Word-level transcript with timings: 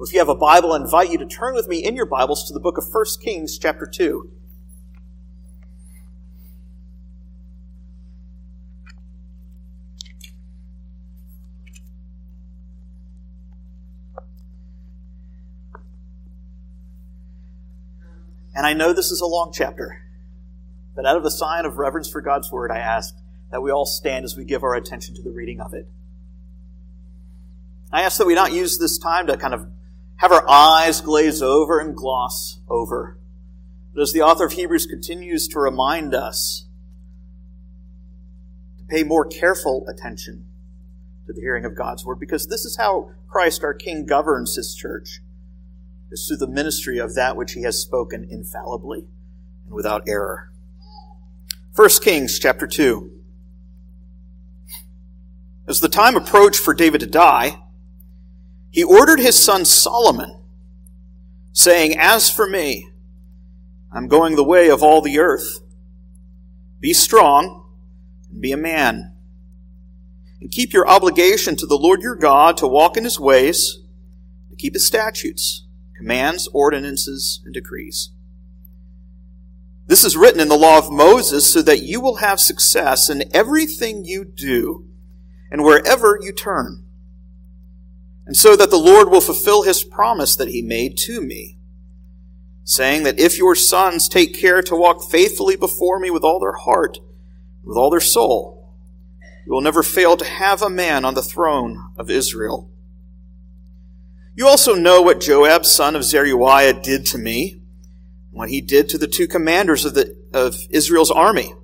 If 0.00 0.12
you 0.12 0.18
have 0.18 0.28
a 0.28 0.34
Bible, 0.34 0.72
I 0.72 0.76
invite 0.76 1.10
you 1.10 1.18
to 1.18 1.26
turn 1.26 1.54
with 1.54 1.68
me 1.68 1.78
in 1.78 1.94
your 1.94 2.04
Bibles 2.04 2.48
to 2.48 2.52
the 2.52 2.58
book 2.58 2.76
of 2.78 2.84
1 2.90 3.04
Kings, 3.22 3.56
chapter 3.56 3.86
2. 3.86 4.28
And 18.56 18.66
I 18.66 18.72
know 18.72 18.92
this 18.92 19.10
is 19.10 19.20
a 19.20 19.26
long 19.26 19.52
chapter, 19.52 20.02
but 20.96 21.06
out 21.06 21.16
of 21.16 21.24
a 21.24 21.30
sign 21.30 21.64
of 21.64 21.78
reverence 21.78 22.10
for 22.10 22.20
God's 22.20 22.50
Word, 22.50 22.72
I 22.72 22.78
ask 22.78 23.14
that 23.52 23.62
we 23.62 23.70
all 23.70 23.86
stand 23.86 24.24
as 24.24 24.36
we 24.36 24.44
give 24.44 24.64
our 24.64 24.74
attention 24.74 25.14
to 25.14 25.22
the 25.22 25.30
reading 25.30 25.60
of 25.60 25.72
it. 25.72 25.88
I 27.92 28.02
ask 28.02 28.18
that 28.18 28.26
we 28.26 28.34
not 28.34 28.52
use 28.52 28.78
this 28.78 28.98
time 28.98 29.28
to 29.28 29.36
kind 29.36 29.54
of 29.54 29.68
have 30.16 30.32
our 30.32 30.48
eyes 30.48 31.00
glaze 31.00 31.42
over 31.42 31.78
and 31.80 31.94
gloss 31.94 32.60
over. 32.68 33.18
But 33.94 34.02
as 34.02 34.12
the 34.12 34.22
author 34.22 34.46
of 34.46 34.52
Hebrews 34.52 34.86
continues 34.86 35.48
to 35.48 35.60
remind 35.60 36.14
us 36.14 36.66
to 38.78 38.84
pay 38.84 39.02
more 39.02 39.24
careful 39.24 39.86
attention 39.88 40.46
to 41.26 41.32
the 41.32 41.40
hearing 41.40 41.64
of 41.64 41.76
God's 41.76 42.04
word, 42.04 42.20
because 42.20 42.46
this 42.48 42.64
is 42.64 42.76
how 42.76 43.10
Christ 43.28 43.64
our 43.64 43.74
King 43.74 44.06
governs 44.06 44.56
his 44.56 44.74
church, 44.74 45.20
is 46.10 46.26
through 46.28 46.36
the 46.36 46.46
ministry 46.46 46.98
of 46.98 47.14
that 47.14 47.36
which 47.36 47.52
he 47.52 47.62
has 47.62 47.80
spoken 47.80 48.26
infallibly 48.30 49.06
and 49.66 49.74
without 49.74 50.06
error. 50.06 50.50
1 51.74 51.88
Kings 52.02 52.38
chapter 52.38 52.66
2. 52.66 53.10
As 55.66 55.80
the 55.80 55.88
time 55.88 56.14
approached 56.14 56.60
for 56.60 56.74
David 56.74 57.00
to 57.00 57.06
die, 57.06 57.63
he 58.74 58.82
ordered 58.82 59.20
his 59.20 59.40
son 59.40 59.64
Solomon, 59.64 60.36
saying, 61.52 61.96
As 61.96 62.28
for 62.28 62.44
me, 62.44 62.90
I'm 63.92 64.08
going 64.08 64.34
the 64.34 64.42
way 64.42 64.68
of 64.68 64.82
all 64.82 65.00
the 65.00 65.20
earth. 65.20 65.60
Be 66.80 66.92
strong 66.92 67.66
and 68.28 68.40
be 68.40 68.50
a 68.50 68.56
man. 68.56 69.12
And 70.40 70.50
keep 70.50 70.72
your 70.72 70.88
obligation 70.88 71.54
to 71.54 71.66
the 71.66 71.78
Lord 71.78 72.02
your 72.02 72.16
God 72.16 72.56
to 72.56 72.66
walk 72.66 72.96
in 72.96 73.04
his 73.04 73.20
ways, 73.20 73.78
to 74.50 74.56
keep 74.56 74.74
his 74.74 74.84
statutes, 74.84 75.62
commands, 75.96 76.48
ordinances, 76.48 77.42
and 77.44 77.54
decrees. 77.54 78.10
This 79.86 80.04
is 80.04 80.16
written 80.16 80.40
in 80.40 80.48
the 80.48 80.58
law 80.58 80.78
of 80.78 80.90
Moses 80.90 81.48
so 81.48 81.62
that 81.62 81.82
you 81.82 82.00
will 82.00 82.16
have 82.16 82.40
success 82.40 83.08
in 83.08 83.22
everything 83.32 84.04
you 84.04 84.24
do 84.24 84.88
and 85.48 85.62
wherever 85.62 86.18
you 86.20 86.32
turn 86.32 86.83
and 88.26 88.36
so 88.36 88.56
that 88.56 88.70
the 88.70 88.78
Lord 88.78 89.10
will 89.10 89.20
fulfill 89.20 89.62
his 89.62 89.84
promise 89.84 90.36
that 90.36 90.48
he 90.48 90.62
made 90.62 90.96
to 90.98 91.20
me, 91.20 91.58
saying 92.64 93.02
that 93.02 93.18
if 93.18 93.36
your 93.36 93.54
sons 93.54 94.08
take 94.08 94.34
care 94.34 94.62
to 94.62 94.76
walk 94.76 95.02
faithfully 95.10 95.56
before 95.56 95.98
me 95.98 96.10
with 96.10 96.24
all 96.24 96.40
their 96.40 96.54
heart, 96.54 96.98
with 97.62 97.76
all 97.76 97.90
their 97.90 98.00
soul, 98.00 98.74
you 99.46 99.52
will 99.52 99.60
never 99.60 99.82
fail 99.82 100.16
to 100.16 100.24
have 100.24 100.62
a 100.62 100.70
man 100.70 101.04
on 101.04 101.14
the 101.14 101.22
throne 101.22 101.90
of 101.98 102.10
Israel. 102.10 102.70
You 104.34 104.48
also 104.48 104.74
know 104.74 105.02
what 105.02 105.20
Joab, 105.20 105.66
son 105.66 105.94
of 105.94 106.02
Zeruiah, 106.02 106.72
did 106.82 107.04
to 107.06 107.18
me, 107.18 107.60
what 108.30 108.48
he 108.48 108.60
did 108.60 108.88
to 108.88 108.98
the 108.98 109.06
two 109.06 109.28
commanders 109.28 109.84
of, 109.84 109.94
the, 109.94 110.16
of 110.32 110.56
Israel's 110.70 111.10
army. 111.10 111.54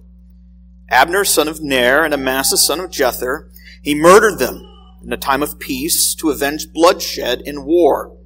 Abner, 0.88 1.24
son 1.24 1.48
of 1.48 1.62
Ner, 1.62 2.04
and 2.04 2.12
Amasa, 2.12 2.56
son 2.56 2.80
of 2.80 2.90
Jether, 2.90 3.48
he 3.82 3.94
murdered 3.94 4.38
them 4.38 4.69
in 5.02 5.12
a 5.12 5.16
time 5.16 5.42
of 5.42 5.58
peace 5.58 6.14
to 6.14 6.30
avenge 6.30 6.72
bloodshed 6.72 7.40
in 7.42 7.64
war. 7.64 8.16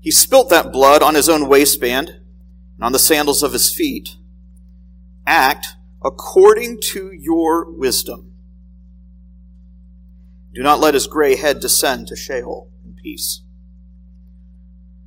He 0.00 0.10
spilt 0.10 0.48
that 0.50 0.72
blood 0.72 1.02
on 1.02 1.14
his 1.14 1.28
own 1.28 1.48
waistband 1.48 2.08
and 2.08 2.84
on 2.84 2.92
the 2.92 2.98
sandals 2.98 3.42
of 3.42 3.52
his 3.52 3.72
feet. 3.72 4.16
Act 5.26 5.74
according 6.02 6.80
to 6.80 7.10
your 7.12 7.70
wisdom. 7.70 8.32
Do 10.54 10.62
not 10.62 10.80
let 10.80 10.94
his 10.94 11.06
gray 11.06 11.36
head 11.36 11.60
descend 11.60 12.08
to 12.08 12.16
Sheol 12.16 12.68
in 12.84 12.94
peace. 12.94 13.42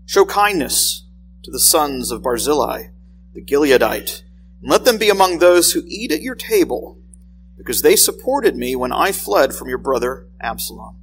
Show 0.05 0.25
kindness 0.25 1.05
to 1.43 1.51
the 1.51 1.59
sons 1.59 2.11
of 2.11 2.21
Barzillai, 2.21 2.89
the 3.33 3.41
Gileadite, 3.41 4.23
and 4.61 4.69
let 4.69 4.85
them 4.85 4.97
be 4.97 5.09
among 5.09 5.39
those 5.39 5.71
who 5.71 5.83
eat 5.87 6.11
at 6.11 6.21
your 6.21 6.35
table 6.35 6.97
because 7.61 7.83
they 7.83 7.95
supported 7.95 8.55
me 8.55 8.75
when 8.75 8.91
I 8.91 9.11
fled 9.11 9.53
from 9.53 9.69
your 9.69 9.77
brother 9.77 10.25
Absalom. 10.39 10.95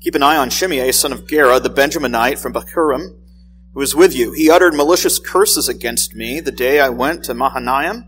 Keep 0.00 0.14
an 0.14 0.22
eye 0.22 0.38
on 0.38 0.48
Shimei, 0.48 0.90
son 0.90 1.12
of 1.12 1.28
Gera, 1.28 1.60
the 1.60 1.68
Benjaminite 1.68 2.38
from 2.38 2.54
Bahurim, 2.54 3.14
who 3.74 3.82
is 3.82 3.94
with 3.94 4.16
you. 4.16 4.32
He 4.32 4.50
uttered 4.50 4.72
malicious 4.72 5.18
curses 5.18 5.68
against 5.68 6.14
me 6.14 6.40
the 6.40 6.50
day 6.50 6.80
I 6.80 6.88
went 6.88 7.24
to 7.24 7.34
Mahanaim, 7.34 8.06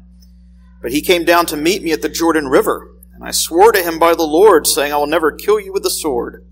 but 0.81 0.93
he 0.93 1.03
came 1.03 1.27
down 1.27 1.45
to 1.45 1.59
meet 1.59 1.83
me 1.83 1.93
at 1.93 2.01
the 2.01 2.09
Jordan 2.09 2.49
River, 2.49 2.89
and 3.13 3.23
I 3.23 3.31
swore 3.31 3.71
to 3.73 3.83
him 3.83 3.99
by 3.99 4.15
the 4.15 4.27
Lord, 4.27 4.67
saying, 4.67 4.95
I 4.95 4.97
will 4.97 5.07
never 5.07 5.31
kill 5.31 5.61
you 5.61 5.75
with 5.75 5.83
the 5.83 5.91
sword. 5.91 6.43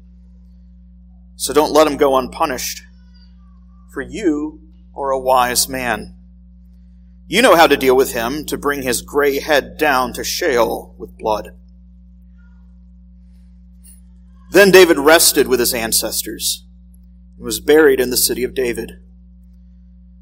So 1.34 1.54
don't 1.54 1.72
let 1.72 1.86
him 1.86 1.96
go 1.96 2.18
unpunished, 2.18 2.82
for 3.90 4.02
you 4.02 4.60
are 4.94 5.10
a 5.10 5.18
wise 5.18 5.66
man. 5.66 6.14
You 7.26 7.40
know 7.40 7.54
how 7.54 7.66
to 7.66 7.76
deal 7.76 7.96
with 7.96 8.12
him 8.12 8.44
to 8.46 8.58
bring 8.58 8.82
his 8.82 9.02
gray 9.02 9.38
head 9.38 9.78
down 9.78 10.12
to 10.14 10.24
Sheol 10.24 10.94
with 10.98 11.16
blood. 11.16 11.52
Then 14.50 14.70
David 14.70 14.98
rested 14.98 15.48
with 15.48 15.60
his 15.60 15.72
ancestors 15.72 16.66
and 17.36 17.44
was 17.44 17.60
buried 17.60 18.00
in 18.00 18.10
the 18.10 18.16
city 18.16 18.44
of 18.44 18.54
David. 18.54 18.92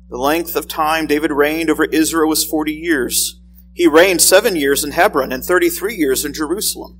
The 0.08 0.18
length 0.18 0.54
of 0.54 0.68
time 0.68 1.06
David 1.06 1.32
reigned 1.32 1.70
over 1.70 1.84
Israel 1.84 2.28
was 2.28 2.44
40 2.44 2.72
years. 2.72 3.40
He 3.72 3.86
reigned 3.86 4.20
seven 4.20 4.54
years 4.54 4.84
in 4.84 4.92
Hebron 4.92 5.32
and 5.32 5.44
33 5.44 5.94
years 5.94 6.24
in 6.24 6.32
Jerusalem. 6.32 6.98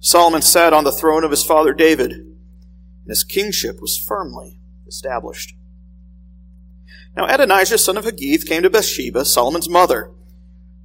Solomon 0.00 0.42
sat 0.42 0.72
on 0.72 0.82
the 0.84 0.90
throne 0.90 1.22
of 1.22 1.30
his 1.30 1.44
father 1.44 1.72
David, 1.72 2.10
and 2.12 3.08
his 3.08 3.22
kingship 3.22 3.80
was 3.80 3.96
firmly 3.96 4.60
established. 4.86 5.54
Now 7.16 7.26
Adonijah, 7.26 7.78
son 7.78 7.96
of 7.96 8.04
Haggith, 8.04 8.46
came 8.46 8.62
to 8.62 8.70
Bathsheba, 8.70 9.24
Solomon's 9.24 9.68
mother. 9.68 10.10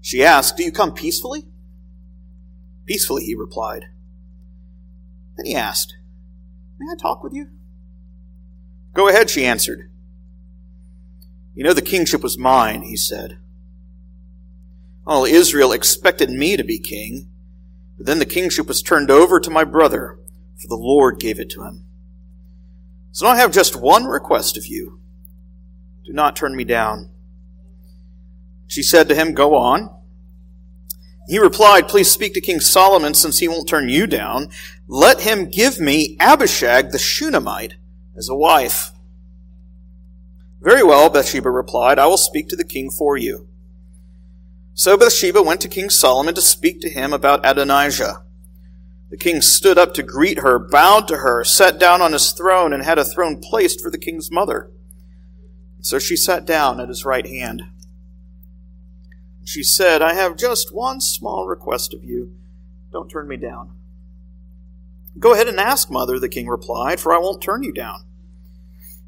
She 0.01 0.23
asked, 0.23 0.57
Do 0.57 0.63
you 0.63 0.71
come 0.71 0.93
peacefully? 0.93 1.45
Peacefully, 2.85 3.23
he 3.23 3.35
replied. 3.35 3.85
Then 5.35 5.45
he 5.45 5.55
asked, 5.55 5.95
May 6.79 6.87
I 6.91 6.95
talk 6.95 7.23
with 7.23 7.33
you? 7.33 7.47
Go 8.93 9.07
ahead, 9.07 9.29
she 9.29 9.45
answered. 9.45 9.89
You 11.53 11.63
know 11.63 11.73
the 11.73 11.81
kingship 11.81 12.21
was 12.21 12.37
mine, 12.37 12.83
he 12.83 12.95
said. 12.95 13.37
All 15.05 15.25
Israel 15.25 15.71
expected 15.71 16.29
me 16.29 16.57
to 16.57 16.63
be 16.63 16.79
king, 16.79 17.29
but 17.97 18.05
then 18.05 18.19
the 18.19 18.25
kingship 18.25 18.67
was 18.67 18.81
turned 18.81 19.09
over 19.09 19.39
to 19.39 19.49
my 19.49 19.63
brother, 19.63 20.19
for 20.55 20.67
the 20.67 20.75
Lord 20.75 21.19
gave 21.19 21.39
it 21.39 21.49
to 21.51 21.63
him. 21.63 21.85
So 23.11 23.25
now 23.25 23.31
I 23.31 23.37
have 23.37 23.51
just 23.51 23.75
one 23.75 24.05
request 24.05 24.57
of 24.57 24.67
you. 24.67 24.99
Do 26.07 26.13
not 26.13 26.37
turn 26.37 26.55
me 26.55 26.63
down. 26.63 27.09
She 28.65 28.81
said 28.81 29.09
to 29.09 29.15
him, 29.15 29.33
Go 29.33 29.55
on. 29.55 29.93
He 31.27 31.37
replied, 31.37 31.89
Please 31.89 32.09
speak 32.09 32.33
to 32.35 32.41
King 32.41 32.61
Solomon 32.61 33.13
since 33.13 33.39
he 33.39 33.49
won't 33.49 33.67
turn 33.67 33.89
you 33.89 34.07
down. 34.07 34.47
Let 34.87 35.21
him 35.21 35.49
give 35.49 35.81
me 35.81 36.15
Abishag 36.17 36.91
the 36.91 36.97
Shunammite 36.97 37.75
as 38.15 38.29
a 38.29 38.35
wife. 38.35 38.91
Very 40.61 40.81
well, 40.81 41.09
Bathsheba 41.09 41.51
replied, 41.51 41.99
I 41.99 42.07
will 42.07 42.17
speak 42.17 42.47
to 42.49 42.55
the 42.55 42.63
king 42.63 42.89
for 42.89 43.17
you. 43.17 43.45
So 44.73 44.95
Bathsheba 44.95 45.43
went 45.43 45.59
to 45.61 45.67
King 45.67 45.89
Solomon 45.89 46.35
to 46.35 46.41
speak 46.41 46.79
to 46.81 46.89
him 46.89 47.11
about 47.11 47.41
Adonijah. 47.43 48.23
The 49.09 49.17
king 49.17 49.41
stood 49.41 49.77
up 49.77 49.93
to 49.95 50.03
greet 50.03 50.39
her, 50.39 50.57
bowed 50.57 51.09
to 51.09 51.17
her, 51.17 51.43
sat 51.43 51.77
down 51.77 52.01
on 52.01 52.13
his 52.13 52.31
throne, 52.31 52.71
and 52.71 52.83
had 52.83 52.97
a 52.97 53.03
throne 53.03 53.41
placed 53.41 53.81
for 53.81 53.91
the 53.91 53.97
king's 53.97 54.31
mother. 54.31 54.71
So 55.87 55.99
she 55.99 56.17
sat 56.17 56.45
down 56.45 56.81
at 56.81 56.89
his 56.89 57.05
right 57.05 57.25
hand. 57.25 57.63
She 59.45 59.63
said, 59.63 60.01
I 60.01 60.15
have 60.15 60.35
just 60.35 60.75
one 60.75 60.99
small 60.99 61.47
request 61.47 61.93
of 61.93 62.03
you. 62.03 62.33
Don't 62.91 63.07
turn 63.07 63.29
me 63.29 63.37
down. 63.37 63.69
Go 65.17 65.31
ahead 65.31 65.47
and 65.47 65.61
ask, 65.61 65.89
mother, 65.89 66.19
the 66.19 66.27
king 66.27 66.49
replied, 66.49 66.99
for 66.99 67.13
I 67.13 67.19
won't 67.19 67.41
turn 67.41 67.63
you 67.63 67.71
down. 67.71 68.03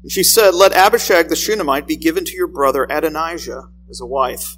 And 0.02 0.10
she 0.10 0.22
said, 0.22 0.54
Let 0.54 0.72
Abishag 0.72 1.28
the 1.28 1.36
Shunammite 1.36 1.86
be 1.86 1.96
given 1.96 2.24
to 2.24 2.34
your 2.34 2.46
brother 2.46 2.86
Adonijah 2.88 3.68
as 3.90 4.00
a 4.00 4.06
wife. 4.06 4.56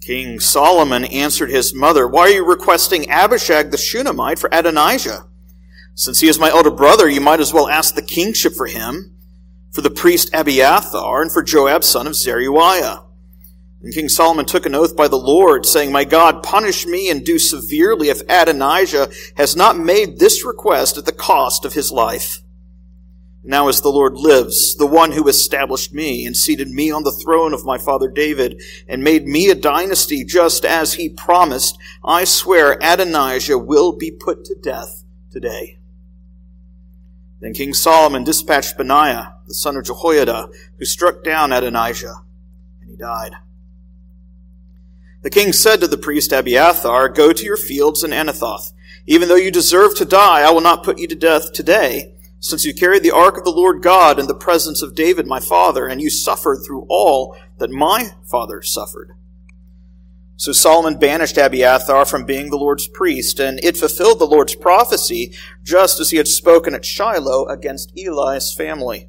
King 0.00 0.40
Solomon 0.40 1.04
answered 1.04 1.50
his 1.50 1.74
mother, 1.74 2.08
Why 2.08 2.22
are 2.22 2.30
you 2.30 2.46
requesting 2.46 3.10
Abishag 3.10 3.72
the 3.72 3.76
Shunammite 3.76 4.38
for 4.38 4.48
Adonijah? 4.50 5.26
Since 5.94 6.20
he 6.20 6.28
is 6.28 6.38
my 6.38 6.48
elder 6.48 6.70
brother, 6.70 7.10
you 7.10 7.20
might 7.20 7.40
as 7.40 7.52
well 7.52 7.68
ask 7.68 7.94
the 7.94 8.00
kingship 8.00 8.54
for 8.54 8.68
him 8.68 9.15
for 9.70 9.80
the 9.80 9.90
priest 9.90 10.30
Abiathar, 10.32 11.22
and 11.22 11.30
for 11.32 11.42
Joab 11.42 11.84
son 11.84 12.06
of 12.06 12.14
Zeruiah. 12.14 13.02
And 13.82 13.94
King 13.94 14.08
Solomon 14.08 14.46
took 14.46 14.66
an 14.66 14.74
oath 14.74 14.96
by 14.96 15.06
the 15.06 15.18
Lord, 15.18 15.66
saying, 15.66 15.92
My 15.92 16.04
God, 16.04 16.42
punish 16.42 16.86
me 16.86 17.10
and 17.10 17.24
do 17.24 17.38
severely 17.38 18.08
if 18.08 18.22
Adonijah 18.28 19.10
has 19.36 19.54
not 19.54 19.78
made 19.78 20.18
this 20.18 20.44
request 20.44 20.98
at 20.98 21.04
the 21.04 21.12
cost 21.12 21.64
of 21.64 21.74
his 21.74 21.92
life. 21.92 22.42
Now 23.48 23.68
as 23.68 23.80
the 23.80 23.92
Lord 23.92 24.16
lives, 24.16 24.74
the 24.74 24.88
one 24.88 25.12
who 25.12 25.28
established 25.28 25.94
me 25.94 26.26
and 26.26 26.36
seated 26.36 26.68
me 26.68 26.90
on 26.90 27.04
the 27.04 27.12
throne 27.12 27.54
of 27.54 27.64
my 27.64 27.78
father 27.78 28.08
David 28.08 28.60
and 28.88 29.04
made 29.04 29.28
me 29.28 29.50
a 29.50 29.54
dynasty 29.54 30.24
just 30.24 30.64
as 30.64 30.94
he 30.94 31.08
promised, 31.08 31.78
I 32.02 32.24
swear 32.24 32.76
Adonijah 32.82 33.58
will 33.58 33.92
be 33.92 34.10
put 34.10 34.44
to 34.46 34.56
death 34.56 35.04
today. 35.30 35.78
Then 37.40 37.54
King 37.54 37.72
Solomon 37.72 38.24
dispatched 38.24 38.76
Benaiah, 38.76 39.35
the 39.46 39.54
son 39.54 39.76
of 39.76 39.84
Jehoiada, 39.84 40.48
who 40.78 40.84
struck 40.84 41.22
down 41.24 41.52
Adonijah, 41.52 42.22
and 42.80 42.90
he 42.90 42.96
died. 42.96 43.32
The 45.22 45.30
king 45.30 45.52
said 45.52 45.80
to 45.80 45.88
the 45.88 45.98
priest 45.98 46.32
Abiathar, 46.32 47.08
Go 47.08 47.32
to 47.32 47.44
your 47.44 47.56
fields 47.56 48.04
in 48.04 48.12
Anathoth. 48.12 48.72
Even 49.06 49.28
though 49.28 49.34
you 49.34 49.50
deserve 49.50 49.96
to 49.96 50.04
die, 50.04 50.42
I 50.42 50.50
will 50.50 50.60
not 50.60 50.82
put 50.84 50.98
you 50.98 51.06
to 51.08 51.14
death 51.14 51.52
today, 51.52 52.14
since 52.38 52.64
you 52.64 52.74
carried 52.74 53.02
the 53.02 53.10
ark 53.10 53.36
of 53.36 53.44
the 53.44 53.50
Lord 53.50 53.82
God 53.82 54.18
in 54.18 54.26
the 54.26 54.34
presence 54.34 54.82
of 54.82 54.94
David 54.94 55.26
my 55.26 55.40
father, 55.40 55.86
and 55.86 56.00
you 56.00 56.10
suffered 56.10 56.58
through 56.64 56.86
all 56.88 57.36
that 57.58 57.70
my 57.70 58.10
father 58.24 58.62
suffered. 58.62 59.12
So 60.36 60.52
Solomon 60.52 60.98
banished 60.98 61.38
Abiathar 61.38 62.04
from 62.04 62.26
being 62.26 62.50
the 62.50 62.58
Lord's 62.58 62.88
priest, 62.88 63.40
and 63.40 63.58
it 63.64 63.76
fulfilled 63.76 64.18
the 64.18 64.26
Lord's 64.26 64.54
prophecy, 64.54 65.32
just 65.64 65.98
as 65.98 66.10
he 66.10 66.18
had 66.18 66.28
spoken 66.28 66.74
at 66.74 66.84
Shiloh 66.84 67.46
against 67.46 67.92
Eli's 67.96 68.52
family. 68.52 69.08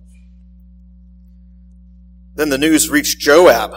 Then 2.38 2.50
the 2.50 2.58
news 2.60 2.90
reached 2.92 3.20
Joab. 3.20 3.74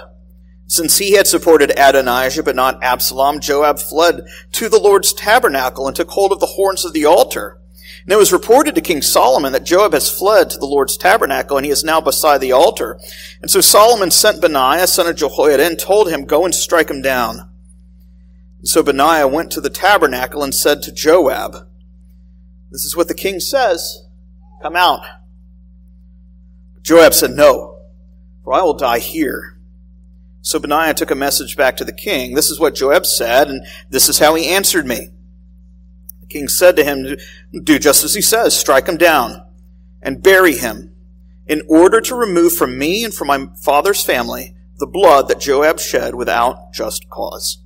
Since 0.67 0.99
he 0.99 1.13
had 1.13 1.27
supported 1.27 1.73
Adonijah 1.77 2.43
but 2.43 2.55
not 2.55 2.85
Absalom, 2.85 3.41
Joab 3.41 3.79
fled 3.79 4.27
to 4.53 4.69
the 4.69 4.79
Lord's 4.79 5.15
tabernacle 5.15 5.87
and 5.87 5.97
took 5.97 6.11
hold 6.11 6.31
of 6.31 6.41
the 6.41 6.47
horns 6.47 6.85
of 6.85 6.93
the 6.93 7.07
altar. 7.07 7.59
And 8.05 8.13
it 8.13 8.19
was 8.19 8.35
reported 8.35 8.75
to 8.75 8.83
King 8.83 9.01
Solomon 9.01 9.53
that 9.55 9.65
Joab 9.65 9.95
has 9.95 10.11
fled 10.11 10.51
to 10.51 10.59
the 10.59 10.67
Lord's 10.67 10.99
tabernacle 10.99 11.57
and 11.57 11.65
he 11.65 11.73
is 11.73 11.83
now 11.83 12.03
beside 12.03 12.43
the 12.43 12.53
altar. 12.53 13.01
And 13.41 13.51
so 13.51 13.63
Solomon 13.63 14.11
sent 14.11 14.43
Benaiah, 14.43 14.87
son 14.87 15.07
of 15.07 15.17
Jehoiada, 15.17 15.65
and 15.65 15.79
told 15.79 16.11
him, 16.11 16.27
Go 16.27 16.45
and 16.45 16.55
strike 16.55 16.91
him 16.91 17.01
down. 17.01 17.51
And 18.59 18.69
so 18.69 18.83
Benaiah 18.83 19.27
went 19.27 19.51
to 19.53 19.63
the 19.63 19.71
tabernacle 19.71 20.43
and 20.43 20.55
said 20.55 20.83
to 20.83 20.93
Joab, 20.93 21.67
This 22.71 22.85
is 22.85 22.95
what 22.95 23.09
the 23.09 23.15
king 23.15 23.41
says. 23.41 24.05
Come 24.63 24.77
out. 24.77 25.01
Joab 26.83 27.15
said, 27.15 27.31
No, 27.31 27.70
for 28.51 28.55
I 28.55 28.63
will 28.63 28.75
die 28.75 28.99
here. 28.99 29.57
So 30.43 30.59
Benaiah 30.59 30.95
took 30.95 31.13
a 31.13 31.15
message 31.15 31.57
back 31.57 31.77
to 31.77 31.85
the 31.85 31.93
king. 31.93 32.35
This 32.35 32.51
is 32.51 32.59
what 32.59 32.75
Joab 32.75 33.07
said, 33.07 33.49
and 33.49 33.65
this 33.91 34.09
is 34.09 34.19
how 34.19 34.35
he 34.35 34.49
answered 34.49 34.87
me 34.87 35.11
The 36.23 36.27
king 36.27 36.49
said 36.49 36.75
to 36.75 36.83
him, 36.83 37.17
Do 37.63 37.79
just 37.79 38.03
as 38.03 38.15
he 38.15 38.21
says, 38.21 38.59
strike 38.59 38.89
him 38.89 38.97
down 38.97 39.41
and 40.03 40.21
bury 40.21 40.55
him, 40.55 40.93
in 41.47 41.63
order 41.69 42.01
to 42.01 42.17
remove 42.17 42.53
from 42.53 42.77
me 42.77 43.05
and 43.05 43.15
from 43.15 43.29
my 43.29 43.47
father's 43.63 44.03
family 44.03 44.57
the 44.79 44.87
blood 44.87 45.29
that 45.29 45.39
Joab 45.39 45.79
shed 45.79 46.17
without 46.17 46.73
just 46.73 47.09
cause. 47.09 47.63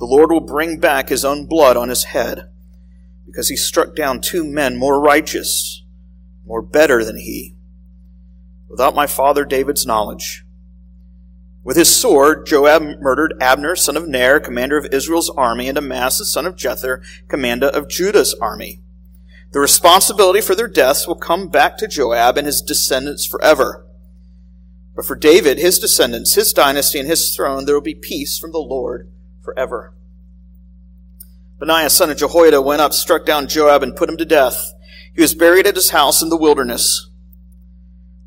The 0.00 0.04
Lord 0.04 0.32
will 0.32 0.40
bring 0.40 0.80
back 0.80 1.10
his 1.10 1.24
own 1.24 1.46
blood 1.46 1.76
on 1.76 1.90
his 1.90 2.04
head, 2.06 2.50
because 3.24 3.48
he 3.48 3.56
struck 3.56 3.94
down 3.94 4.20
two 4.20 4.42
men 4.42 4.76
more 4.76 5.00
righteous, 5.00 5.84
more 6.44 6.60
better 6.60 7.04
than 7.04 7.18
he, 7.18 7.54
without 8.70 8.94
my 8.94 9.06
father 9.06 9.44
David's 9.44 9.84
knowledge. 9.84 10.44
With 11.62 11.76
his 11.76 11.94
sword, 11.94 12.46
Joab 12.46 13.00
murdered 13.00 13.34
Abner, 13.40 13.76
son 13.76 13.96
of 13.96 14.08
Ner, 14.08 14.40
commander 14.40 14.78
of 14.78 14.86
Israel's 14.86 15.28
army, 15.30 15.68
and 15.68 15.76
Amasa, 15.76 16.24
son 16.24 16.46
of 16.46 16.56
Jether, 16.56 17.02
commander 17.28 17.66
of 17.66 17.88
Judah's 17.88 18.34
army. 18.40 18.80
The 19.52 19.60
responsibility 19.60 20.40
for 20.40 20.54
their 20.54 20.68
deaths 20.68 21.06
will 21.06 21.16
come 21.16 21.48
back 21.48 21.76
to 21.78 21.88
Joab 21.88 22.38
and 22.38 22.46
his 22.46 22.62
descendants 22.62 23.26
forever. 23.26 23.84
But 24.96 25.04
for 25.04 25.16
David, 25.16 25.58
his 25.58 25.78
descendants, 25.78 26.34
his 26.34 26.52
dynasty, 26.52 26.98
and 26.98 27.08
his 27.08 27.34
throne, 27.34 27.64
there 27.64 27.74
will 27.74 27.82
be 27.82 27.94
peace 27.94 28.38
from 28.38 28.52
the 28.52 28.58
Lord 28.58 29.10
forever. 29.42 29.92
Benaiah, 31.58 31.90
son 31.90 32.10
of 32.10 32.16
Jehoiada, 32.16 32.62
went 32.62 32.80
up, 32.80 32.94
struck 32.94 33.26
down 33.26 33.48
Joab, 33.48 33.82
and 33.82 33.96
put 33.96 34.08
him 34.08 34.16
to 34.16 34.24
death. 34.24 34.72
He 35.14 35.20
was 35.20 35.34
buried 35.34 35.66
at 35.66 35.74
his 35.74 35.90
house 35.90 36.22
in 36.22 36.30
the 36.30 36.36
wilderness. 36.36 37.09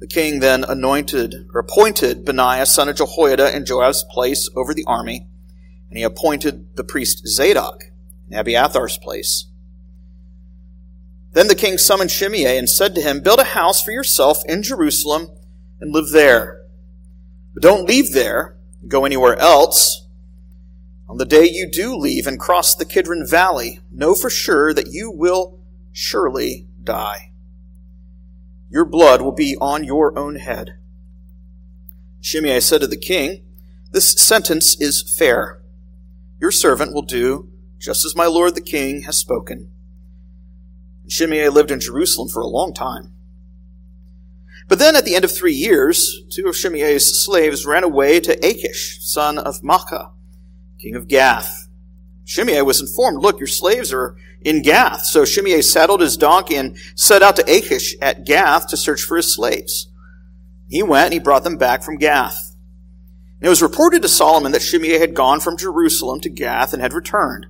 The 0.03 0.07
king 0.07 0.41
then 0.41 0.65
anointed 0.65 1.47
or 1.53 1.61
appointed 1.61 2.25
Benaiah 2.25 2.65
son 2.65 2.89
of 2.89 2.97
Jehoiada 2.97 3.55
in 3.55 3.65
Joab's 3.65 4.03
place 4.03 4.50
over 4.53 4.73
the 4.73 4.83
army, 4.85 5.29
and 5.88 5.97
he 5.97 6.03
appointed 6.03 6.75
the 6.75 6.83
priest 6.83 7.25
Zadok 7.25 7.85
in 8.29 8.38
Abiathar's 8.38 8.97
place. 8.97 9.45
Then 11.31 11.47
the 11.47 11.55
king 11.55 11.77
summoned 11.77 12.11
Shimei 12.11 12.57
and 12.57 12.69
said 12.69 12.95
to 12.95 13.01
him, 13.01 13.21
Build 13.21 13.39
a 13.39 13.45
house 13.45 13.81
for 13.81 13.91
yourself 13.91 14.39
in 14.45 14.61
Jerusalem 14.61 15.29
and 15.79 15.94
live 15.94 16.09
there. 16.09 16.63
But 17.53 17.63
don't 17.63 17.88
leave 17.88 18.11
there 18.11 18.57
go 18.85 19.05
anywhere 19.05 19.39
else. 19.39 20.05
On 21.07 21.15
the 21.15 21.23
day 21.23 21.50
you 21.50 21.65
do 21.71 21.95
leave 21.95 22.27
and 22.27 22.38
cross 22.38 22.75
the 22.75 22.83
Kidron 22.83 23.25
Valley, 23.25 23.79
know 23.89 24.15
for 24.15 24.29
sure 24.29 24.73
that 24.73 24.88
you 24.91 25.09
will 25.09 25.61
surely 25.94 26.67
die. 26.83 27.32
Your 28.73 28.85
blood 28.85 29.21
will 29.21 29.31
be 29.31 29.55
on 29.61 29.83
your 29.83 30.17
own 30.17 30.37
head. 30.37 30.77
Shimei 32.19 32.59
said 32.59 32.81
to 32.81 32.87
the 32.87 32.97
king, 32.97 33.43
This 33.91 34.13
sentence 34.13 34.75
is 34.81 35.03
fair. 35.03 35.61
Your 36.41 36.49
servant 36.49 36.91
will 36.91 37.03
do 37.03 37.49
just 37.79 38.03
as 38.03 38.15
my 38.15 38.25
lord 38.25 38.55
the 38.55 38.61
king 38.61 39.03
has 39.03 39.15
spoken. 39.15 39.69
Shimei 41.07 41.49
lived 41.49 41.69
in 41.69 41.79
Jerusalem 41.79 42.29
for 42.29 42.41
a 42.41 42.47
long 42.47 42.73
time. 42.73 43.13
But 44.67 44.79
then 44.79 44.95
at 44.95 45.05
the 45.05 45.15
end 45.15 45.25
of 45.25 45.31
three 45.31 45.53
years, 45.53 46.23
two 46.31 46.47
of 46.47 46.55
Shimei's 46.55 47.23
slaves 47.23 47.67
ran 47.67 47.83
away 47.83 48.19
to 48.21 48.43
Achish, 48.43 48.97
son 49.01 49.37
of 49.37 49.61
Maacah, 49.61 50.13
king 50.79 50.95
of 50.95 51.07
Gath. 51.07 51.67
Shimei 52.25 52.63
was 52.63 52.81
informed, 52.81 53.21
look, 53.21 53.39
your 53.39 53.45
slaves 53.45 53.93
are 53.93 54.15
in 54.43 54.61
Gath. 54.61 55.05
So 55.05 55.25
Shimei 55.25 55.61
saddled 55.61 56.01
his 56.01 56.17
donkey 56.17 56.55
and 56.55 56.77
set 56.95 57.21
out 57.21 57.35
to 57.37 57.43
Achish 57.43 57.95
at 58.01 58.25
Gath 58.25 58.67
to 58.67 58.77
search 58.77 59.01
for 59.01 59.17
his 59.17 59.33
slaves. 59.33 59.89
He 60.67 60.83
went 60.83 61.05
and 61.05 61.13
he 61.13 61.19
brought 61.19 61.43
them 61.43 61.57
back 61.57 61.83
from 61.83 61.97
Gath. 61.97 62.55
And 63.39 63.47
it 63.47 63.49
was 63.49 63.61
reported 63.61 64.01
to 64.01 64.07
Solomon 64.07 64.51
that 64.53 64.61
Shimei 64.61 64.99
had 64.99 65.13
gone 65.13 65.39
from 65.39 65.57
Jerusalem 65.57 66.19
to 66.21 66.29
Gath 66.29 66.73
and 66.73 66.81
had 66.81 66.93
returned. 66.93 67.47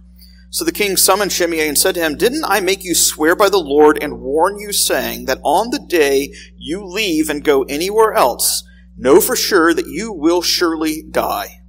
So 0.49 0.63
the 0.63 0.71
king 0.71 0.97
summoned 0.97 1.31
Shimei 1.31 1.67
and 1.67 1.77
said 1.77 1.95
to 1.95 2.01
him, 2.01 2.15
Didn't 2.15 2.45
I 2.45 2.59
make 2.59 2.83
you 2.83 2.93
swear 2.93 3.35
by 3.35 3.49
the 3.49 3.57
Lord 3.57 3.97
and 4.01 4.21
warn 4.21 4.59
you, 4.59 4.71
saying 4.71 5.25
that 5.25 5.39
on 5.43 5.71
the 5.71 5.79
day 5.79 6.31
you 6.57 6.85
leave 6.85 7.29
and 7.29 7.43
go 7.43 7.63
anywhere 7.63 8.13
else, 8.13 8.63
know 8.95 9.19
for 9.19 9.35
sure 9.35 9.73
that 9.73 9.88
you 9.88 10.12
will 10.12 10.43
surely 10.43 11.01
die? 11.01 11.62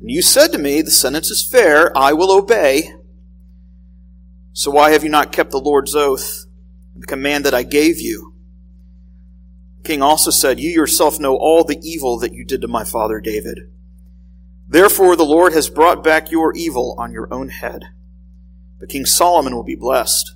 And 0.00 0.10
you 0.10 0.22
said 0.22 0.52
to 0.52 0.58
me, 0.58 0.80
The 0.80 0.90
sentence 0.90 1.30
is 1.30 1.46
fair, 1.46 1.96
I 1.96 2.14
will 2.14 2.32
obey. 2.32 2.94
So 4.58 4.72
why 4.72 4.90
have 4.90 5.04
you 5.04 5.08
not 5.08 5.30
kept 5.30 5.52
the 5.52 5.60
Lord's 5.60 5.94
oath, 5.94 6.46
the 6.96 7.06
command 7.06 7.44
that 7.44 7.54
I 7.54 7.62
gave 7.62 8.00
you? 8.00 8.34
The 9.76 9.84
king 9.84 10.02
also 10.02 10.32
said, 10.32 10.58
You 10.58 10.70
yourself 10.70 11.20
know 11.20 11.36
all 11.36 11.62
the 11.62 11.78
evil 11.80 12.18
that 12.18 12.32
you 12.32 12.44
did 12.44 12.62
to 12.62 12.66
my 12.66 12.82
father 12.82 13.20
David. 13.20 13.70
Therefore 14.66 15.14
the 15.14 15.24
Lord 15.24 15.52
has 15.52 15.70
brought 15.70 16.02
back 16.02 16.32
your 16.32 16.52
evil 16.56 16.96
on 16.98 17.12
your 17.12 17.32
own 17.32 17.50
head. 17.50 17.90
But 18.80 18.88
King 18.88 19.06
Solomon 19.06 19.54
will 19.54 19.62
be 19.62 19.76
blessed. 19.76 20.34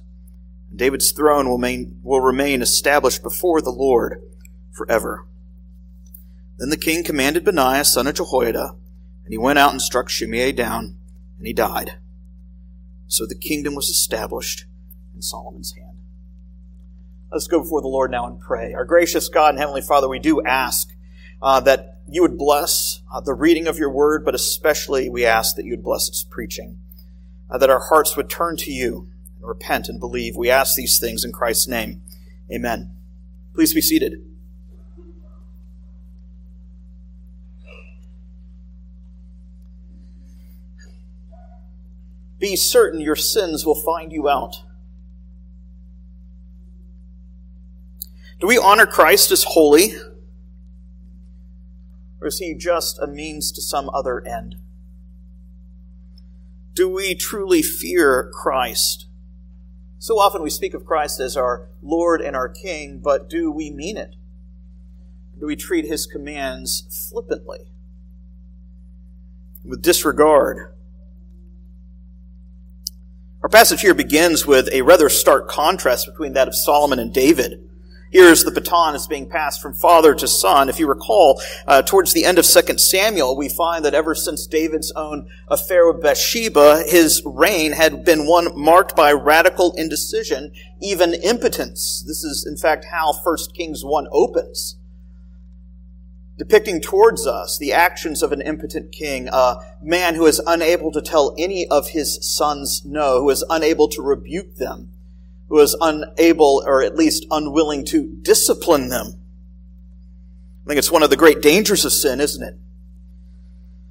And 0.71 0.79
David's 0.79 1.11
throne 1.11 1.49
will, 1.49 1.59
main, 1.59 1.99
will 2.05 2.21
remain 2.21 2.63
established 2.63 3.25
before 3.25 3.61
the 3.61 3.71
Lord 3.71 4.23
forever. 4.71 5.27
Then 6.59 6.69
the 6.69 6.77
king 6.77 7.03
commanded 7.03 7.43
Benaiah, 7.43 7.85
son 7.85 8.07
of 8.07 8.15
Jehoiada, 8.15 8.77
and 9.25 9.33
he 9.33 9.39
went 9.39 9.59
out 9.59 9.73
and 9.73 9.83
struck 9.83 10.09
Shimei 10.09 10.53
down, 10.53 10.97
and 11.39 11.47
he 11.49 11.53
died. 11.53 11.97
So 13.13 13.27
the 13.27 13.35
kingdom 13.35 13.75
was 13.75 13.91
established 13.91 14.65
in 15.15 15.21
Solomon's 15.21 15.73
hand. 15.73 15.99
Let's 17.31 17.47
go 17.47 17.61
before 17.61 17.83
the 17.83 17.89
Lord 17.89 18.11
now 18.11 18.27
and 18.27 18.41
pray. 18.41 18.73
Our 18.73 18.87
gracious 18.87 19.29
God 19.29 19.51
and 19.51 19.59
Heavenly 19.59 19.83
Father, 19.83 20.09
we 20.09 20.19
do 20.19 20.43
ask 20.47 20.95
uh, 21.43 21.61
that 21.61 22.01
you 22.09 22.23
would 22.23 22.39
bless 22.39 23.03
uh, 23.13 23.21
the 23.21 23.35
reading 23.35 23.67
of 23.67 23.77
your 23.79 23.91
word, 23.91 24.25
but 24.25 24.35
especially 24.35 25.11
we 25.11 25.27
ask 25.27 25.57
that 25.57 25.67
you 25.67 25.73
would 25.73 25.85
bless 25.85 26.09
its 26.09 26.25
preaching, 26.25 26.79
uh, 27.51 27.59
that 27.59 27.69
our 27.69 27.87
hearts 27.91 28.17
would 28.17 28.31
turn 28.31 28.57
to 28.57 28.71
you 28.71 29.09
and 29.37 29.47
repent 29.47 29.91
and 29.91 30.01
believe. 30.01 30.35
We 30.35 30.49
ask 30.49 30.75
these 30.75 30.99
things 30.99 31.23
in 31.23 31.33
Christ's 31.33 31.69
name. 31.69 32.01
Amen. 32.51 32.97
Please 33.53 33.75
be 33.75 33.83
seated. 33.83 34.25
Be 42.43 42.57
certain 42.57 43.01
your 43.01 43.15
sins 43.15 43.65
will 43.65 43.81
find 43.81 44.11
you 44.11 44.29
out. 44.29 44.65
Do 48.41 48.49
we 48.49 48.59
honor 48.59 48.85
Christ 48.85 49.31
as 49.31 49.45
holy? 49.45 49.95
Or 52.21 52.27
is 52.27 52.41
he 52.41 52.55
just 52.55 52.99
a 52.99 53.07
means 53.07 53.53
to 53.53 53.63
some 53.63 53.89
other 53.91 54.27
end? 54.27 54.57
Do 56.75 56.89
we 56.89 57.15
truly 57.15 57.63
fear 57.63 58.29
Christ? 58.35 59.07
So 60.01 60.19
often 60.19 60.43
we 60.43 60.51
speak 60.51 60.75
of 60.75 60.85
Christ 60.85 61.21
as 61.21 61.37
our 61.37 61.69
Lord 61.81 62.21
and 62.21 62.35
our 62.35 62.49
King, 62.49 62.99
but 62.99 63.31
do 63.31 63.53
we 63.53 63.71
mean 63.71 63.97
it? 63.97 64.17
Do 65.39 65.47
we 65.47 65.55
treat 65.55 65.85
his 65.85 66.09
commands 66.09 67.09
flippantly? 67.09 67.71
With 69.65 69.81
disregard? 69.81 70.73
Our 73.43 73.49
passage 73.49 73.81
here 73.81 73.93
begins 73.93 74.47
with 74.47 74.69
a 74.73 74.83
rather 74.83 75.09
stark 75.09 75.49
contrast 75.49 76.07
between 76.07 76.35
that 76.35 76.47
of 76.47 76.55
Solomon 76.55 77.01
and 77.01 77.13
David. 77.13 77.69
Here's 78.13 78.45
the 78.45 78.53
baton 78.53 78.95
is 78.95 79.09
being 79.09 79.29
passed 79.29 79.61
from 79.61 79.75
father 79.75 80.15
to 80.15 80.29
son. 80.29 80.69
If 80.69 80.79
you 80.79 80.87
recall, 80.87 81.43
uh, 81.67 81.83
towards 81.83 82.13
the 82.13 82.25
end 82.25 82.39
of 82.39 82.45
2 82.45 82.79
Samuel, 82.79 83.37
we 83.37 83.49
find 83.49 83.85
that 83.85 83.95
ever 83.95 84.15
since 84.15 84.47
David's 84.47 84.93
own 84.93 85.27
affair 85.49 85.91
with 85.91 86.01
Bathsheba, 86.01 86.85
his 86.87 87.21
reign 87.27 87.73
had 87.73 88.05
been 88.05 88.29
one 88.29 88.47
marked 88.57 88.95
by 88.95 89.11
radical 89.11 89.73
indecision, 89.77 90.53
even 90.81 91.13
impotence. 91.13 92.05
This 92.07 92.23
is, 92.23 92.47
in 92.47 92.57
fact, 92.57 92.87
how 92.93 93.13
1 93.13 93.37
Kings 93.57 93.85
1 93.85 94.07
opens 94.13 94.77
depicting 96.43 96.81
towards 96.81 97.25
us 97.25 97.57
the 97.57 97.73
actions 97.73 98.21
of 98.21 98.33
an 98.33 98.43
impotent 98.43 98.91
king, 98.91 99.29
a 99.33 99.55
man 99.81 100.17
who 100.17 100.27
is 100.27 100.43
unable 100.45 100.91
to 100.91 101.01
tell 101.01 101.37
any 101.39 101.69
of 101.69 101.91
his 101.91 102.19
sons 102.21 102.85
no, 102.85 103.21
who 103.21 103.31
is 103.31 103.45
unable 103.49 103.87
to 103.87 104.03
rebuke 104.03 104.57
them, 104.57 104.93
who 105.49 105.61
is 105.61 105.77
unable 105.81 106.61
or 106.67 106.83
at 106.83 106.97
least 106.97 107.25
unwilling 107.31 107.85
to 107.85 108.09
discipline 108.23 108.89
them. 108.89 109.21
I 110.65 110.69
think 110.69 110.79
it's 110.79 110.91
one 110.91 111.05
of 111.05 111.11
the 111.11 111.17
great 111.17 111.43
dangers 111.43 111.85
of 111.85 111.93
sin, 111.93 112.21
isn't 112.21 112.43
it? 112.43 112.57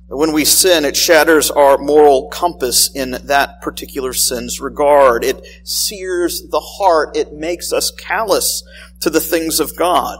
When 0.09 0.33
we 0.33 0.43
sin, 0.43 0.83
it 0.83 0.97
shatters 0.97 1.49
our 1.49 1.77
moral 1.77 2.27
compass 2.27 2.93
in 2.93 3.11
that 3.11 3.61
particular 3.61 4.11
sin's 4.11 4.59
regard. 4.59 5.23
It 5.23 5.41
sears 5.63 6.49
the 6.49 6.59
heart. 6.59 7.15
It 7.15 7.31
makes 7.31 7.71
us 7.71 7.91
callous 7.91 8.63
to 8.99 9.09
the 9.09 9.21
things 9.21 9.61
of 9.61 9.77
God. 9.77 10.19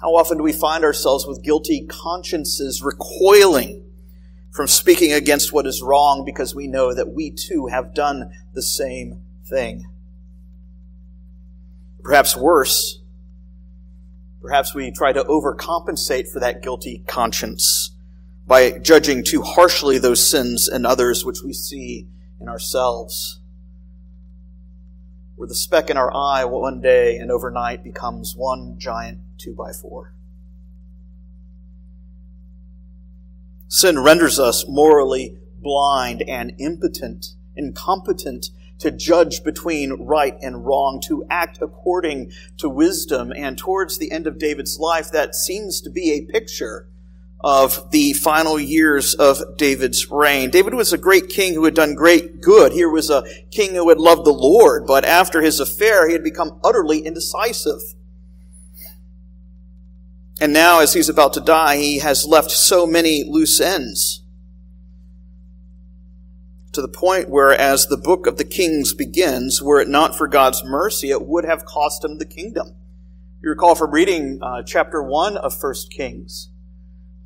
How 0.00 0.16
often 0.16 0.38
do 0.38 0.42
we 0.42 0.52
find 0.54 0.82
ourselves 0.82 1.26
with 1.26 1.42
guilty 1.42 1.84
consciences 1.86 2.82
recoiling 2.82 3.84
from 4.50 4.66
speaking 4.66 5.12
against 5.12 5.52
what 5.52 5.66
is 5.66 5.82
wrong 5.82 6.24
because 6.24 6.54
we 6.54 6.66
know 6.66 6.94
that 6.94 7.12
we 7.12 7.30
too 7.30 7.66
have 7.66 7.92
done 7.92 8.32
the 8.54 8.62
same 8.62 9.22
thing? 9.44 9.90
Perhaps 12.02 12.34
worse, 12.34 13.00
perhaps 14.40 14.74
we 14.74 14.90
try 14.90 15.12
to 15.12 15.22
overcompensate 15.24 16.32
for 16.32 16.40
that 16.40 16.62
guilty 16.62 17.04
conscience 17.06 17.90
by 18.46 18.78
judging 18.78 19.22
too 19.22 19.42
harshly 19.42 19.98
those 19.98 20.26
sins 20.26 20.66
in 20.66 20.86
others 20.86 21.26
which 21.26 21.42
we 21.42 21.52
see 21.52 22.08
in 22.40 22.48
ourselves. 22.48 23.38
Where 25.36 25.46
the 25.46 25.54
speck 25.54 25.90
in 25.90 25.98
our 25.98 26.12
eye 26.14 26.46
one 26.46 26.80
day 26.80 27.18
and 27.18 27.30
overnight 27.30 27.84
becomes 27.84 28.34
one 28.34 28.78
giant 28.78 29.18
two 29.40 29.54
by 29.54 29.72
four. 29.72 30.12
Sin 33.68 33.98
renders 33.98 34.38
us 34.38 34.64
morally 34.68 35.38
blind 35.62 36.22
and 36.22 36.52
impotent, 36.58 37.34
incompetent 37.56 38.50
to 38.78 38.90
judge 38.90 39.44
between 39.44 39.92
right 39.92 40.36
and 40.42 40.66
wrong, 40.66 41.00
to 41.06 41.24
act 41.30 41.58
according 41.60 42.32
to 42.56 42.68
wisdom. 42.68 43.32
And 43.36 43.56
towards 43.56 43.98
the 43.98 44.10
end 44.10 44.26
of 44.26 44.38
David's 44.38 44.78
life, 44.78 45.10
that 45.12 45.34
seems 45.34 45.80
to 45.82 45.90
be 45.90 46.12
a 46.12 46.32
picture 46.32 46.88
of 47.42 47.90
the 47.90 48.12
final 48.12 48.58
years 48.58 49.14
of 49.14 49.56
David's 49.56 50.10
reign. 50.10 50.50
David 50.50 50.74
was 50.74 50.92
a 50.92 50.98
great 50.98 51.28
king 51.28 51.54
who 51.54 51.64
had 51.64 51.74
done 51.74 51.94
great 51.94 52.40
good. 52.40 52.72
Here 52.72 52.88
was 52.88 53.08
a 53.08 53.24
king 53.50 53.74
who 53.74 53.88
had 53.88 53.98
loved 53.98 54.26
the 54.26 54.32
Lord, 54.32 54.86
but 54.86 55.04
after 55.04 55.40
his 55.40 55.60
affair, 55.60 56.06
he 56.06 56.12
had 56.12 56.24
become 56.24 56.58
utterly 56.64 57.00
indecisive. 57.00 57.80
And 60.40 60.54
now, 60.54 60.80
as 60.80 60.94
he's 60.94 61.10
about 61.10 61.34
to 61.34 61.40
die, 61.40 61.76
he 61.76 61.98
has 61.98 62.24
left 62.26 62.50
so 62.50 62.86
many 62.86 63.24
loose 63.24 63.60
ends. 63.60 64.22
To 66.72 66.80
the 66.80 66.88
point 66.88 67.28
where, 67.28 67.52
as 67.52 67.88
the 67.88 67.98
book 67.98 68.26
of 68.26 68.38
the 68.38 68.44
Kings 68.44 68.94
begins, 68.94 69.60
were 69.60 69.82
it 69.82 69.88
not 69.88 70.16
for 70.16 70.26
God's 70.26 70.64
mercy, 70.64 71.10
it 71.10 71.26
would 71.26 71.44
have 71.44 71.66
cost 71.66 72.02
him 72.02 72.16
the 72.16 72.24
kingdom. 72.24 72.74
You 73.42 73.50
recall 73.50 73.74
from 73.74 73.90
reading 73.90 74.38
uh, 74.40 74.62
chapter 74.62 75.02
1 75.02 75.36
of 75.36 75.54
1 75.60 75.74
Kings, 75.90 76.48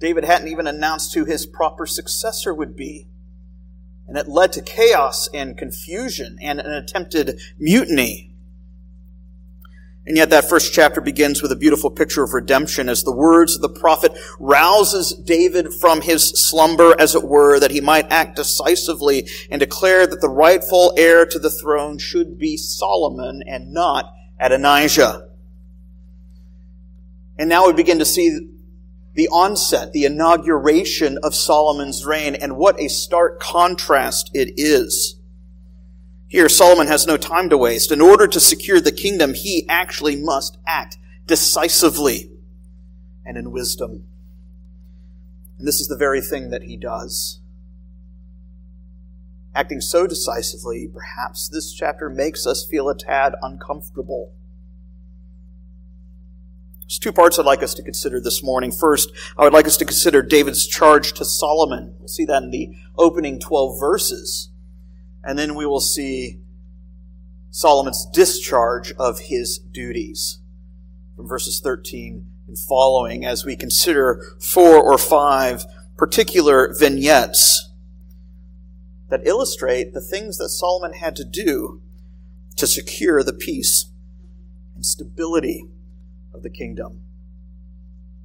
David 0.00 0.24
hadn't 0.24 0.48
even 0.48 0.66
announced 0.66 1.14
who 1.14 1.24
his 1.24 1.46
proper 1.46 1.86
successor 1.86 2.52
would 2.52 2.74
be. 2.74 3.06
And 4.08 4.18
it 4.18 4.28
led 4.28 4.52
to 4.54 4.62
chaos 4.62 5.28
and 5.32 5.56
confusion 5.56 6.36
and 6.42 6.58
an 6.58 6.72
attempted 6.72 7.38
mutiny. 7.58 8.33
And 10.06 10.18
yet 10.18 10.28
that 10.30 10.50
first 10.50 10.74
chapter 10.74 11.00
begins 11.00 11.40
with 11.40 11.50
a 11.50 11.56
beautiful 11.56 11.90
picture 11.90 12.22
of 12.22 12.34
redemption 12.34 12.90
as 12.90 13.04
the 13.04 13.14
words 13.14 13.56
of 13.56 13.62
the 13.62 13.70
prophet 13.70 14.12
rouses 14.38 15.14
David 15.14 15.72
from 15.72 16.02
his 16.02 16.28
slumber, 16.28 16.94
as 16.98 17.14
it 17.14 17.24
were, 17.24 17.58
that 17.58 17.70
he 17.70 17.80
might 17.80 18.12
act 18.12 18.36
decisively 18.36 19.26
and 19.50 19.60
declare 19.60 20.06
that 20.06 20.20
the 20.20 20.28
rightful 20.28 20.92
heir 20.98 21.24
to 21.24 21.38
the 21.38 21.50
throne 21.50 21.96
should 21.96 22.38
be 22.38 22.58
Solomon 22.58 23.42
and 23.46 23.72
not 23.72 24.12
Adonijah. 24.38 25.28
And 27.38 27.48
now 27.48 27.66
we 27.66 27.72
begin 27.72 27.98
to 27.98 28.04
see 28.04 28.50
the 29.14 29.28
onset, 29.28 29.92
the 29.92 30.04
inauguration 30.04 31.18
of 31.22 31.34
Solomon's 31.34 32.04
reign, 32.04 32.34
and 32.34 32.58
what 32.58 32.78
a 32.78 32.88
stark 32.88 33.40
contrast 33.40 34.30
it 34.34 34.52
is. 34.56 35.16
Here, 36.28 36.48
Solomon 36.48 36.86
has 36.88 37.06
no 37.06 37.16
time 37.16 37.48
to 37.50 37.58
waste. 37.58 37.92
In 37.92 38.00
order 38.00 38.26
to 38.26 38.40
secure 38.40 38.80
the 38.80 38.92
kingdom, 38.92 39.34
he 39.34 39.66
actually 39.68 40.16
must 40.16 40.58
act 40.66 40.98
decisively 41.26 42.30
and 43.24 43.36
in 43.36 43.50
wisdom. 43.50 44.04
And 45.58 45.68
this 45.68 45.80
is 45.80 45.88
the 45.88 45.96
very 45.96 46.20
thing 46.20 46.50
that 46.50 46.64
he 46.64 46.76
does. 46.76 47.40
Acting 49.54 49.80
so 49.80 50.06
decisively, 50.06 50.88
perhaps 50.92 51.48
this 51.48 51.72
chapter 51.72 52.10
makes 52.10 52.46
us 52.46 52.66
feel 52.66 52.88
a 52.88 52.96
tad 52.96 53.34
uncomfortable. 53.40 54.32
There's 56.82 56.98
two 56.98 57.12
parts 57.12 57.38
I'd 57.38 57.46
like 57.46 57.62
us 57.62 57.74
to 57.74 57.82
consider 57.82 58.20
this 58.20 58.42
morning. 58.42 58.72
First, 58.72 59.10
I 59.38 59.44
would 59.44 59.52
like 59.52 59.66
us 59.66 59.76
to 59.78 59.84
consider 59.84 60.22
David's 60.22 60.66
charge 60.66 61.12
to 61.14 61.24
Solomon. 61.24 61.94
We'll 61.98 62.08
see 62.08 62.24
that 62.24 62.42
in 62.42 62.50
the 62.50 62.74
opening 62.98 63.38
12 63.38 63.78
verses. 63.78 64.50
And 65.24 65.38
then 65.38 65.54
we 65.54 65.66
will 65.66 65.80
see 65.80 66.40
Solomon's 67.50 68.06
discharge 68.12 68.92
of 68.92 69.20
his 69.20 69.58
duties 69.58 70.40
from 71.16 71.26
verses 71.28 71.60
13 71.60 72.26
and 72.46 72.58
following 72.58 73.24
as 73.24 73.44
we 73.44 73.56
consider 73.56 74.22
four 74.40 74.82
or 74.82 74.98
five 74.98 75.64
particular 75.96 76.74
vignettes 76.78 77.70
that 79.08 79.26
illustrate 79.26 79.94
the 79.94 80.00
things 80.00 80.38
that 80.38 80.48
Solomon 80.48 80.94
had 80.94 81.14
to 81.16 81.24
do 81.24 81.80
to 82.56 82.66
secure 82.66 83.22
the 83.22 83.32
peace 83.32 83.86
and 84.74 84.84
stability 84.84 85.68
of 86.32 86.42
the 86.42 86.50
kingdom. 86.50 87.00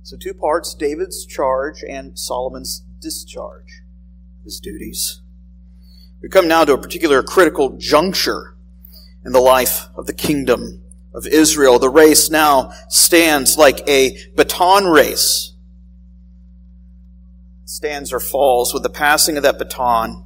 So, 0.01 0.17
two 0.17 0.33
parts 0.33 0.73
David's 0.73 1.25
charge 1.25 1.83
and 1.87 2.17
Solomon's 2.17 2.83
discharge 2.99 3.83
of 4.39 4.45
his 4.45 4.59
duties. 4.59 5.21
We 6.21 6.27
come 6.27 6.47
now 6.47 6.65
to 6.65 6.73
a 6.73 6.77
particular 6.77 7.23
critical 7.23 7.77
juncture 7.77 8.55
in 9.23 9.31
the 9.31 9.39
life 9.39 9.87
of 9.95 10.05
the 10.05 10.13
kingdom 10.13 10.81
of 11.13 11.25
Israel. 11.25 11.79
The 11.79 11.89
race 11.89 12.29
now 12.29 12.71
stands 12.89 13.57
like 13.57 13.87
a 13.87 14.17
baton 14.35 14.85
race. 14.85 15.53
Stands 17.63 18.11
or 18.11 18.19
falls 18.19 18.73
with 18.73 18.83
the 18.83 18.89
passing 18.89 19.37
of 19.37 19.43
that 19.43 19.57
baton, 19.57 20.25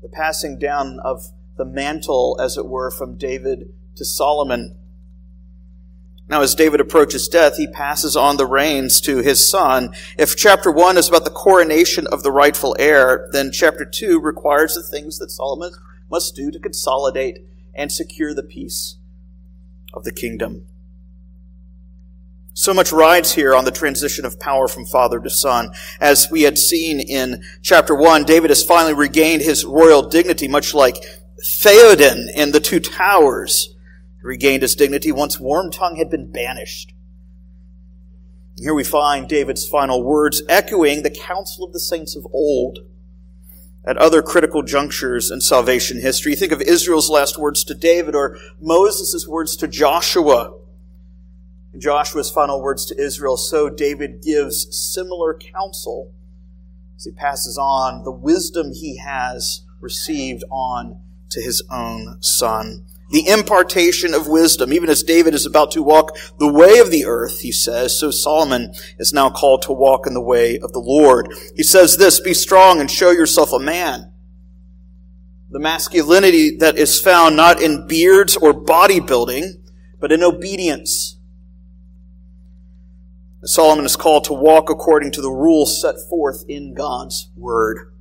the 0.00 0.08
passing 0.08 0.58
down 0.58 0.98
of 1.04 1.26
the 1.56 1.64
mantle, 1.64 2.36
as 2.40 2.56
it 2.56 2.66
were, 2.66 2.90
from 2.90 3.16
David 3.16 3.72
to 3.94 4.04
Solomon. 4.04 4.76
Now, 6.32 6.40
as 6.40 6.54
David 6.54 6.80
approaches 6.80 7.28
death, 7.28 7.58
he 7.58 7.66
passes 7.66 8.16
on 8.16 8.38
the 8.38 8.46
reins 8.46 9.02
to 9.02 9.18
his 9.18 9.46
son. 9.46 9.94
If 10.16 10.34
chapter 10.34 10.70
1 10.70 10.96
is 10.96 11.10
about 11.10 11.24
the 11.24 11.30
coronation 11.30 12.06
of 12.06 12.22
the 12.22 12.32
rightful 12.32 12.74
heir, 12.78 13.28
then 13.32 13.52
chapter 13.52 13.84
2 13.84 14.18
requires 14.18 14.74
the 14.74 14.82
things 14.82 15.18
that 15.18 15.30
Solomon 15.30 15.72
must 16.10 16.34
do 16.34 16.50
to 16.50 16.58
consolidate 16.58 17.44
and 17.74 17.92
secure 17.92 18.32
the 18.32 18.42
peace 18.42 18.96
of 19.92 20.04
the 20.04 20.10
kingdom. 20.10 20.64
So 22.54 22.72
much 22.72 22.92
rides 22.92 23.34
here 23.34 23.54
on 23.54 23.66
the 23.66 23.70
transition 23.70 24.24
of 24.24 24.40
power 24.40 24.68
from 24.68 24.86
father 24.86 25.20
to 25.20 25.28
son. 25.28 25.74
As 26.00 26.30
we 26.30 26.44
had 26.44 26.58
seen 26.58 26.98
in 26.98 27.42
chapter 27.60 27.94
1, 27.94 28.24
David 28.24 28.48
has 28.48 28.64
finally 28.64 28.94
regained 28.94 29.42
his 29.42 29.66
royal 29.66 30.00
dignity, 30.00 30.48
much 30.48 30.72
like 30.72 30.96
Theoden 31.44 32.32
in 32.34 32.52
the 32.52 32.60
Two 32.60 32.80
Towers 32.80 33.71
regained 34.22 34.62
his 34.62 34.74
dignity 34.74 35.12
once 35.12 35.36
Wormtongue 35.36 35.98
had 35.98 36.10
been 36.10 36.30
banished. 36.30 36.94
Here 38.56 38.74
we 38.74 38.84
find 38.84 39.28
David's 39.28 39.66
final 39.66 40.02
words 40.02 40.42
echoing 40.48 41.02
the 41.02 41.10
counsel 41.10 41.64
of 41.64 41.72
the 41.72 41.80
saints 41.80 42.14
of 42.14 42.26
old 42.32 42.80
at 43.84 43.96
other 43.96 44.22
critical 44.22 44.62
junctures 44.62 45.30
in 45.30 45.40
salvation 45.40 46.00
history. 46.00 46.34
Think 46.36 46.52
of 46.52 46.62
Israel's 46.62 47.10
last 47.10 47.38
words 47.38 47.64
to 47.64 47.74
David 47.74 48.14
or 48.14 48.38
Moses' 48.60 49.26
words 49.26 49.56
to 49.56 49.66
Joshua. 49.66 50.54
Joshua's 51.76 52.30
final 52.30 52.62
words 52.62 52.84
to 52.86 53.00
Israel, 53.00 53.36
so 53.36 53.68
David 53.68 54.22
gives 54.22 54.76
similar 54.76 55.34
counsel 55.34 56.12
as 56.96 57.04
he 57.04 57.10
passes 57.10 57.58
on 57.58 58.04
the 58.04 58.12
wisdom 58.12 58.72
he 58.72 58.98
has 58.98 59.62
received 59.80 60.44
on 60.50 61.00
to 61.30 61.40
his 61.40 61.62
own 61.70 62.18
son. 62.20 62.84
The 63.12 63.28
impartation 63.28 64.14
of 64.14 64.26
wisdom, 64.26 64.72
even 64.72 64.88
as 64.88 65.02
David 65.02 65.34
is 65.34 65.44
about 65.44 65.70
to 65.72 65.82
walk 65.82 66.16
the 66.38 66.50
way 66.50 66.78
of 66.78 66.90
the 66.90 67.04
earth, 67.04 67.40
he 67.40 67.52
says, 67.52 67.98
so 68.00 68.10
Solomon 68.10 68.72
is 68.98 69.12
now 69.12 69.28
called 69.28 69.60
to 69.62 69.72
walk 69.72 70.06
in 70.06 70.14
the 70.14 70.20
way 70.20 70.58
of 70.58 70.72
the 70.72 70.80
Lord. 70.80 71.28
He 71.54 71.62
says 71.62 71.98
this, 71.98 72.20
be 72.20 72.32
strong 72.32 72.80
and 72.80 72.90
show 72.90 73.10
yourself 73.10 73.52
a 73.52 73.58
man. 73.58 74.10
The 75.50 75.58
masculinity 75.58 76.56
that 76.56 76.78
is 76.78 76.98
found 76.98 77.36
not 77.36 77.62
in 77.62 77.86
beards 77.86 78.38
or 78.38 78.54
bodybuilding, 78.54 79.60
but 80.00 80.10
in 80.10 80.22
obedience. 80.22 81.18
Solomon 83.44 83.84
is 83.84 83.96
called 83.96 84.24
to 84.24 84.32
walk 84.32 84.70
according 84.70 85.12
to 85.12 85.20
the 85.20 85.30
rules 85.30 85.82
set 85.82 85.96
forth 86.08 86.46
in 86.48 86.72
God's 86.72 87.28
Word. 87.36 87.91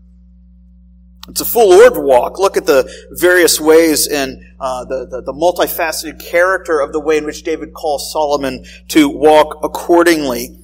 It's 1.29 1.41
a 1.41 1.45
full 1.45 1.71
orb 1.71 1.97
walk. 1.97 2.39
Look 2.39 2.57
at 2.57 2.65
the 2.65 2.91
various 3.11 3.59
ways 3.59 4.07
in 4.07 4.43
uh, 4.59 4.85
the, 4.85 5.05
the, 5.05 5.21
the 5.21 5.33
multifaceted 5.33 6.19
character 6.19 6.79
of 6.79 6.93
the 6.93 6.99
way 6.99 7.17
in 7.17 7.25
which 7.25 7.43
David 7.43 7.73
calls 7.73 8.11
Solomon 8.11 8.65
to 8.89 9.07
walk 9.07 9.59
accordingly. 9.63 10.57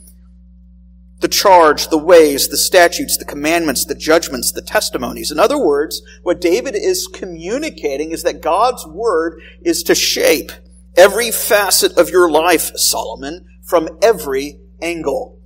The 1.20 1.28
charge, 1.28 1.90
the 1.90 1.98
ways, 1.98 2.48
the 2.48 2.58
statutes, 2.58 3.18
the 3.18 3.26
commandments, 3.26 3.86
the 3.86 3.96
judgments, 3.96 4.52
the 4.52 4.62
testimonies. 4.62 5.32
In 5.32 5.40
other 5.40 5.58
words, 5.58 6.02
what 6.24 6.42
David 6.42 6.76
is 6.76 7.08
communicating 7.08 8.12
is 8.12 8.24
that 8.24 8.42
God's 8.42 8.86
word 8.86 9.40
is 9.64 9.84
to 9.84 9.96
shape 9.96 10.52
every 10.96 11.32
facet 11.32 11.98
of 11.98 12.10
your 12.10 12.30
life, 12.30 12.72
Solomon, 12.76 13.46
from 13.64 13.90
every 14.02 14.60
angle. 14.82 15.40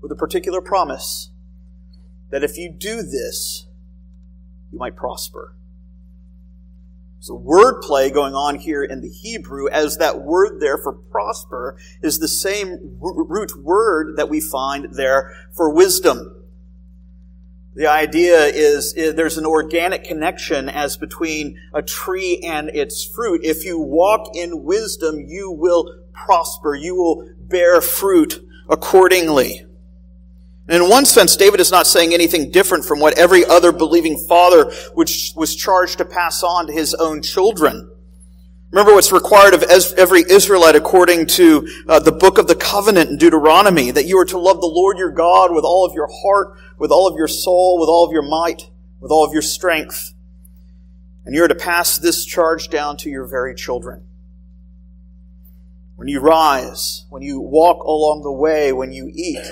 With 0.00 0.12
a 0.12 0.16
particular 0.16 0.60
promise 0.60 1.30
that 2.30 2.44
if 2.44 2.58
you 2.58 2.70
do 2.70 3.02
this, 3.02 3.66
you 4.72 4.78
might 4.78 4.96
prosper. 4.96 5.54
So 7.26 7.36
wordplay 7.36 8.12
going 8.12 8.34
on 8.34 8.54
here 8.54 8.84
in 8.84 9.00
the 9.00 9.08
Hebrew 9.08 9.68
as 9.68 9.96
that 9.96 10.20
word 10.20 10.60
there 10.60 10.78
for 10.78 10.92
prosper 10.92 11.76
is 12.00 12.20
the 12.20 12.28
same 12.28 12.96
root 13.00 13.60
word 13.60 14.16
that 14.16 14.28
we 14.28 14.40
find 14.40 14.94
there 14.94 15.34
for 15.52 15.68
wisdom. 15.68 16.32
The 17.74 17.88
idea 17.88 18.46
is, 18.46 18.94
is, 18.94 19.16
there's 19.16 19.36
an 19.36 19.44
organic 19.44 20.04
connection 20.04 20.68
as 20.68 20.96
between 20.96 21.58
a 21.74 21.82
tree 21.82 22.40
and 22.42 22.70
its 22.70 23.04
fruit. 23.04 23.40
If 23.44 23.66
you 23.66 23.80
walk 23.80 24.34
in 24.34 24.62
wisdom, 24.62 25.18
you 25.18 25.50
will 25.50 25.92
prosper. 26.14 26.74
You 26.74 26.94
will 26.94 27.28
bear 27.40 27.80
fruit 27.80 28.40
accordingly. 28.70 29.65
And 30.68 30.82
in 30.82 30.90
one 30.90 31.06
sense, 31.06 31.36
David 31.36 31.60
is 31.60 31.70
not 31.70 31.86
saying 31.86 32.12
anything 32.12 32.50
different 32.50 32.84
from 32.84 32.98
what 32.98 33.16
every 33.16 33.44
other 33.44 33.70
believing 33.70 34.18
father 34.28 34.72
which 34.94 35.32
was 35.36 35.54
charged 35.54 35.98
to 35.98 36.04
pass 36.04 36.42
on 36.42 36.66
to 36.66 36.72
his 36.72 36.92
own 36.94 37.22
children. 37.22 37.88
Remember 38.72 38.92
what's 38.92 39.12
required 39.12 39.54
of 39.54 39.62
every 39.62 40.24
Israelite 40.28 40.74
according 40.74 41.26
to 41.28 41.68
uh, 41.88 42.00
the 42.00 42.10
book 42.10 42.36
of 42.36 42.48
the 42.48 42.56
covenant 42.56 43.10
in 43.10 43.16
Deuteronomy, 43.16 43.92
that 43.92 44.06
you 44.06 44.18
are 44.18 44.24
to 44.24 44.38
love 44.38 44.60
the 44.60 44.66
Lord 44.66 44.98
your 44.98 45.12
God 45.12 45.54
with 45.54 45.64
all 45.64 45.86
of 45.86 45.94
your 45.94 46.08
heart, 46.22 46.58
with 46.78 46.90
all 46.90 47.06
of 47.06 47.16
your 47.16 47.28
soul, 47.28 47.78
with 47.78 47.88
all 47.88 48.04
of 48.04 48.12
your 48.12 48.22
might, 48.22 48.68
with 49.00 49.12
all 49.12 49.24
of 49.24 49.32
your 49.32 49.42
strength. 49.42 50.14
And 51.24 51.34
you 51.34 51.44
are 51.44 51.48
to 51.48 51.54
pass 51.54 51.96
this 51.96 52.24
charge 52.24 52.68
down 52.68 52.96
to 52.98 53.08
your 53.08 53.26
very 53.26 53.54
children. 53.54 54.02
When 55.94 56.08
you 56.08 56.20
rise, 56.20 57.04
when 57.08 57.22
you 57.22 57.40
walk 57.40 57.84
along 57.84 58.22
the 58.24 58.32
way, 58.32 58.72
when 58.72 58.92
you 58.92 59.10
eat, 59.14 59.44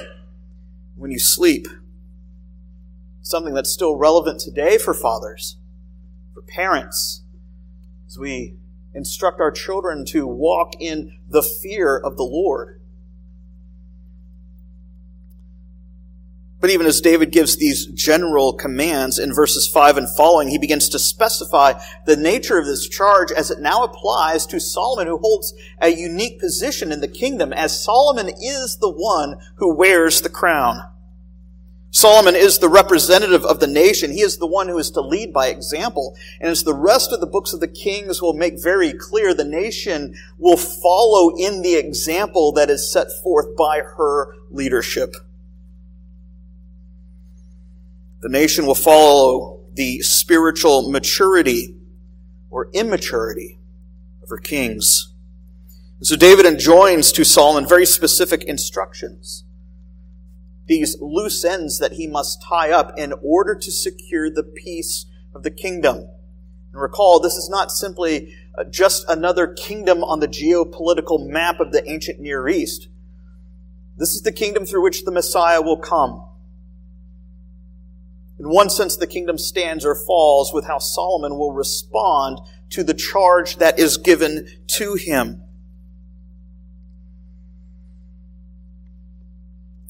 when 1.05 1.11
you 1.11 1.19
sleep. 1.19 1.67
Something 3.21 3.53
that's 3.53 3.71
still 3.71 3.95
relevant 3.95 4.41
today 4.41 4.79
for 4.79 4.95
fathers, 4.95 5.59
for 6.33 6.41
parents, 6.41 7.21
as 8.09 8.17
we 8.17 8.55
instruct 8.95 9.39
our 9.39 9.51
children 9.51 10.07
to 10.07 10.27
walk 10.27 10.73
in 10.81 11.13
the 11.29 11.43
fear 11.43 11.95
of 11.95 12.17
the 12.17 12.23
Lord. 12.23 12.81
But 16.59 16.71
even 16.71 16.87
as 16.87 17.03
David 17.03 17.33
gives 17.33 17.59
these 17.59 17.85
general 17.85 18.55
commands 18.55 19.19
in 19.19 19.35
verses 19.35 19.69
5 19.69 19.99
and 19.99 20.17
following, 20.17 20.49
he 20.49 20.57
begins 20.57 20.89
to 20.89 20.99
specify 20.99 21.75
the 22.07 22.17
nature 22.17 22.59
of 22.59 22.65
this 22.65 22.89
charge 22.89 23.31
as 23.31 23.51
it 23.51 23.61
now 23.61 23.85
applies 23.85 24.47
to 24.47 24.59
Solomon, 24.59 25.07
who 25.07 25.19
holds 25.19 25.53
a 25.83 25.91
unique 25.91 26.41
position 26.41 26.91
in 26.91 27.03
the 27.03 27.09
kingdom, 27.09 27.53
as 27.53 27.85
Solomon 27.85 28.31
is 28.41 28.79
the 28.79 28.91
one 28.91 29.37
who 29.57 29.77
wears 29.77 30.23
the 30.23 30.31
crown. 30.31 30.81
Solomon 31.95 32.35
is 32.35 32.59
the 32.59 32.69
representative 32.69 33.45
of 33.45 33.61
the 33.61 33.69
nation. 33.69 34.11
He 34.11 34.21
is 34.21 34.39
the 34.39 34.49
one 34.49 34.67
who 34.67 34.79
is 34.79 34.91
to 34.91 35.01
lead 35.01 35.33
by 35.33 35.47
example. 35.47 36.17
And 36.41 36.51
as 36.51 36.65
the 36.65 36.75
rest 36.75 37.13
of 37.13 37.21
the 37.21 37.27
books 37.27 37.53
of 37.53 37.61
the 37.61 37.69
kings 37.69 38.21
will 38.21 38.33
make 38.33 38.61
very 38.61 38.93
clear, 38.93 39.33
the 39.33 39.45
nation 39.45 40.17
will 40.37 40.57
follow 40.57 41.37
in 41.37 41.63
the 41.63 41.77
example 41.77 42.51
that 42.55 42.69
is 42.69 42.91
set 42.91 43.07
forth 43.23 43.57
by 43.57 43.79
her 43.97 44.35
leadership. 44.51 45.15
The 48.23 48.29
nation 48.29 48.67
will 48.67 48.75
follow 48.75 49.61
the 49.73 50.01
spiritual 50.01 50.91
maturity 50.91 51.77
or 52.51 52.71
immaturity 52.73 53.61
of 54.21 54.31
her 54.31 54.39
kings. 54.39 55.13
And 56.01 56.09
so 56.09 56.17
David 56.17 56.45
enjoins 56.45 57.13
to 57.13 57.25
Solomon 57.25 57.69
very 57.69 57.87
specific 57.87 58.43
instructions. 58.43 59.44
These 60.67 61.01
loose 61.01 61.45
ends 61.45 61.79
that 61.79 61.93
he 61.93 62.07
must 62.07 62.43
tie 62.43 62.71
up 62.71 62.99
in 62.99 63.13
order 63.23 63.55
to 63.55 63.71
secure 63.71 64.31
the 64.31 64.43
peace 64.43 65.07
of 65.35 65.43
the 65.43 65.51
kingdom. 65.51 66.09
And 66.73 66.81
recall, 66.81 67.21
this 67.21 67.35
is 67.35 67.49
not 67.49 67.71
simply 67.71 68.35
uh, 68.59 68.65
just 68.65 69.05
another 69.09 69.47
kingdom 69.47 70.03
on 70.03 70.21
the 70.21 70.29
geopolitical 70.29 71.25
map 71.25 71.61
of 71.61 71.73
the 71.73 71.89
ancient 71.89 72.19
Near 72.19 72.49
East. 72.49 72.89
This 73.97 74.11
is 74.11 74.23
the 74.23 74.33
kingdom 74.33 74.65
through 74.65 74.83
which 74.83 75.05
the 75.05 75.13
Messiah 75.13 75.63
will 75.63 75.77
come. 75.77 76.25
In 78.41 78.49
one 78.49 78.69
sense, 78.69 78.97
the 78.97 79.07
kingdom 79.07 79.39
stands 79.39 79.85
or 79.85 79.95
falls 79.95 80.53
with 80.53 80.67
how 80.67 80.79
Solomon 80.79 81.39
will 81.39 81.53
respond 81.53 82.41
to 82.71 82.83
the 82.83 82.95
charge 82.95 83.57
that 83.57 83.79
is 83.79 83.97
given 83.97 84.49
to 84.67 84.95
him. 84.95 85.44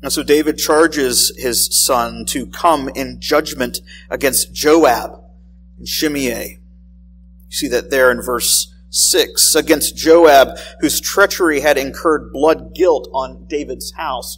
And 0.05 0.13
so 0.13 0.23
David 0.23 0.59
charges 0.59 1.33
his 1.39 1.67
son 1.83 2.27
to 2.27 2.45
come 2.45 2.91
in 2.91 3.23
judgment 3.23 3.81
against 4.11 4.53
Joab 4.53 5.19
and 5.79 5.89
Shimei. 5.89 6.59
You 7.49 7.51
see 7.51 7.69
that 7.69 7.89
there 7.91 8.11
in 8.11 8.21
verse 8.21 8.75
6. 8.91 9.55
Against 9.55 9.97
Joab, 9.97 10.59
whose 10.81 11.01
treachery 11.01 11.61
had 11.61 11.79
incurred 11.79 12.35
blood 12.35 12.75
guilt 12.75 13.09
on 13.15 13.47
David's 13.49 13.93
house 13.93 14.37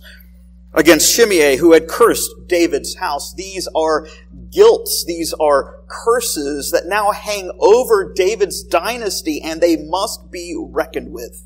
against 0.72 1.12
Shimei, 1.12 1.56
who 1.56 1.72
had 1.72 1.88
cursed 1.88 2.30
David's 2.46 2.94
house. 2.94 3.34
These 3.34 3.66
are 3.74 4.06
guilts, 4.52 5.04
these 5.04 5.32
are 5.32 5.80
curses 5.88 6.70
that 6.70 6.86
now 6.86 7.10
hang 7.10 7.50
over 7.58 8.12
David's 8.14 8.62
dynasty, 8.62 9.42
and 9.42 9.60
they 9.60 9.76
must 9.76 10.30
be 10.30 10.54
reckoned 10.56 11.12
with. 11.12 11.42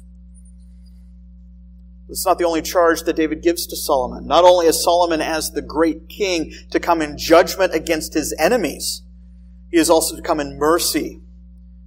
This 2.11 2.19
is 2.19 2.27
not 2.27 2.39
the 2.39 2.45
only 2.45 2.61
charge 2.61 3.05
that 3.05 3.15
David 3.15 3.41
gives 3.41 3.69
to 3.69 3.77
Solomon. 3.77 4.27
Not 4.27 4.43
only 4.43 4.67
is 4.67 4.83
Solomon 4.83 5.21
as 5.21 5.53
the 5.53 5.63
great 5.63 6.09
king 6.09 6.53
to 6.73 6.81
come 6.81 7.01
in 7.01 7.17
judgment 7.17 7.73
against 7.73 8.15
his 8.15 8.35
enemies, 8.37 9.03
he 9.71 9.77
is 9.77 9.89
also 9.89 10.17
to 10.17 10.23
come 10.23 10.41
in 10.41 10.59
mercy 10.59 11.21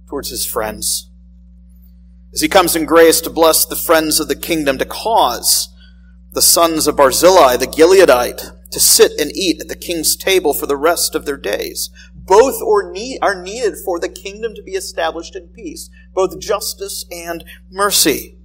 towards 0.08 0.30
his 0.30 0.46
friends. 0.46 1.10
As 2.32 2.40
he 2.40 2.48
comes 2.48 2.74
in 2.74 2.86
grace 2.86 3.20
to 3.20 3.28
bless 3.28 3.66
the 3.66 3.76
friends 3.76 4.18
of 4.18 4.28
the 4.28 4.34
kingdom, 4.34 4.78
to 4.78 4.86
cause 4.86 5.68
the 6.32 6.40
sons 6.40 6.86
of 6.86 6.96
Barzillai, 6.96 7.58
the 7.58 7.66
Gileadite, 7.66 8.50
to 8.70 8.80
sit 8.80 9.12
and 9.20 9.30
eat 9.36 9.60
at 9.60 9.68
the 9.68 9.76
king's 9.76 10.16
table 10.16 10.54
for 10.54 10.64
the 10.64 10.76
rest 10.76 11.14
of 11.14 11.26
their 11.26 11.36
days. 11.36 11.90
Both 12.14 12.62
are 12.62 12.90
needed 12.90 13.74
for 13.84 14.00
the 14.00 14.08
kingdom 14.08 14.54
to 14.54 14.62
be 14.62 14.72
established 14.72 15.36
in 15.36 15.48
peace, 15.48 15.90
both 16.14 16.40
justice 16.40 17.04
and 17.12 17.44
mercy. 17.70 18.38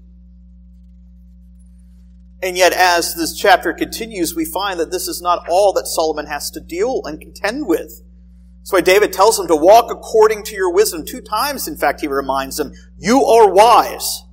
And 2.41 2.57
yet, 2.57 2.71
as 2.71 3.15
this 3.15 3.37
chapter 3.37 3.73
continues, 3.73 4.35
we 4.35 4.45
find 4.45 4.79
that 4.79 4.91
this 4.91 5.07
is 5.07 5.21
not 5.21 5.45
all 5.49 5.73
that 5.73 5.87
Solomon 5.87 6.27
has 6.27 6.49
to 6.51 6.61
deal 6.61 7.01
and 7.05 7.19
contend 7.19 7.67
with. 7.67 8.01
That's 8.59 8.71
why 8.71 8.81
David 8.81 9.11
tells 9.11 9.39
him 9.39 9.47
to 9.47 9.55
walk 9.55 9.91
according 9.91 10.43
to 10.43 10.55
your 10.55 10.71
wisdom. 10.71 11.05
Two 11.05 11.21
times, 11.21 11.67
in 11.67 11.75
fact, 11.75 12.01
he 12.01 12.07
reminds 12.07 12.59
him, 12.59 12.73
you 12.97 13.25
are 13.25 13.51
wise. 13.51 14.23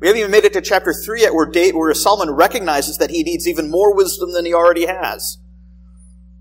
We 0.00 0.08
haven't 0.08 0.20
even 0.20 0.30
made 0.30 0.44
it 0.44 0.52
to 0.54 0.60
chapter 0.60 0.92
3 0.92 1.22
yet 1.22 1.34
where, 1.34 1.46
David, 1.46 1.76
where 1.76 1.92
Solomon 1.94 2.34
recognizes 2.34 2.98
that 2.98 3.10
he 3.10 3.22
needs 3.22 3.48
even 3.48 3.70
more 3.70 3.94
wisdom 3.94 4.32
than 4.32 4.44
he 4.44 4.54
already 4.54 4.86
has. 4.86 5.38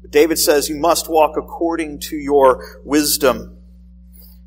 But 0.02 0.12
David 0.12 0.38
says, 0.38 0.70
You 0.70 0.76
must 0.76 1.10
walk 1.10 1.38
according 1.38 2.00
to 2.00 2.18
your 2.18 2.64
wisdom. 2.86 3.58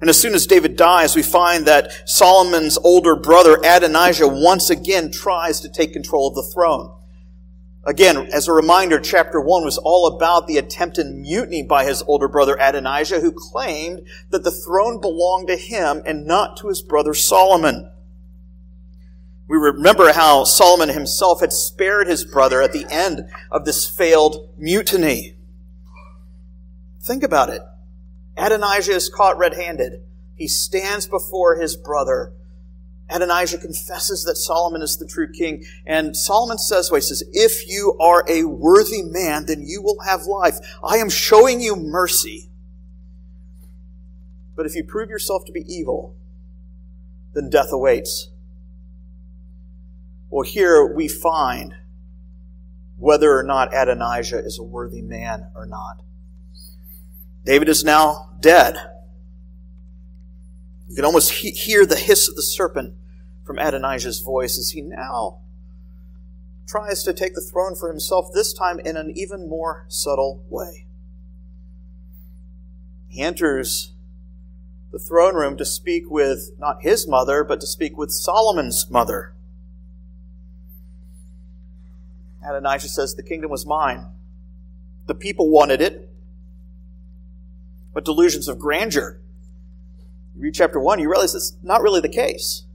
And 0.01 0.11
as 0.11 0.21
soon 0.21 0.35
as 0.35 0.47
David 0.47 0.77
dies, 0.77 1.17
we 1.17 1.23
find 1.23 1.65
that 1.65 1.91
Solomon's 2.09 2.77
older 2.79 3.17
brother 3.17 3.59
Adonijah 3.65 4.29
once 4.29 4.69
again 4.69 5.11
tries 5.11 5.61
to 5.61 5.71
take 5.71 5.93
control 5.93 6.29
of 6.29 6.35
the 6.35 6.43
throne. 6.43 6.93
Again, 7.87 8.29
as 8.33 8.49
a 8.49 8.53
reminder, 8.53 8.99
chapter 8.99 9.41
1 9.41 9.65
was 9.65 9.79
all 9.79 10.09
about 10.09 10.49
the 10.49 10.59
attempted 10.59 11.07
mutiny 11.07 11.63
by 11.63 11.85
his 11.85 12.03
older 12.03 12.27
brother 12.27 12.57
Adonijah, 12.61 13.21
who 13.21 13.33
claimed 13.33 14.03
that 14.31 14.43
the 14.43 14.51
throne 14.51 15.01
belonged 15.01 15.47
to 15.49 15.57
him 15.57 16.03
and 16.05 16.27
not 16.27 16.57
to 16.59 16.69
his 16.69 16.83
brother 16.83 17.15
Solomon. 17.15 17.89
We 19.49 19.57
remember 19.57 20.13
how 20.13 20.43
Solomon 20.43 20.89
himself 20.89 21.41
had 21.41 21.53
spared 21.53 22.09
his 22.09 22.25
brother 22.25 22.61
at 22.61 22.73
the 22.73 22.87
end 22.91 23.31
of 23.53 23.65
this 23.65 23.89
failed 23.89 24.51
mutiny. 24.59 25.37
Think 27.01 27.23
about 27.23 27.51
it. 27.51 27.63
Adonijah 28.37 28.93
is 28.93 29.09
caught 29.09 29.39
red 29.39 29.55
handed. 29.55 30.03
He 30.35 30.49
stands 30.49 31.07
before 31.07 31.57
his 31.57 31.77
brother 31.77 32.33
Adonijah 33.09 33.59
confesses 33.59 34.25
that 34.25 34.37
Solomon 34.37 34.83
is 34.83 34.97
the 34.97 35.07
true 35.07 35.31
king. 35.31 35.65
And 35.87 36.17
Solomon 36.17 36.59
says, 36.59 36.91
well, 36.91 37.01
he 37.01 37.03
says, 37.03 37.23
if 37.33 37.69
you 37.69 37.97
are 38.01 38.25
a 38.29 38.45
worthy 38.45 39.03
man, 39.03 39.47
then 39.47 39.63
you 39.65 39.81
will 39.81 40.01
have 40.01 40.23
life. 40.23 40.59
I 40.83 40.97
am 40.97 41.09
showing 41.09 41.61
you 41.61 41.77
mercy. 41.77 42.51
But 44.57 44.67
if 44.67 44.75
you 44.75 44.83
prove 44.83 45.09
yourself 45.09 45.45
to 45.47 45.53
be 45.53 45.63
evil, 45.69 46.17
then 47.35 47.51
death 47.51 47.69
awaits. 47.71 48.31
Well, 50.31 50.43
here 50.43 50.85
we 50.85 51.07
find 51.07 51.75
whether 52.97 53.39
or 53.39 53.43
not 53.45 53.75
Adonijah 53.75 54.39
is 54.39 54.59
a 54.59 54.65
worthy 54.65 55.03
man 55.03 55.47
or 55.55 55.67
not. 55.67 56.03
David 57.47 57.69
is 57.69 57.85
now 57.85 58.31
dead. 58.41 58.77
You 60.89 60.97
can 60.97 61.05
almost 61.05 61.31
he- 61.31 61.53
hear 61.53 61.87
the 61.87 61.97
hiss 61.97 62.29
of 62.29 62.35
the 62.35 62.43
serpent 62.43 62.95
from 63.45 63.61
Adonijah's 63.61 64.19
voice 64.19 64.59
as 64.59 64.71
he 64.71 64.83
now 64.83 65.39
tries 66.67 67.05
to 67.05 67.13
take 67.13 67.35
the 67.35 67.41
throne 67.41 67.77
for 67.77 67.89
himself, 67.89 68.27
this 68.35 68.53
time 68.53 68.81
in 68.81 68.97
an 68.97 69.13
even 69.15 69.49
more 69.49 69.87
subtle 69.87 70.45
way. 70.51 70.87
He 73.07 73.23
enters 73.23 73.93
the 74.91 74.99
throne 74.99 75.37
room 75.37 75.57
to 75.57 75.65
speak 75.65 76.11
with 76.11 76.51
not 76.59 76.83
his 76.83 77.07
mother, 77.07 77.45
but 77.45 77.61
to 77.61 77.67
speak 77.67 77.97
with 77.97 78.11
Solomon's 78.11 78.91
mother. 78.91 79.35
Adonijah 82.45 82.89
says, 82.89 83.15
The 83.15 83.23
kingdom 83.23 83.53
was 83.53 83.65
mine. 83.65 84.07
The 85.07 85.15
people 85.15 85.49
wanted 85.49 85.81
it. 85.81 86.06
What 87.97 88.05
delusions 88.05 88.47
of 88.47 88.59
grandeur 88.59 89.23
you 90.35 90.43
read 90.43 90.53
chapter 90.53 90.79
1, 90.79 90.99
you 90.99 91.09
realize 91.09 91.35
it's 91.35 91.57
not 91.63 91.81
really 91.81 92.03
the 92.03 92.11
case. 92.11 92.67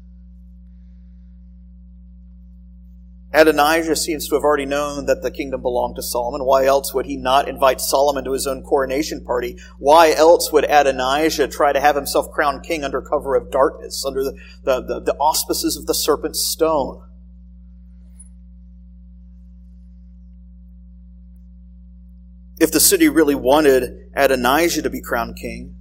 Adonijah 3.31 3.97
seems 3.97 4.27
to 4.27 4.33
have 4.33 4.43
already 4.43 4.65
known 4.65 5.05
that 5.05 5.21
the 5.21 5.29
kingdom 5.29 5.61
belonged 5.61 5.97
to 5.97 6.01
Solomon. 6.01 6.43
Why 6.43 6.65
else 6.65 6.95
would 6.95 7.05
he 7.05 7.17
not 7.17 7.47
invite 7.47 7.81
Solomon 7.81 8.23
to 8.23 8.31
his 8.31 8.47
own 8.47 8.63
coronation 8.63 9.23
party? 9.23 9.59
Why 9.77 10.11
else 10.11 10.51
would 10.51 10.65
Adonijah 10.67 11.49
try 11.49 11.71
to 11.71 11.79
have 11.79 11.95
himself 11.95 12.31
crowned 12.31 12.63
king 12.63 12.83
under 12.83 12.99
cover 12.99 13.35
of 13.35 13.51
darkness, 13.51 14.03
under 14.03 14.23
the, 14.23 14.33
the, 14.63 14.81
the, 14.81 14.99
the 15.01 15.15
auspices 15.17 15.77
of 15.77 15.85
the 15.85 15.93
serpent's 15.93 16.41
stone? 16.43 16.99
If 22.61 22.71
the 22.71 22.79
city 22.79 23.09
really 23.09 23.33
wanted 23.33 24.11
Adonijah 24.15 24.83
to 24.83 24.89
be 24.91 25.01
crowned 25.01 25.35
king, 25.35 25.77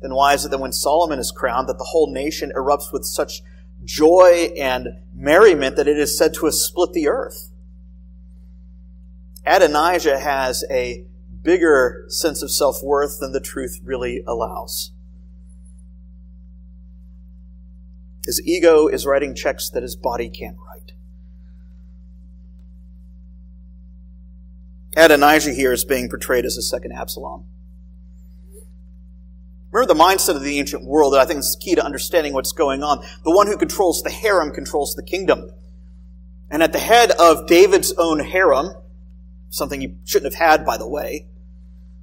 then 0.00 0.14
why 0.14 0.34
is 0.34 0.44
it 0.44 0.52
that 0.52 0.60
when 0.60 0.70
Solomon 0.70 1.18
is 1.18 1.32
crowned, 1.32 1.68
that 1.68 1.76
the 1.76 1.88
whole 1.90 2.08
nation 2.08 2.52
erupts 2.56 2.92
with 2.92 3.04
such 3.04 3.42
joy 3.82 4.52
and 4.56 4.90
merriment 5.12 5.74
that 5.74 5.88
it 5.88 5.98
is 5.98 6.16
said 6.16 6.32
to 6.34 6.44
have 6.44 6.54
split 6.54 6.92
the 6.92 7.08
earth? 7.08 7.50
Adonijah 9.44 10.20
has 10.20 10.62
a 10.70 11.04
bigger 11.42 12.04
sense 12.06 12.44
of 12.44 12.52
self 12.52 12.80
worth 12.80 13.18
than 13.18 13.32
the 13.32 13.40
truth 13.40 13.80
really 13.82 14.22
allows. 14.24 14.92
His 18.24 18.40
ego 18.46 18.86
is 18.86 19.04
writing 19.04 19.34
checks 19.34 19.68
that 19.70 19.82
his 19.82 19.96
body 19.96 20.30
can't 20.30 20.58
write. 20.64 20.73
Adonijah 24.96 25.52
here 25.52 25.72
is 25.72 25.84
being 25.84 26.08
portrayed 26.08 26.44
as 26.44 26.56
a 26.56 26.62
second 26.62 26.92
Absalom. 26.92 27.44
Remember 29.70 29.92
the 29.92 30.00
mindset 30.00 30.36
of 30.36 30.42
the 30.42 30.58
ancient 30.60 30.84
world 30.84 31.14
that 31.14 31.20
I 31.20 31.24
think 31.24 31.40
is 31.40 31.56
key 31.60 31.74
to 31.74 31.84
understanding 31.84 32.32
what's 32.32 32.52
going 32.52 32.84
on. 32.84 33.04
The 33.24 33.34
one 33.34 33.48
who 33.48 33.56
controls 33.56 34.02
the 34.02 34.10
harem 34.10 34.52
controls 34.52 34.94
the 34.94 35.02
kingdom. 35.02 35.50
And 36.48 36.62
at 36.62 36.72
the 36.72 36.78
head 36.78 37.10
of 37.10 37.48
David's 37.48 37.92
own 37.98 38.20
harem, 38.20 38.74
something 39.50 39.80
he 39.80 39.96
shouldn't 40.04 40.32
have 40.32 40.40
had, 40.40 40.64
by 40.64 40.76
the 40.76 40.86
way, 40.86 41.26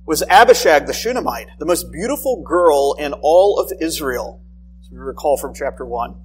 was 0.05 0.21
Abishag 0.23 0.85
the 0.85 0.93
Shunammite, 0.93 1.47
the 1.59 1.65
most 1.65 1.91
beautiful 1.93 2.43
girl 2.43 2.93
in 2.99 3.13
all 3.21 3.57
of 3.57 3.71
Israel, 3.79 4.41
as 4.81 4.91
we 4.91 4.97
recall 4.97 5.37
from 5.37 5.53
chapter 5.53 5.85
1. 5.85 6.15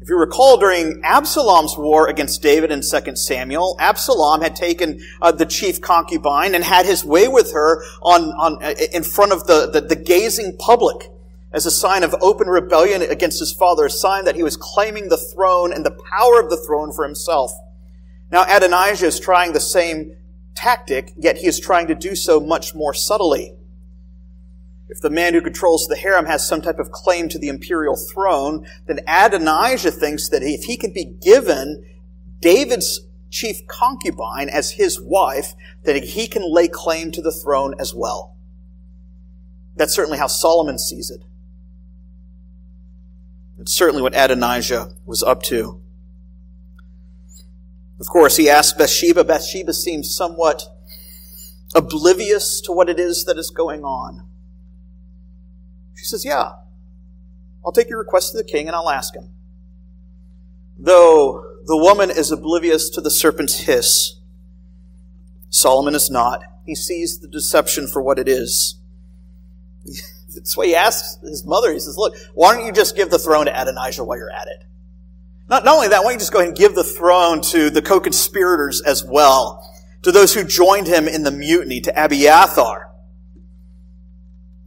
If 0.00 0.08
you 0.08 0.18
recall, 0.18 0.58
during 0.58 1.00
Absalom's 1.02 1.78
war 1.78 2.08
against 2.08 2.42
David 2.42 2.70
in 2.70 2.82
2 2.82 3.16
Samuel, 3.16 3.76
Absalom 3.78 4.42
had 4.42 4.56
taken 4.56 5.00
uh, 5.22 5.32
the 5.32 5.46
chief 5.46 5.80
concubine 5.80 6.54
and 6.54 6.64
had 6.64 6.84
his 6.84 7.04
way 7.04 7.28
with 7.28 7.52
her 7.52 7.82
on, 8.02 8.24
on, 8.32 8.62
uh, 8.62 8.74
in 8.92 9.02
front 9.02 9.32
of 9.32 9.46
the, 9.46 9.70
the, 9.70 9.80
the 9.80 9.96
gazing 9.96 10.56
public 10.58 11.10
as 11.52 11.64
a 11.64 11.70
sign 11.70 12.02
of 12.02 12.14
open 12.20 12.48
rebellion 12.48 13.00
against 13.02 13.38
his 13.38 13.52
father, 13.52 13.86
a 13.86 13.90
sign 13.90 14.24
that 14.24 14.34
he 14.34 14.42
was 14.42 14.56
claiming 14.56 15.08
the 15.08 15.16
throne 15.16 15.72
and 15.72 15.86
the 15.86 15.96
power 16.10 16.40
of 16.40 16.50
the 16.50 16.56
throne 16.56 16.92
for 16.92 17.04
himself. 17.04 17.52
Now 18.32 18.44
Adonijah 18.48 19.06
is 19.06 19.20
trying 19.20 19.52
the 19.52 19.60
same 19.60 20.16
tactic, 20.56 21.12
yet 21.16 21.38
he 21.38 21.46
is 21.46 21.60
trying 21.60 21.86
to 21.86 21.94
do 21.94 22.16
so 22.16 22.40
much 22.40 22.74
more 22.74 22.92
subtly. 22.92 23.53
If 24.88 25.00
the 25.00 25.10
man 25.10 25.34
who 25.34 25.40
controls 25.40 25.86
the 25.86 25.96
harem 25.96 26.26
has 26.26 26.46
some 26.46 26.60
type 26.60 26.78
of 26.78 26.90
claim 26.90 27.28
to 27.30 27.38
the 27.38 27.48
imperial 27.48 27.96
throne, 27.96 28.66
then 28.86 29.00
Adonijah 29.08 29.90
thinks 29.90 30.28
that 30.28 30.42
if 30.42 30.64
he 30.64 30.76
can 30.76 30.92
be 30.92 31.04
given 31.04 31.84
David's 32.40 33.00
chief 33.30 33.66
concubine 33.66 34.48
as 34.48 34.72
his 34.72 35.00
wife, 35.00 35.54
that 35.84 36.02
he 36.02 36.28
can 36.28 36.42
lay 36.44 36.68
claim 36.68 37.10
to 37.12 37.22
the 37.22 37.32
throne 37.32 37.74
as 37.80 37.94
well. 37.94 38.36
That's 39.76 39.94
certainly 39.94 40.18
how 40.18 40.28
Solomon 40.28 40.78
sees 40.78 41.10
it. 41.10 41.24
It's 43.58 43.72
certainly 43.72 44.02
what 44.02 44.14
Adonijah 44.14 44.94
was 45.06 45.22
up 45.22 45.42
to. 45.44 45.80
Of 47.98 48.06
course, 48.06 48.36
he 48.36 48.50
asks 48.50 48.76
Bathsheba. 48.76 49.24
Bathsheba 49.24 49.72
seems 49.72 50.14
somewhat 50.14 50.64
oblivious 51.74 52.60
to 52.62 52.72
what 52.72 52.88
it 52.88 53.00
is 53.00 53.24
that 53.24 53.38
is 53.38 53.50
going 53.50 53.84
on. 53.84 54.26
She 56.04 56.08
says, 56.08 56.24
Yeah, 56.26 56.50
I'll 57.64 57.72
take 57.72 57.88
your 57.88 57.98
request 57.98 58.32
to 58.32 58.36
the 58.36 58.44
king 58.44 58.66
and 58.66 58.76
I'll 58.76 58.90
ask 58.90 59.14
him. 59.14 59.30
Though 60.78 61.42
the 61.64 61.78
woman 61.78 62.10
is 62.10 62.30
oblivious 62.30 62.90
to 62.90 63.00
the 63.00 63.10
serpent's 63.10 63.60
hiss, 63.60 64.16
Solomon 65.48 65.94
is 65.94 66.10
not. 66.10 66.42
He 66.66 66.74
sees 66.74 67.20
the 67.20 67.26
deception 67.26 67.86
for 67.86 68.02
what 68.02 68.18
it 68.18 68.28
is. 68.28 68.78
That's 70.34 70.54
why 70.54 70.66
he 70.66 70.74
asks 70.74 71.16
his 71.22 71.46
mother, 71.46 71.72
he 71.72 71.78
says, 71.78 71.96
Look, 71.96 72.14
why 72.34 72.54
don't 72.54 72.66
you 72.66 72.72
just 72.72 72.96
give 72.96 73.08
the 73.08 73.18
throne 73.18 73.46
to 73.46 73.58
Adonijah 73.58 74.04
while 74.04 74.18
you're 74.18 74.30
at 74.30 74.48
it? 74.48 74.66
Not, 75.48 75.64
not 75.64 75.76
only 75.76 75.88
that, 75.88 76.00
why 76.00 76.10
don't 76.10 76.12
you 76.14 76.18
just 76.18 76.32
go 76.34 76.40
ahead 76.40 76.48
and 76.48 76.56
give 76.56 76.74
the 76.74 76.84
throne 76.84 77.40
to 77.40 77.70
the 77.70 77.80
co-conspirators 77.80 78.82
as 78.82 79.02
well, 79.02 79.74
to 80.02 80.12
those 80.12 80.34
who 80.34 80.44
joined 80.44 80.86
him 80.86 81.08
in 81.08 81.22
the 81.22 81.30
mutiny, 81.30 81.80
to 81.80 82.04
Abiathar, 82.04 82.90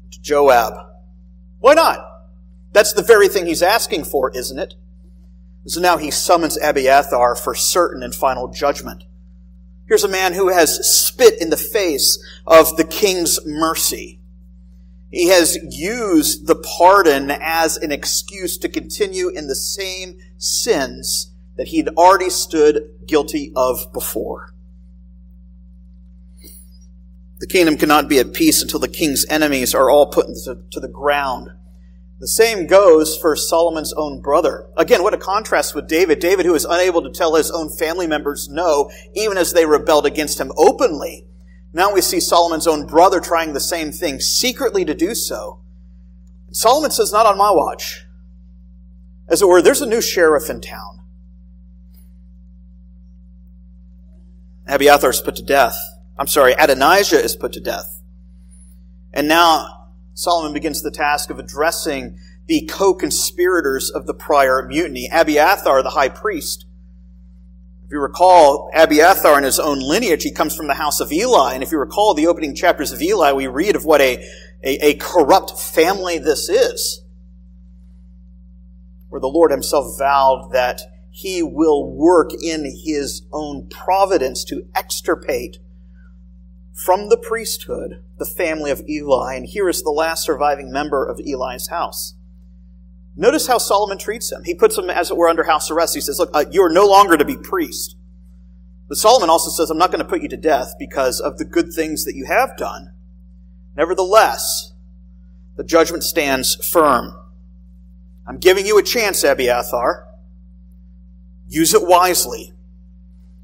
to 0.09 0.21
Joab, 0.21 0.86
why 1.59 1.73
not? 1.73 1.99
That's 2.73 2.93
the 2.93 3.01
very 3.01 3.27
thing 3.27 3.45
he's 3.45 3.63
asking 3.63 4.05
for, 4.05 4.31
isn't 4.31 4.59
it? 4.59 4.75
So 5.65 5.81
now 5.81 5.97
he 5.97 6.11
summons 6.11 6.57
Abiathar 6.61 7.35
for 7.35 7.53
certain 7.53 8.03
and 8.03 8.15
final 8.15 8.47
judgment. 8.47 9.03
Here's 9.87 10.03
a 10.03 10.09
man 10.09 10.33
who 10.33 10.49
has 10.49 10.87
spit 10.87 11.41
in 11.41 11.49
the 11.49 11.57
face 11.57 12.23
of 12.45 12.77
the 12.77 12.83
king's 12.83 13.45
mercy. 13.45 14.19
He 15.09 15.29
has 15.29 15.57
used 15.63 16.47
the 16.47 16.55
pardon 16.55 17.31
as 17.31 17.77
an 17.77 17.91
excuse 17.91 18.57
to 18.59 18.69
continue 18.69 19.29
in 19.29 19.47
the 19.47 19.55
same 19.55 20.17
sins 20.37 21.31
that 21.55 21.69
he'd 21.69 21.89
already 21.89 22.29
stood 22.29 22.89
guilty 23.05 23.51
of 23.55 23.91
before. 23.93 24.53
The 27.39 27.47
kingdom 27.47 27.77
cannot 27.77 28.09
be 28.09 28.19
at 28.19 28.33
peace 28.33 28.61
until 28.61 28.79
the 28.79 28.87
king's 28.87 29.25
enemies 29.29 29.75
are 29.75 29.89
all 29.89 30.07
put 30.07 30.25
to, 30.45 30.79
the 30.79 30.87
ground 30.87 31.51
The 32.19 32.27
same 32.27 32.65
goes 32.65 33.15
for 33.15 33.35
Solomon's 33.35 33.93
own 33.93 34.21
brother. 34.21 34.67
Again, 34.75 35.03
what 35.03 35.13
a 35.13 35.17
contrast 35.17 35.75
with 35.75 35.87
David. 35.87 36.19
David, 36.19 36.47
who 36.47 36.55
is 36.55 36.65
unable 36.65 37.03
to 37.03 37.11
tell 37.11 37.35
his 37.35 37.51
own 37.51 37.69
family 37.69 38.07
members 38.07 38.49
no, 38.49 38.89
even 39.13 39.37
as 39.37 39.53
they 39.53 39.67
rebelled 39.67 40.07
against 40.07 40.39
him 40.39 40.51
openly. 40.57 41.27
Now 41.73 41.93
we 41.93 42.01
see 42.01 42.19
Solomon's 42.19 42.65
own 42.65 42.87
brother 42.87 43.19
trying 43.19 43.53
the 43.53 43.59
same 43.59 43.91
thing, 43.91 44.19
secretly 44.19 44.83
to 44.85 44.95
do 44.95 45.13
so. 45.13 45.59
Solomon 46.51 46.89
says, 46.89 47.11
not 47.11 47.27
on 47.27 47.37
my 47.37 47.51
watch. 47.51 48.05
As 49.27 49.43
it 49.43 49.47
were, 49.47 49.61
there's 49.61 49.81
a 49.81 49.85
new 49.85 50.01
sheriff 50.01 50.49
in 50.49 50.61
town. 50.61 51.01
Abiathar 54.65 55.11
is 55.11 55.21
put 55.21 55.35
to 55.35 55.43
death. 55.43 55.77
I'm 56.19 56.27
sorry, 56.27 56.53
Adonijah 56.53 57.23
is 57.23 57.35
put 57.35 57.53
to 57.53 57.59
death. 57.59 58.01
And 59.13 59.27
now 59.27 59.89
Solomon 60.13 60.53
begins 60.53 60.81
the 60.81 60.91
task 60.91 61.29
of 61.29 61.37
addressing 61.37 62.17
the 62.47 62.65
co-conspirators 62.65 63.89
of 63.89 64.07
the 64.07 64.13
prior 64.13 64.65
mutiny. 64.65 65.09
Abiathar, 65.11 65.83
the 65.83 65.91
high 65.91 66.09
priest. 66.09 66.65
If 67.85 67.91
you 67.91 67.99
recall, 67.99 68.69
Abiathar 68.73 69.37
in 69.37 69.43
his 69.43 69.59
own 69.59 69.79
lineage, 69.79 70.23
he 70.23 70.31
comes 70.31 70.55
from 70.55 70.67
the 70.67 70.73
house 70.73 70.99
of 70.99 71.11
Eli. 71.11 71.53
And 71.53 71.63
if 71.63 71.71
you 71.71 71.77
recall 71.77 72.13
the 72.13 72.27
opening 72.27 72.55
chapters 72.55 72.91
of 72.91 73.01
Eli, 73.01 73.31
we 73.31 73.47
read 73.47 73.75
of 73.75 73.85
what 73.85 74.01
a, 74.01 74.17
a, 74.63 74.87
a 74.87 74.93
corrupt 74.95 75.59
family 75.59 76.17
this 76.17 76.49
is. 76.49 77.03
Where 79.09 79.21
the 79.21 79.27
Lord 79.27 79.51
himself 79.51 79.97
vowed 79.97 80.49
that 80.51 80.81
he 81.11 81.41
will 81.41 81.89
work 81.89 82.31
in 82.43 82.65
his 82.65 83.23
own 83.31 83.69
providence 83.69 84.43
to 84.45 84.67
extirpate 84.75 85.59
from 86.77 87.09
the 87.09 87.17
priesthood 87.17 88.03
the 88.19 88.25
family 88.25 88.69
of 88.69 88.87
Eli. 88.87 89.33
And 89.33 89.47
here 89.47 89.67
is 89.67 89.81
the 89.81 89.89
last 89.89 90.23
surviving 90.23 90.71
member 90.71 91.03
of 91.05 91.19
Eli's 91.19 91.69
house. 91.69 92.13
Notice 93.15 93.47
how 93.47 93.57
Solomon 93.57 93.97
treats 93.97 94.31
him. 94.31 94.43
He 94.43 94.53
puts 94.53 94.77
him, 94.77 94.89
as 94.89 95.09
it 95.09 95.17
were, 95.17 95.27
under 95.27 95.43
house 95.43 95.71
arrest. 95.71 95.95
He 95.95 96.01
says, 96.01 96.19
Look, 96.19 96.29
uh, 96.35 96.45
you 96.51 96.61
are 96.61 96.69
no 96.69 96.85
longer 96.85 97.17
to 97.17 97.25
be 97.25 97.35
priest. 97.35 97.95
But 98.87 98.97
Solomon 98.97 99.29
also 99.29 99.49
says, 99.49 99.71
I'm 99.71 99.79
not 99.79 99.91
going 99.91 100.03
to 100.03 100.09
put 100.09 100.21
you 100.21 100.29
to 100.29 100.37
death 100.37 100.75
because 100.77 101.19
of 101.19 101.39
the 101.39 101.45
good 101.45 101.73
things 101.73 102.05
that 102.05 102.15
you 102.15 102.25
have 102.25 102.55
done. 102.57 102.91
Nevertheless, 103.75 104.73
the 105.55 105.63
judgment 105.63 106.03
stands 106.03 106.55
firm. 106.55 107.19
I'm 108.27 108.37
giving 108.37 108.67
you 108.67 108.77
a 108.77 108.83
chance, 108.83 109.23
Abiathar. 109.23 110.07
Use 111.47 111.73
it 111.73 111.87
wisely. 111.87 112.53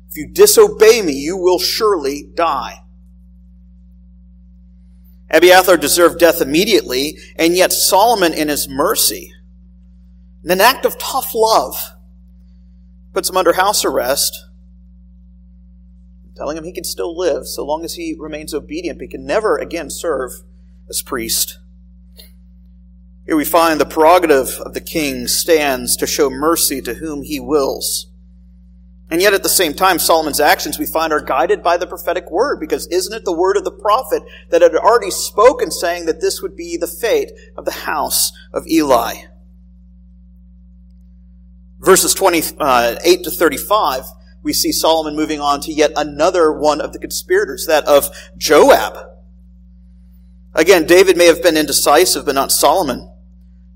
If 0.10 0.18
you 0.18 0.28
disobey 0.28 1.02
me, 1.02 1.14
you 1.14 1.36
will 1.36 1.60
surely 1.60 2.30
die. 2.36 2.83
Abiathar 5.34 5.78
deserved 5.78 6.20
death 6.20 6.42
immediately, 6.42 7.18
and 7.36 7.56
yet 7.56 7.74
Solomon, 7.74 8.34
in 8.34 8.50
his 8.50 8.70
mercy, 8.70 9.34
in 10.44 10.52
an 10.52 10.62
act 10.62 10.86
of 10.86 11.00
tough 11.00 11.34
love, 11.34 11.96
puts 13.14 13.32
him 13.32 13.38
under 13.38 13.54
house 13.54 13.84
arrest, 13.84 14.46
telling 16.36 16.56
him 16.56 16.64
he 16.64 16.72
can 16.72 16.84
still 16.84 17.18
live 17.18 17.48
so 17.48 17.66
long 17.66 17.84
as 17.84 17.96
he 17.96 18.16
remains 18.18 18.54
obedient, 18.54 19.00
but 19.00 19.04
he 19.04 19.10
can 19.10 19.26
never 19.26 19.58
again 19.58 19.90
serve 19.90 20.32
as 20.88 21.02
priest. 21.02 21.58
Here 23.26 23.36
we 23.36 23.46
find 23.46 23.80
the 23.80 23.86
prerogative 23.86 24.60
of 24.60 24.74
the 24.74 24.82
king 24.82 25.28
stands 25.28 25.98
to 25.98 26.06
show 26.06 26.30
mercy 26.30 26.82
to 26.82 26.96
whom 26.96 27.24
he 27.24 27.40
wills. 27.40 28.08
And 29.14 29.22
yet 29.22 29.36
at 29.36 29.44
the 29.44 29.48
same 29.48 29.76
time, 29.76 30.00
Solomon's 30.00 30.40
actions 30.40 30.80
we 30.80 30.88
find 30.88 31.14
are 31.14 31.22
guided 31.22 31.62
by 31.62 31.78
the 31.78 31.86
prophetic 31.86 32.32
word, 32.32 32.60
because 32.60 32.88
isn't 32.88 33.14
it 33.14 33.26
the 33.26 33.32
word 33.32 33.58
of 33.58 33.64
the 33.64 33.70
prophet 33.70 34.24
that 34.50 34.64
had 34.64 34.74
already 34.74 35.12
spoken 35.12 35.70
saying 35.70 36.08
that 36.08 36.20
this 36.20 36.42
would 36.42 36.56
be 36.56 36.78
the 36.78 36.88
fate 36.88 37.32
of 37.56 37.64
the 37.64 37.72
house 37.86 38.32
of 38.52 38.66
Eli? 38.66 39.26
Verses 41.80 42.16
28 42.16 42.56
uh, 42.60 42.96
to 42.96 43.30
35, 43.30 44.06
we 44.42 44.52
see 44.52 44.72
Solomon 44.72 45.16
moving 45.16 45.40
on 45.40 45.62
to 45.62 45.72
yet 45.72 45.92
another 45.96 46.52
one 46.52 46.82
of 46.82 46.92
the 46.92 46.98
conspirators, 46.98 47.68
that 47.68 47.86
of 47.86 48.10
Joab. 48.36 48.98
Again, 50.56 50.88
David 50.88 51.18
may 51.18 51.28
have 51.28 51.44
been 51.44 51.56
indecisive, 51.56 52.26
but 52.26 52.34
not 52.34 52.52
Solomon. 52.52 53.14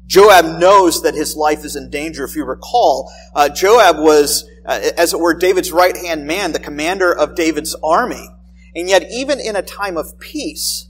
Joab 0.08 0.58
knows 0.58 1.04
that 1.04 1.16
his 1.16 1.36
life 1.36 1.66
is 1.66 1.76
in 1.76 1.90
danger. 1.90 2.24
If 2.24 2.36
you 2.36 2.46
recall, 2.46 3.12
uh, 3.36 3.50
Joab 3.50 4.00
was, 4.00 4.50
uh, 4.68 4.92
as 4.98 5.14
it 5.14 5.20
were, 5.20 5.34
David's 5.34 5.72
right 5.72 5.96
hand 5.96 6.28
man, 6.28 6.52
the 6.52 6.60
commander 6.60 7.12
of 7.12 7.36
David's 7.36 7.76
army. 7.82 8.28
And 8.76 8.90
yet, 8.90 9.06
even 9.10 9.40
in 9.40 9.56
a 9.56 9.62
time 9.62 9.98
of 9.98 10.20
peace, 10.20 10.90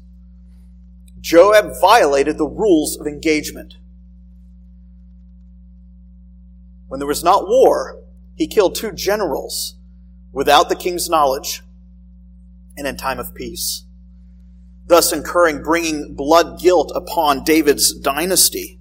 Joab 1.21 1.73
violated 1.79 2.37
the 2.37 2.47
rules 2.47 2.97
of 2.97 3.07
engagement. 3.07 3.75
When 6.87 6.99
there 6.99 7.07
was 7.07 7.23
not 7.23 7.47
war, 7.47 7.99
he 8.35 8.47
killed 8.47 8.75
two 8.75 8.91
generals 8.91 9.75
without 10.31 10.69
the 10.69 10.75
king's 10.75 11.09
knowledge 11.09 11.63
and 12.77 12.87
in 12.87 12.95
time 12.95 13.19
of 13.19 13.33
peace, 13.33 13.83
thus 14.85 15.11
incurring 15.11 15.63
bringing 15.63 16.13
blood 16.13 16.59
guilt 16.59 16.91
upon 16.95 17.43
David's 17.43 17.93
dynasty. 17.93 18.79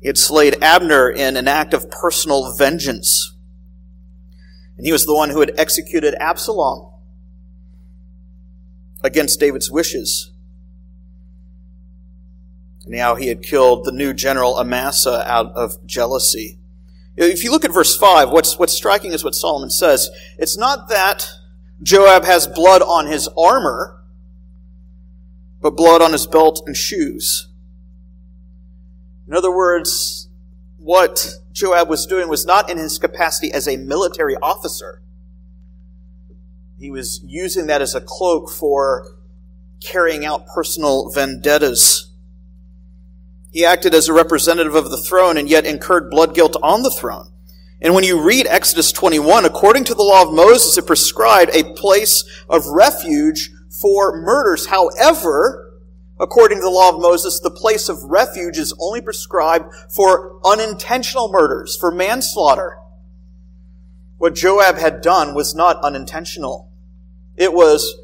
He 0.00 0.08
had 0.08 0.18
slayed 0.18 0.62
Abner 0.62 1.10
in 1.10 1.36
an 1.36 1.48
act 1.48 1.74
of 1.74 1.90
personal 1.90 2.54
vengeance. 2.54 3.34
And 4.78 4.86
he 4.86 4.92
was 4.92 5.04
the 5.04 5.14
one 5.14 5.30
who 5.30 5.40
had 5.40 5.52
executed 5.58 6.14
Absalom 6.20 6.86
against 9.02 9.38
David's 9.38 9.70
wishes. 9.70 10.30
Now 12.86 13.16
he 13.16 13.26
had 13.26 13.42
killed 13.42 13.84
the 13.84 13.92
new 13.92 14.14
general 14.14 14.56
Amasa 14.56 15.30
out 15.30 15.52
of 15.52 15.84
jealousy. 15.84 16.58
If 17.16 17.42
you 17.42 17.50
look 17.50 17.64
at 17.64 17.72
verse 17.72 17.96
5, 17.96 18.30
what's, 18.30 18.58
what's 18.58 18.72
striking 18.72 19.12
is 19.12 19.24
what 19.24 19.34
Solomon 19.34 19.70
says. 19.70 20.08
It's 20.38 20.56
not 20.56 20.88
that 20.88 21.28
Joab 21.82 22.24
has 22.24 22.46
blood 22.46 22.80
on 22.80 23.06
his 23.06 23.28
armor, 23.36 24.00
but 25.60 25.70
blood 25.70 26.00
on 26.00 26.12
his 26.12 26.26
belt 26.26 26.62
and 26.66 26.76
shoes. 26.76 27.48
In 29.26 29.34
other 29.34 29.50
words, 29.50 30.28
what 30.78 31.38
Joab 31.58 31.88
was 31.88 32.06
doing 32.06 32.28
was 32.28 32.46
not 32.46 32.70
in 32.70 32.78
his 32.78 32.98
capacity 32.98 33.52
as 33.52 33.66
a 33.66 33.76
military 33.76 34.36
officer. 34.36 35.02
He 36.78 36.90
was 36.90 37.20
using 37.24 37.66
that 37.66 37.82
as 37.82 37.94
a 37.96 38.00
cloak 38.00 38.48
for 38.48 39.16
carrying 39.80 40.24
out 40.24 40.46
personal 40.46 41.10
vendettas. 41.10 42.12
He 43.50 43.64
acted 43.64 43.92
as 43.92 44.08
a 44.08 44.12
representative 44.12 44.76
of 44.76 44.90
the 44.90 44.96
throne 44.96 45.36
and 45.36 45.48
yet 45.48 45.66
incurred 45.66 46.10
blood 46.10 46.34
guilt 46.34 46.56
on 46.62 46.84
the 46.84 46.90
throne. 46.90 47.32
And 47.80 47.94
when 47.94 48.04
you 48.04 48.20
read 48.20 48.46
Exodus 48.46 48.92
21, 48.92 49.44
according 49.44 49.84
to 49.84 49.94
the 49.94 50.02
law 50.02 50.22
of 50.22 50.32
Moses, 50.32 50.78
it 50.78 50.86
prescribed 50.86 51.50
a 51.54 51.74
place 51.74 52.24
of 52.48 52.66
refuge 52.66 53.50
for 53.80 54.20
murders. 54.20 54.66
However, 54.66 55.67
According 56.20 56.58
to 56.58 56.62
the 56.62 56.70
law 56.70 56.88
of 56.88 57.00
Moses, 57.00 57.38
the 57.38 57.50
place 57.50 57.88
of 57.88 58.02
refuge 58.04 58.58
is 58.58 58.74
only 58.80 59.00
prescribed 59.00 59.72
for 59.88 60.40
unintentional 60.44 61.30
murders, 61.30 61.76
for 61.76 61.92
manslaughter. 61.92 62.78
What 64.16 64.34
Joab 64.34 64.78
had 64.78 65.00
done 65.00 65.34
was 65.34 65.54
not 65.54 65.80
unintentional. 65.82 66.70
It 67.36 67.52
was, 67.52 67.96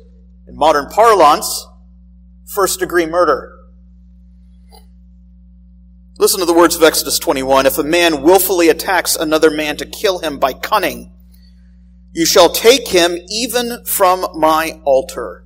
in 0.46 0.57
modern 0.57 0.87
parlance, 0.87 1.66
first 2.44 2.79
degree 2.79 3.07
murder. 3.07 3.50
Listen 6.16 6.38
to 6.38 6.46
the 6.46 6.55
words 6.55 6.77
of 6.77 6.85
Exodus 6.85 7.18
21. 7.18 7.66
If 7.66 7.79
a 7.79 7.83
man 7.83 8.22
willfully 8.22 8.68
attacks 8.68 9.16
another 9.16 9.50
man 9.50 9.77
to 9.79 9.87
kill 9.87 10.20
him 10.20 10.38
by 10.38 10.53
cunning, 10.53 11.11
you 12.12 12.24
shall 12.24 12.48
take 12.48 12.87
him 12.87 13.18
even 13.29 13.85
from 13.85 14.24
my 14.37 14.81
altar, 14.85 15.44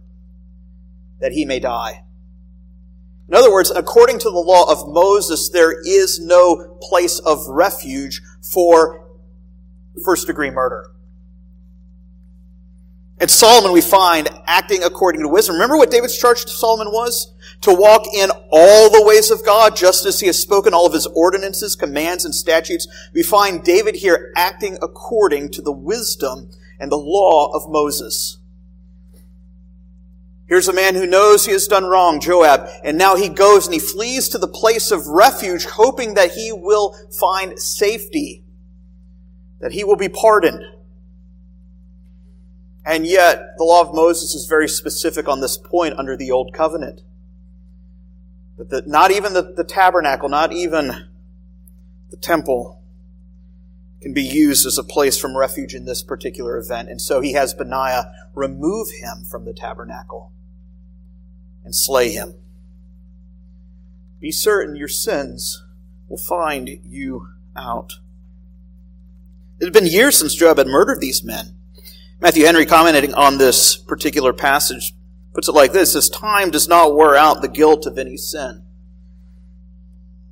that 1.21 1.33
he 1.33 1.47
may 1.47 1.59
die. 1.59 2.05
In 3.29 3.35
other 3.35 3.53
words, 3.53 3.71
according 3.71 4.19
to 4.21 4.31
the 4.31 4.38
law 4.38 4.71
of 4.71 4.88
Moses, 4.88 5.51
there 5.51 5.79
is 5.87 6.19
no 6.19 6.79
place 6.81 7.19
of 7.19 7.47
refuge 7.47 8.23
for 8.41 9.05
first 10.05 10.27
degree 10.27 10.51
murder. 10.51 10.91
And 13.21 13.31
Solomon, 13.31 13.73
we 13.73 13.81
find, 13.81 14.29
acting 14.47 14.85
according 14.85 15.23
to 15.23 15.29
wisdom. 15.29 15.57
Remember 15.57 15.77
what 15.77 15.91
David's 15.91 16.17
charge 16.17 16.43
to 16.43 16.51
Solomon 16.51 16.93
was? 16.93 17.35
To 17.62 17.75
walk 17.75 18.07
in 18.14 18.31
all 18.51 18.91
the 18.91 19.05
ways 19.05 19.33
of 19.33 19.45
God, 19.45 19.75
just 19.75 20.07
as 20.07 20.21
he 20.21 20.29
has 20.29 20.41
spoken 20.41 20.73
all 20.73 20.87
of 20.87 20.93
his 20.93 21.07
ordinances, 21.07 21.75
commands, 21.75 22.25
and 22.25 22.33
statutes. 22.33 22.87
We 23.12 23.25
find 23.25 23.64
David 23.64 23.97
here 23.97 24.33
acting 24.37 24.79
according 24.81 25.51
to 25.51 25.62
the 25.62 25.73
wisdom 25.73 26.51
and 26.79 26.93
the 26.93 26.97
law 26.97 27.51
of 27.53 27.69
Moses. 27.69 28.38
Here's 30.49 30.69
a 30.69 30.73
man 30.73 30.95
who 30.95 31.07
knows 31.07 31.45
he 31.45 31.53
has 31.53 31.67
done 31.67 31.85
wrong, 31.85 32.21
Joab, 32.21 32.71
and 32.83 32.97
now 32.97 33.17
he 33.17 33.29
goes 33.29 33.67
and 33.67 33.75
he 33.75 33.79
flees 33.79 34.31
to 34.31 34.39
the 34.39 34.49
place 34.49 34.91
of 34.91 35.07
refuge, 35.07 35.67
hoping 35.67 36.15
that 36.15 36.33
he 36.33 36.53
will 36.53 36.97
find 37.21 37.59
safety, 37.59 38.45
that 39.61 39.73
he 39.73 39.85
will 39.85 39.97
be 39.97 40.09
pardoned. 40.09 40.65
And 42.83 43.07
yet, 43.07 43.59
the 43.59 43.65
law 43.65 43.83
of 43.83 43.95
Moses 43.95 44.35
is 44.35 44.47
very 44.47 44.69
specific 44.69 45.29
on 45.29 45.41
this 45.41 45.59
point 45.59 45.99
under 45.99 46.17
the 46.17 46.31
Old 46.31 46.55
Covenant. 46.55 47.03
That 48.57 48.71
the, 48.71 48.83
not 48.87 49.11
even 49.11 49.35
the, 49.35 49.53
the 49.55 49.65
tabernacle, 49.65 50.31
not 50.31 50.55
even 50.55 51.09
the 52.11 52.17
temple 52.17 52.81
can 54.01 54.15
be 54.15 54.23
used 54.23 54.65
as 54.65 54.79
a 54.79 54.83
place 54.83 55.19
from 55.19 55.37
refuge 55.37 55.75
in 55.75 55.85
this 55.85 56.03
particular 56.03 56.57
event. 56.57 56.89
And 56.89 57.03
so 57.03 57.21
he 57.21 57.35
has 57.35 57.53
Benaiah 57.53 58.11
remove 58.35 58.89
him 59.03 59.25
from 59.29 59.45
the 59.45 59.53
tabernacle 59.53 60.33
and 61.69 61.77
slay 61.77 62.13
him. 62.13 62.33
Be 64.23 64.33
certain 64.33 64.75
your 64.75 64.89
sins 64.89 65.63
will 66.09 66.17
find 66.17 66.81
you 66.83 67.29
out. 67.55 67.97
It 69.61 69.65
had 69.65 69.75
been 69.75 69.85
years 69.85 70.17
since 70.17 70.35
Joab 70.35 70.57
had 70.57 70.67
murdered 70.67 71.03
these 71.03 71.23
men. 71.23 71.57
Matthew 72.23 72.47
Henry, 72.47 72.65
commenting 72.65 73.13
on 73.13 73.37
this 73.37 73.77
particular 73.77 74.33
passage, 74.33 74.95
puts 75.35 75.47
it 75.47 75.55
like 75.55 75.73
this 75.73 75.95
As 75.95 76.09
time 76.09 76.51
does 76.51 76.69
not 76.69 76.97
wear 76.97 77.15
out 77.15 77.43
the 77.43 77.49
guilt 77.49 77.85
of 77.85 77.99
any 77.99 78.17
sin. 78.17 78.63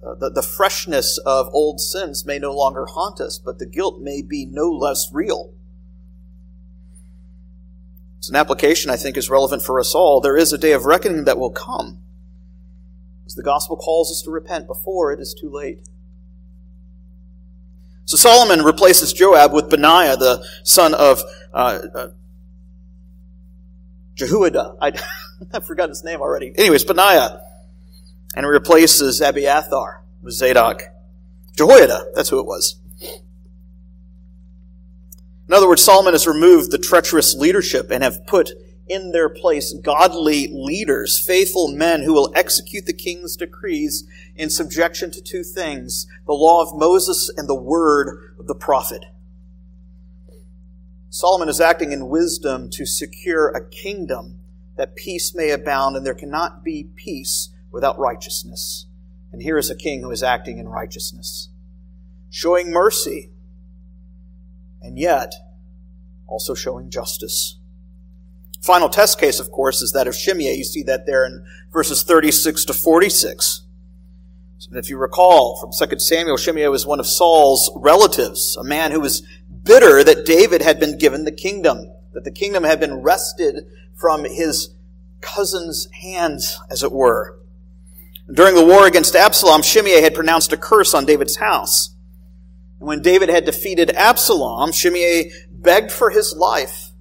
Uh, 0.02 0.14
the, 0.14 0.30
the 0.30 0.42
freshness 0.42 1.18
of 1.26 1.50
old 1.52 1.80
sins 1.80 2.24
may 2.24 2.38
no 2.38 2.56
longer 2.56 2.86
haunt 2.86 3.20
us, 3.20 3.38
but 3.38 3.58
the 3.58 3.66
guilt 3.66 4.00
may 4.00 4.22
be 4.22 4.46
no 4.46 4.70
less 4.70 5.10
real. 5.12 5.52
It's 8.18 8.28
an 8.28 8.36
application 8.36 8.90
I 8.90 8.96
think 8.96 9.16
is 9.16 9.30
relevant 9.30 9.62
for 9.62 9.78
us 9.78 9.94
all. 9.94 10.20
There 10.20 10.36
is 10.36 10.52
a 10.52 10.58
day 10.58 10.72
of 10.72 10.84
reckoning 10.84 11.24
that 11.24 11.38
will 11.38 11.50
come 11.50 11.98
as 13.26 13.34
the 13.34 13.42
gospel 13.42 13.76
calls 13.76 14.10
us 14.10 14.22
to 14.22 14.30
repent 14.30 14.66
before 14.66 15.12
it 15.12 15.20
is 15.20 15.34
too 15.34 15.50
late. 15.50 15.80
So 18.04 18.16
Solomon 18.16 18.64
replaces 18.64 19.12
Joab 19.12 19.52
with 19.52 19.68
Benaiah, 19.68 20.16
the 20.16 20.44
son 20.62 20.94
of 20.94 21.22
uh, 21.52 21.80
uh, 21.92 22.08
Jehoiada. 24.14 24.76
I, 24.80 24.92
I 25.52 25.60
forgot 25.60 25.88
his 25.88 26.04
name 26.04 26.20
already. 26.20 26.52
Anyways, 26.56 26.84
Benaiah. 26.84 27.40
And 28.36 28.44
he 28.44 28.50
replaces 28.50 29.20
Abiathar 29.20 30.02
with 30.22 30.34
Zadok. 30.34 30.82
Jehoiada, 31.56 32.12
that's 32.14 32.28
who 32.28 32.38
it 32.38 32.46
was. 32.46 32.76
In 35.48 35.54
other 35.54 35.68
words, 35.68 35.82
Solomon 35.82 36.14
has 36.14 36.26
removed 36.26 36.70
the 36.70 36.78
treacherous 36.78 37.34
leadership 37.34 37.90
and 37.90 38.02
have 38.02 38.26
put 38.26 38.50
in 38.88 39.12
their 39.12 39.28
place 39.28 39.72
godly 39.72 40.48
leaders, 40.48 41.24
faithful 41.24 41.68
men 41.68 42.02
who 42.02 42.12
will 42.12 42.32
execute 42.34 42.86
the 42.86 42.92
king's 42.92 43.36
decrees 43.36 44.04
in 44.34 44.50
subjection 44.50 45.10
to 45.10 45.20
two 45.20 45.42
things 45.42 46.06
the 46.26 46.32
law 46.32 46.62
of 46.62 46.76
Moses 46.76 47.30
and 47.36 47.48
the 47.48 47.54
word 47.54 48.18
of 48.38 48.46
the 48.46 48.54
prophet. 48.54 49.04
Solomon 51.10 51.48
is 51.48 51.60
acting 51.60 51.92
in 51.92 52.08
wisdom 52.08 52.68
to 52.70 52.84
secure 52.84 53.48
a 53.48 53.66
kingdom 53.66 54.40
that 54.76 54.96
peace 54.96 55.34
may 55.34 55.50
abound, 55.50 55.96
and 55.96 56.04
there 56.04 56.14
cannot 56.14 56.62
be 56.62 56.90
peace 56.94 57.50
without 57.72 57.98
righteousness. 57.98 58.86
And 59.32 59.42
here 59.42 59.56
is 59.56 59.70
a 59.70 59.76
king 59.76 60.02
who 60.02 60.10
is 60.10 60.22
acting 60.22 60.58
in 60.58 60.68
righteousness, 60.68 61.48
showing 62.30 62.70
mercy, 62.70 63.30
and 64.86 64.98
yet 64.98 65.34
also 66.26 66.54
showing 66.54 66.90
justice. 66.90 67.58
Final 68.62 68.88
test 68.88 69.20
case, 69.20 69.38
of 69.38 69.50
course, 69.50 69.82
is 69.82 69.92
that 69.92 70.08
of 70.08 70.14
Shimei. 70.14 70.54
You 70.54 70.64
see 70.64 70.82
that 70.84 71.06
there 71.06 71.24
in 71.24 71.44
verses 71.72 72.02
36 72.02 72.64
to 72.64 72.74
46. 72.74 73.62
So 74.58 74.76
if 74.76 74.88
you 74.88 74.96
recall 74.96 75.56
from 75.56 75.88
2 75.88 75.98
Samuel, 75.98 76.36
Shimei 76.36 76.66
was 76.68 76.86
one 76.86 76.98
of 76.98 77.06
Saul's 77.06 77.70
relatives, 77.76 78.56
a 78.56 78.64
man 78.64 78.90
who 78.90 79.00
was 79.00 79.22
bitter 79.64 80.02
that 80.02 80.24
David 80.24 80.62
had 80.62 80.80
been 80.80 80.98
given 80.98 81.24
the 81.24 81.32
kingdom, 81.32 81.92
that 82.12 82.24
the 82.24 82.30
kingdom 82.30 82.64
had 82.64 82.80
been 82.80 83.02
wrested 83.02 83.66
from 83.94 84.24
his 84.24 84.74
cousin's 85.20 85.88
hands, 85.92 86.58
as 86.70 86.82
it 86.82 86.92
were. 86.92 87.38
During 88.32 88.54
the 88.54 88.64
war 88.64 88.86
against 88.86 89.14
Absalom, 89.14 89.62
Shimei 89.62 90.00
had 90.00 90.14
pronounced 90.14 90.52
a 90.52 90.56
curse 90.56 90.94
on 90.94 91.04
David's 91.04 91.36
house. 91.36 91.95
And 92.78 92.88
when 92.88 93.02
David 93.02 93.28
had 93.28 93.44
defeated 93.44 93.90
Absalom, 93.90 94.72
Shimei 94.72 95.30
begged 95.50 95.92
for 95.92 96.10
his 96.10 96.34
life 96.36 96.92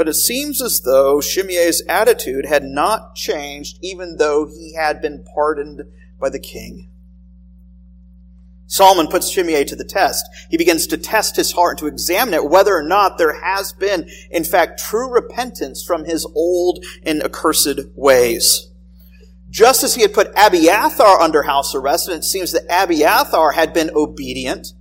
but 0.00 0.08
it 0.08 0.14
seems 0.14 0.62
as 0.62 0.80
though 0.80 1.20
Shimei's 1.20 1.82
attitude 1.86 2.46
had 2.46 2.64
not 2.64 3.14
changed 3.14 3.78
even 3.82 4.16
though 4.16 4.46
he 4.46 4.72
had 4.74 5.02
been 5.02 5.22
pardoned 5.34 5.82
by 6.18 6.30
the 6.30 6.38
king. 6.38 6.88
Solomon 8.66 9.08
puts 9.08 9.28
Shimei 9.28 9.62
to 9.64 9.76
the 9.76 9.84
test. 9.84 10.24
He 10.48 10.56
begins 10.56 10.86
to 10.86 10.96
test 10.96 11.36
his 11.36 11.52
heart 11.52 11.72
and 11.72 11.78
to 11.80 11.86
examine 11.86 12.32
it 12.32 12.48
whether 12.48 12.74
or 12.74 12.82
not 12.82 13.18
there 13.18 13.42
has 13.42 13.74
been, 13.74 14.08
in 14.30 14.42
fact, 14.42 14.80
true 14.80 15.12
repentance 15.12 15.84
from 15.84 16.06
his 16.06 16.24
old 16.34 16.82
and 17.02 17.22
accursed 17.22 17.80
ways. 17.94 18.69
Just 19.50 19.82
as 19.82 19.96
he 19.96 20.02
had 20.02 20.14
put 20.14 20.32
Abiathar 20.36 21.20
under 21.20 21.42
house 21.42 21.74
arrest, 21.74 22.08
and 22.08 22.16
it 22.18 22.24
seems 22.24 22.52
that 22.52 22.64
Abiathar 22.70 23.52
had 23.52 23.72
been 23.72 23.90
obedient 23.94 24.74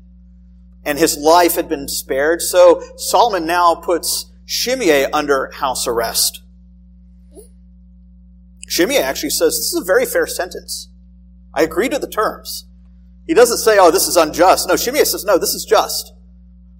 and 0.86 0.97
his 0.97 1.17
life 1.17 1.55
had 1.55 1.67
been 1.67 1.88
spared, 1.88 2.41
so 2.41 2.82
Solomon 2.95 3.45
now 3.45 3.75
puts 3.75 4.32
Shimei 4.45 5.05
under 5.12 5.51
house 5.55 5.88
arrest. 5.88 6.41
Shimei 8.67 8.97
actually 8.97 9.32
says, 9.32 9.58
This 9.58 9.73
is 9.73 9.82
a 9.82 9.86
very 9.86 10.05
fair 10.05 10.27
sentence. 10.27 10.89
I 11.53 11.63
agree 11.63 11.89
to 11.89 11.99
the 11.99 12.08
terms. 12.08 12.65
He 13.27 13.34
doesn't 13.34 13.58
say, 13.58 13.77
Oh, 13.79 13.91
this 13.91 14.08
is 14.08 14.15
unjust. 14.15 14.67
No, 14.67 14.75
Shimei 14.75 15.03
says, 15.03 15.25
No, 15.25 15.38
this 15.38 15.53
is 15.53 15.65
just. 15.65 16.13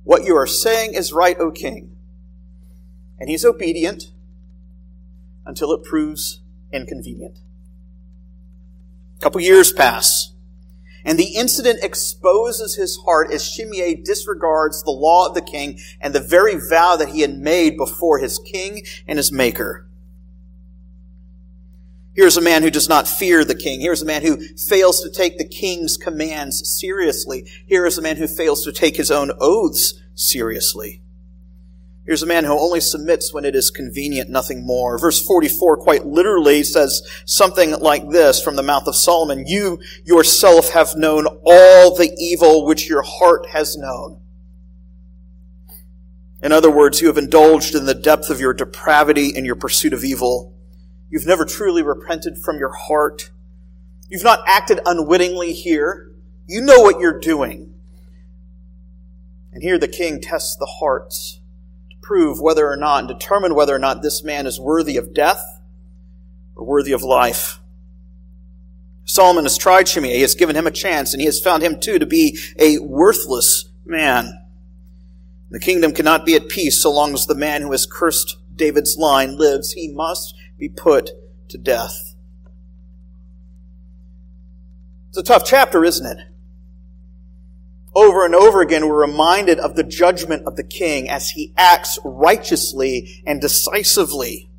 What 0.04 0.24
you 0.24 0.36
are 0.36 0.48
saying 0.48 0.94
is 0.94 1.12
right, 1.12 1.38
O 1.40 1.52
king. 1.52 1.96
And 3.20 3.30
he's 3.30 3.44
obedient 3.44 4.12
until 5.46 5.74
it 5.74 5.84
proves 5.84 6.42
inconvenient. 6.72 7.40
A 9.20 9.22
couple 9.22 9.42
years 9.42 9.74
pass. 9.74 10.34
And 11.04 11.18
the 11.18 11.36
incident 11.36 11.80
exposes 11.84 12.76
his 12.76 12.98
heart 13.06 13.32
as 13.34 13.46
Shimei 13.46 13.96
disregards 13.96 14.84
the 14.84 14.92
law 14.92 15.28
of 15.28 15.34
the 15.34 15.42
king 15.42 15.80
and 16.00 16.14
the 16.14 16.20
very 16.22 16.56
vow 16.56 16.96
that 16.96 17.10
he 17.10 17.22
had 17.22 17.38
made 17.38 17.78
before 17.78 18.20
his 18.20 18.40
king 18.40 18.84
and 19.08 19.18
his 19.18 19.32
maker. 19.32 19.88
Here's 22.14 22.38
a 22.38 22.42
man 22.42 22.64
who 22.64 22.72
does 22.72 22.90
not 22.90 23.08
fear 23.08 23.46
the 23.46 23.56
king. 23.56 23.82
Here's 23.82 24.02
a 24.02 24.06
man 24.06 24.24
who 24.24 24.38
fails 24.58 25.02
to 25.02 25.10
take 25.10 25.38
the 25.38 25.48
king's 25.48 25.96
commands 25.96 26.68
seriously. 26.70 27.46
Here 27.66 27.86
is 27.86 27.98
a 27.98 28.02
man 28.02 28.18
who 28.18 28.28
fails 28.28 28.64
to 28.64 28.72
take 28.72 28.98
his 28.98 29.12
own 29.12 29.32
oaths 29.40 29.94
seriously. 30.16 31.02
Here's 32.10 32.24
a 32.24 32.26
man 32.26 32.44
who 32.44 32.60
only 32.60 32.82
submits 32.82 33.36
when 33.36 33.46
it 33.46 33.54
is 33.54 33.70
convenient, 33.70 34.32
nothing 34.32 34.66
more. 34.66 34.98
Verse 34.98 35.24
44 35.24 35.78
quite 35.78 36.08
literally 36.08 36.64
says 36.64 37.04
something 37.24 37.74
like 37.74 38.10
this 38.10 38.42
from 38.42 38.56
the 38.56 38.64
mouth 38.64 38.88
of 38.88 38.96
Solomon. 38.96 39.46
You 39.46 39.78
yourself 40.04 40.72
have 40.72 40.96
known 40.96 41.28
all 41.46 41.96
the 41.96 42.12
evil 42.18 42.66
which 42.66 42.90
your 42.90 43.04
heart 43.04 43.50
has 43.52 43.78
known. 43.78 44.20
In 46.42 46.52
other 46.52 46.72
words, 46.72 47.00
you 47.00 47.06
have 47.10 47.18
indulged 47.20 47.76
in 47.76 47.86
the 47.86 47.94
depth 47.94 48.32
of 48.32 48.40
your 48.40 48.56
depravity 48.56 49.34
and 49.36 49.46
your 49.46 49.56
pursuit 49.56 49.94
of 49.94 50.04
evil. 50.04 50.58
You've 51.12 51.28
never 51.28 51.46
truly 51.46 51.84
repented 51.84 52.40
from 52.40 52.58
your 52.58 52.74
heart. 52.74 53.30
You've 54.10 54.24
not 54.24 54.42
acted 54.48 54.80
unwittingly 54.84 55.54
here. 55.54 56.10
You 56.48 56.62
know 56.62 56.80
what 56.80 57.00
you're 57.00 57.20
doing. 57.20 57.76
And 59.54 59.62
here 59.62 59.78
the 59.78 59.88
king 59.88 60.20
tests 60.20 60.56
the 60.56 60.78
hearts 60.80 61.39
prove 62.10 62.42
whether 62.42 62.68
or 62.68 62.76
not 62.76 63.02
and 63.02 63.08
determine 63.08 63.54
whether 63.54 63.76
or 63.76 63.78
not 63.78 64.02
this 64.02 64.24
man 64.24 64.48
is 64.48 64.60
worthy 64.60 64.98
of 64.98 65.14
death 65.14 65.62
or 66.56 66.66
worthy 66.66 66.92
of 66.92 67.04
life. 67.04 67.60
Solomon 69.06 69.46
has 69.46 69.60
tried 69.60 69.88
Shimei. 69.88 70.16
He 70.16 70.22
has 70.22 70.34
given 70.34 70.56
him 70.56 70.66
a 70.66 70.72
chance, 70.72 71.14
and 71.14 71.22
he 71.22 71.28
has 71.28 71.40
found 71.40 71.62
him 71.62 71.80
too 71.80 72.00
to 72.00 72.08
be 72.08 72.40
a 72.58 72.80
worthless 72.80 73.70
man. 73.86 74.40
The 75.52 75.60
kingdom 75.60 75.94
cannot 75.94 76.26
be 76.26 76.34
at 76.34 76.50
peace 76.50 76.82
so 76.82 76.92
long 76.92 77.14
as 77.14 77.28
the 77.28 77.36
man 77.36 77.62
who 77.62 77.72
has 77.74 77.86
cursed 77.86 78.38
David's 78.56 78.98
line 78.98 79.38
lives. 79.38 79.74
He 79.74 79.94
must 79.94 80.34
be 80.58 80.68
put 80.68 81.12
to 81.50 81.60
death. 81.60 82.16
It's 85.10 85.18
a 85.20 85.24
tough 85.24 85.46
chapter, 85.46 85.86
isn't 85.86 86.08
it? 86.08 86.26
Over 87.96 88.26
and 88.26 88.36
over 88.36 88.62
again, 88.62 88.88
we're 88.88 89.02
reminded 89.02 89.60
of 89.60 89.76
the 89.76 89.84
judgment 89.84 90.46
of 90.46 90.56
the 90.56 90.64
king 90.64 91.10
as 91.10 91.32
he 91.32 91.54
acts 91.58 91.98
righteously 92.04 93.24
and 93.26 93.42
decisively. 93.42 94.50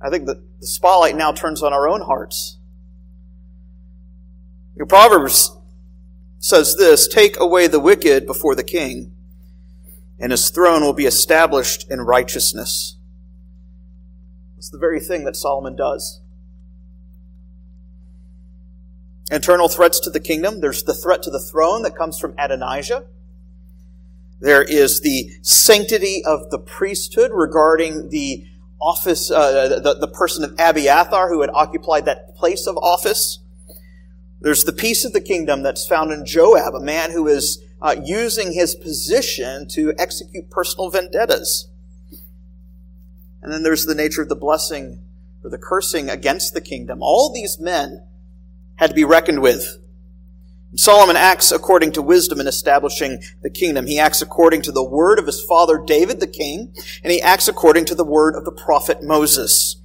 I 0.00 0.10
think 0.10 0.26
that 0.26 0.38
the 0.60 0.66
spotlight 0.66 1.16
now 1.16 1.32
turns 1.32 1.62
on 1.62 1.72
our 1.72 1.88
own 1.88 2.02
hearts. 2.02 2.58
Your 4.76 4.86
Proverbs 4.86 5.56
says 6.38 6.76
this 6.76 7.08
Take 7.08 7.40
away 7.40 7.68
the 7.68 7.80
wicked 7.80 8.26
before 8.26 8.54
the 8.54 8.64
king, 8.64 9.12
and 10.18 10.32
his 10.32 10.50
throne 10.50 10.82
will 10.82 10.92
be 10.92 11.06
established 11.06 11.90
in 11.90 12.00
righteousness. 12.00 12.96
It's 14.58 14.68
the 14.68 14.78
very 14.78 15.00
thing 15.00 15.24
that 15.24 15.36
Solomon 15.36 15.76
does. 15.76 16.20
Internal 19.30 19.68
threats 19.68 20.00
to 20.00 20.10
the 20.10 20.20
kingdom. 20.20 20.60
There's 20.60 20.82
the 20.82 20.94
threat 20.94 21.22
to 21.24 21.30
the 21.30 21.40
throne 21.40 21.82
that 21.82 21.96
comes 21.96 22.18
from 22.18 22.34
Adonijah. 22.38 23.04
There 24.40 24.62
is 24.62 25.00
the 25.00 25.30
sanctity 25.42 26.22
of 26.24 26.50
the 26.50 26.58
priesthood 26.58 27.30
regarding 27.32 28.10
the 28.10 28.46
office, 28.80 29.30
uh, 29.30 29.80
the, 29.80 29.94
the 29.94 30.08
person 30.08 30.44
of 30.44 30.54
Abiathar 30.58 31.30
who 31.30 31.40
had 31.40 31.50
occupied 31.50 32.04
that 32.04 32.36
place 32.36 32.66
of 32.66 32.76
office. 32.76 33.38
There's 34.40 34.64
the 34.64 34.72
peace 34.72 35.06
of 35.06 35.14
the 35.14 35.22
kingdom 35.22 35.62
that's 35.62 35.86
found 35.86 36.12
in 36.12 36.26
Joab, 36.26 36.74
a 36.74 36.80
man 36.80 37.12
who 37.12 37.26
is 37.26 37.62
uh, 37.80 37.96
using 38.04 38.52
his 38.52 38.74
position 38.74 39.66
to 39.68 39.94
execute 39.98 40.50
personal 40.50 40.90
vendettas. 40.90 41.68
And 43.40 43.52
then 43.52 43.62
there's 43.62 43.86
the 43.86 43.94
nature 43.94 44.22
of 44.22 44.28
the 44.28 44.36
blessing 44.36 45.02
or 45.42 45.50
the 45.50 45.58
cursing 45.58 46.10
against 46.10 46.52
the 46.52 46.60
kingdom. 46.60 47.02
All 47.02 47.32
these 47.32 47.58
men 47.58 48.02
had 48.76 48.90
to 48.90 48.94
be 48.94 49.04
reckoned 49.04 49.40
with. 49.42 49.78
Solomon 50.76 51.16
acts 51.16 51.52
according 51.52 51.92
to 51.92 52.02
wisdom 52.02 52.40
in 52.40 52.48
establishing 52.48 53.22
the 53.42 53.50
kingdom. 53.50 53.86
He 53.86 53.98
acts 53.98 54.20
according 54.20 54.62
to 54.62 54.72
the 54.72 54.82
word 54.82 55.18
of 55.18 55.26
his 55.26 55.44
father 55.44 55.78
David 55.78 56.18
the 56.18 56.26
king, 56.26 56.74
and 57.02 57.12
he 57.12 57.22
acts 57.22 57.46
according 57.46 57.84
to 57.86 57.94
the 57.94 58.04
word 58.04 58.34
of 58.34 58.44
the 58.44 58.52
prophet 58.52 59.02
Moses. 59.02 59.76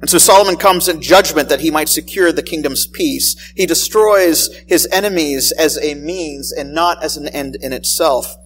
And 0.00 0.10
so 0.10 0.18
Solomon 0.18 0.56
comes 0.56 0.88
in 0.88 1.00
judgment 1.00 1.48
that 1.48 1.60
he 1.60 1.70
might 1.70 1.88
secure 1.88 2.32
the 2.32 2.42
kingdom's 2.42 2.88
peace. 2.88 3.52
He 3.54 3.66
destroys 3.66 4.50
his 4.66 4.88
enemies 4.90 5.52
as 5.52 5.78
a 5.78 5.94
means 5.94 6.50
and 6.50 6.74
not 6.74 7.00
as 7.04 7.16
an 7.16 7.28
end 7.28 7.56
in 7.60 7.72
itself. 7.72 8.36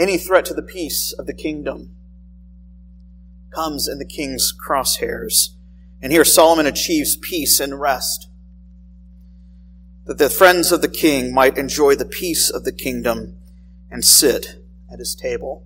Any 0.00 0.18
threat 0.18 0.46
to 0.46 0.54
the 0.54 0.62
peace 0.62 1.12
of 1.12 1.26
the 1.26 1.34
kingdom 1.34 1.94
comes 3.54 3.86
in 3.86 3.98
the 3.98 4.04
king's 4.04 4.52
crosshairs. 4.52 5.50
And 6.02 6.12
here 6.12 6.24
Solomon 6.24 6.66
achieves 6.66 7.16
peace 7.16 7.60
and 7.60 7.80
rest. 7.80 8.28
That 10.06 10.18
the 10.18 10.30
friends 10.30 10.72
of 10.72 10.82
the 10.82 10.88
king 10.88 11.32
might 11.32 11.58
enjoy 11.58 11.94
the 11.94 12.06
peace 12.06 12.50
of 12.50 12.64
the 12.64 12.72
kingdom 12.72 13.36
and 13.90 14.04
sit 14.04 14.62
at 14.90 14.98
his 14.98 15.14
table. 15.14 15.64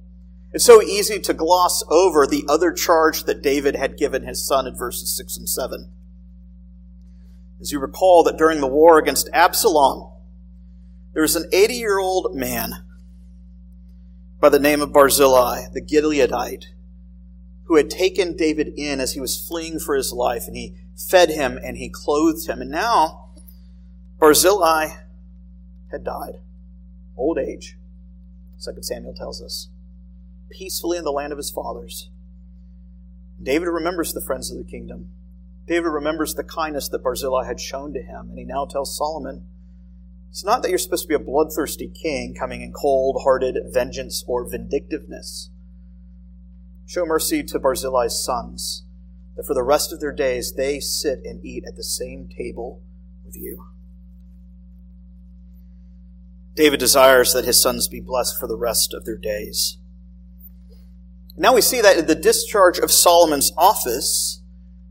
It's 0.52 0.64
so 0.64 0.82
easy 0.82 1.18
to 1.20 1.34
gloss 1.34 1.82
over 1.88 2.26
the 2.26 2.44
other 2.48 2.72
charge 2.72 3.24
that 3.24 3.42
David 3.42 3.74
had 3.74 3.96
given 3.96 4.22
his 4.22 4.46
son 4.46 4.66
in 4.66 4.76
verses 4.76 5.16
6 5.16 5.36
and 5.36 5.48
7. 5.48 5.90
As 7.60 7.72
you 7.72 7.78
recall 7.78 8.22
that 8.24 8.36
during 8.36 8.60
the 8.60 8.66
war 8.66 8.98
against 8.98 9.28
Absalom, 9.32 10.10
there 11.12 11.22
was 11.22 11.36
an 11.36 11.48
80 11.52 11.74
year 11.74 11.98
old 11.98 12.34
man 12.34 12.84
by 14.40 14.48
the 14.48 14.58
name 14.58 14.82
of 14.82 14.92
Barzillai, 14.92 15.68
the 15.72 15.80
Gileadite, 15.80 16.66
who 17.64 17.76
had 17.76 17.90
taken 17.90 18.36
David 18.36 18.74
in 18.76 19.00
as 19.00 19.14
he 19.14 19.20
was 19.20 19.40
fleeing 19.40 19.78
for 19.78 19.94
his 19.94 20.12
life, 20.12 20.46
and 20.46 20.56
he 20.56 20.74
fed 20.96 21.30
him 21.30 21.58
and 21.62 21.76
he 21.76 21.88
clothed 21.88 22.46
him. 22.46 22.60
And 22.60 22.70
now 22.70 23.26
Barzillai 24.20 24.96
had 25.90 26.04
died, 26.04 26.38
old 27.16 27.38
age, 27.38 27.76
2 28.62 28.82
Samuel 28.82 29.14
tells 29.14 29.42
us, 29.42 29.68
peacefully 30.50 30.98
in 30.98 31.04
the 31.04 31.12
land 31.12 31.32
of 31.32 31.38
his 31.38 31.50
fathers. 31.50 32.10
David 33.42 33.68
remembers 33.68 34.12
the 34.12 34.20
friends 34.20 34.50
of 34.50 34.58
the 34.58 34.64
kingdom. 34.64 35.10
David 35.66 35.88
remembers 35.88 36.34
the 36.34 36.44
kindness 36.44 36.88
that 36.88 37.02
Barzillai 37.02 37.46
had 37.46 37.60
shown 37.60 37.92
to 37.94 38.02
him, 38.02 38.28
and 38.30 38.38
he 38.38 38.44
now 38.44 38.66
tells 38.66 38.96
Solomon, 38.96 39.46
it's 40.30 40.44
not 40.44 40.62
that 40.62 40.68
you're 40.68 40.78
supposed 40.78 41.04
to 41.04 41.08
be 41.08 41.14
a 41.14 41.18
bloodthirsty 41.20 41.88
king 41.88 42.34
coming 42.34 42.60
in 42.60 42.72
cold 42.72 43.22
hearted 43.22 43.56
vengeance 43.72 44.24
or 44.26 44.44
vindictiveness. 44.48 45.50
Show 46.86 47.06
mercy 47.06 47.42
to 47.42 47.58
Barzillai's 47.58 48.22
sons, 48.22 48.84
that 49.36 49.46
for 49.46 49.54
the 49.54 49.62
rest 49.62 49.92
of 49.92 50.00
their 50.00 50.12
days 50.12 50.52
they 50.52 50.80
sit 50.80 51.20
and 51.24 51.44
eat 51.44 51.64
at 51.66 51.76
the 51.76 51.84
same 51.84 52.28
table 52.28 52.82
with 53.24 53.36
you. 53.36 53.66
David 56.54 56.78
desires 56.78 57.32
that 57.32 57.46
his 57.46 57.60
sons 57.60 57.88
be 57.88 58.00
blessed 58.00 58.38
for 58.38 58.46
the 58.46 58.56
rest 58.56 58.94
of 58.94 59.04
their 59.04 59.16
days. 59.16 59.78
Now 61.36 61.54
we 61.54 61.60
see 61.60 61.80
that 61.80 61.96
in 61.96 62.06
the 62.06 62.14
discharge 62.14 62.78
of 62.78 62.92
Solomon's 62.92 63.52
office, 63.56 64.40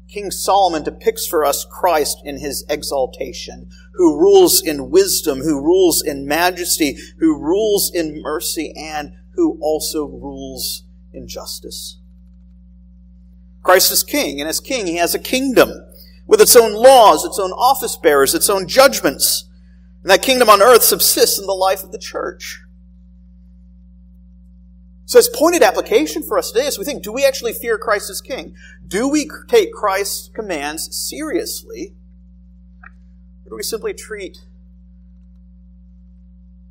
King 0.09 0.29
Solomon 0.29 0.83
depicts 0.83 1.25
for 1.25 1.45
us 1.45 1.65
Christ 1.65 2.21
in 2.25 2.39
his 2.39 2.65
exaltation, 2.69 3.69
who 3.93 4.19
rules 4.19 4.61
in 4.61 4.89
wisdom, 4.89 5.39
who 5.39 5.61
rules 5.61 6.01
in 6.01 6.27
majesty, 6.27 6.97
who 7.19 7.39
rules 7.39 7.91
in 7.93 8.21
mercy, 8.21 8.73
and 8.75 9.13
who 9.35 9.57
also 9.61 10.05
rules 10.05 10.83
in 11.14 11.28
justice. 11.28 11.97
Christ 13.61 13.91
is 13.91 14.03
king, 14.03 14.41
and 14.41 14.49
as 14.49 14.59
king, 14.59 14.88
he 14.88 14.97
has 14.97 15.16
a 15.16 15.20
kingdom 15.20 15.72
with 16.28 16.41
its 16.41 16.55
own 16.55 16.74
laws, 16.74 17.24
its 17.24 17.39
own 17.39 17.51
office 17.51 17.95
bearers, 17.95 18.34
its 18.34 18.49
own 18.49 18.68
judgments. 18.68 19.45
And 20.01 20.11
that 20.11 20.22
kingdom 20.22 20.49
on 20.49 20.61
earth 20.61 20.84
subsists 20.84 21.39
in 21.39 21.45
the 21.45 21.53
life 21.53 21.84
of 21.84 21.91
the 21.91 21.97
church. 21.97 22.61
So 25.05 25.20
it's 25.20 25.30
pointed 25.30 25.64
application 25.64 26.24
for 26.24 26.38
us 26.38 26.51
today 26.51 26.66
as 26.66 26.80
we 26.80 26.86
think, 26.86 27.03
do 27.03 27.11
we 27.11 27.26
actually 27.26 27.53
fear 27.53 27.78
Christ 27.78 28.09
as 28.09 28.20
king? 28.20 28.55
Do 28.86 29.07
we 29.07 29.30
take 29.47 29.72
Christ's 29.72 30.30
commands 30.34 30.95
seriously? 30.95 31.93
Or 33.45 33.49
do 33.51 33.55
we 33.57 33.64
simply 33.64 33.93
treat 33.93 34.39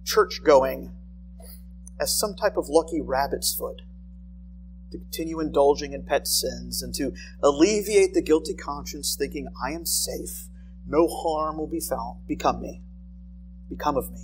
church 0.04 0.42
going 0.42 0.90
as 2.00 2.18
some 2.18 2.34
type 2.34 2.56
of 2.56 2.68
lucky 2.68 3.00
rabbit's 3.00 3.54
foot? 3.54 3.82
To 4.92 4.98
continue 4.98 5.40
indulging 5.40 5.92
in 5.92 6.04
pet 6.04 6.26
sins, 6.28 6.82
and 6.82 6.94
to 6.94 7.12
alleviate 7.42 8.14
the 8.14 8.22
guilty 8.22 8.54
conscience, 8.54 9.16
thinking, 9.16 9.48
I 9.62 9.72
am 9.72 9.84
safe, 9.84 10.48
no 10.86 11.08
harm 11.08 11.58
will 11.58 11.66
befall, 11.66 12.22
become 12.26 12.60
me, 12.60 12.82
become 13.68 13.96
of 13.96 14.10
me. 14.12 14.20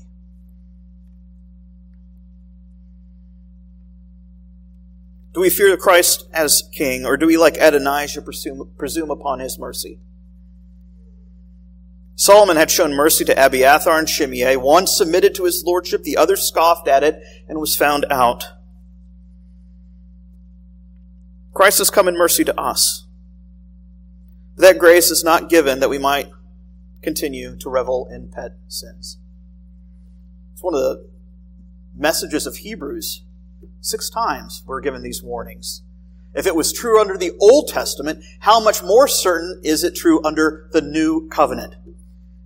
Do 5.34 5.40
we 5.40 5.50
fear 5.50 5.70
the 5.70 5.76
Christ 5.76 6.26
as 6.32 6.68
king, 6.72 7.04
or 7.04 7.16
do 7.16 7.26
we, 7.26 7.36
like 7.36 7.56
Adonijah, 7.60 8.22
presume, 8.22 8.70
presume 8.76 9.10
upon 9.10 9.38
his 9.38 9.58
mercy? 9.58 10.00
Solomon 12.16 12.56
had 12.56 12.68
shown 12.68 12.92
mercy 12.92 13.24
to 13.26 13.46
Abiathar 13.46 13.96
and 13.96 14.08
Shimei. 14.08 14.56
One 14.56 14.88
submitted 14.88 15.36
to 15.36 15.44
his 15.44 15.62
lordship, 15.64 16.02
the 16.02 16.16
other 16.16 16.34
scoffed 16.34 16.88
at 16.88 17.04
it 17.04 17.22
and 17.48 17.60
was 17.60 17.76
found 17.76 18.04
out. 18.10 18.57
Christ 21.54 21.78
has 21.78 21.90
come 21.90 22.08
in 22.08 22.16
mercy 22.16 22.44
to 22.44 22.60
us. 22.60 23.06
That 24.56 24.78
grace 24.78 25.10
is 25.10 25.22
not 25.22 25.48
given 25.48 25.80
that 25.80 25.90
we 25.90 25.98
might 25.98 26.30
continue 27.02 27.56
to 27.56 27.70
revel 27.70 28.08
in 28.10 28.28
pet 28.28 28.56
sins. 28.66 29.18
It's 30.52 30.62
one 30.62 30.74
of 30.74 30.80
the 30.80 31.06
messages 31.94 32.46
of 32.46 32.56
Hebrews. 32.56 33.22
Six 33.80 34.10
times 34.10 34.62
we're 34.66 34.80
given 34.80 35.02
these 35.02 35.22
warnings. 35.22 35.82
If 36.34 36.46
it 36.46 36.54
was 36.54 36.72
true 36.72 37.00
under 37.00 37.16
the 37.16 37.32
Old 37.40 37.68
Testament, 37.68 38.24
how 38.40 38.60
much 38.60 38.82
more 38.82 39.08
certain 39.08 39.60
is 39.64 39.82
it 39.84 39.94
true 39.94 40.20
under 40.24 40.68
the 40.72 40.82
New 40.82 41.28
Covenant? 41.28 41.74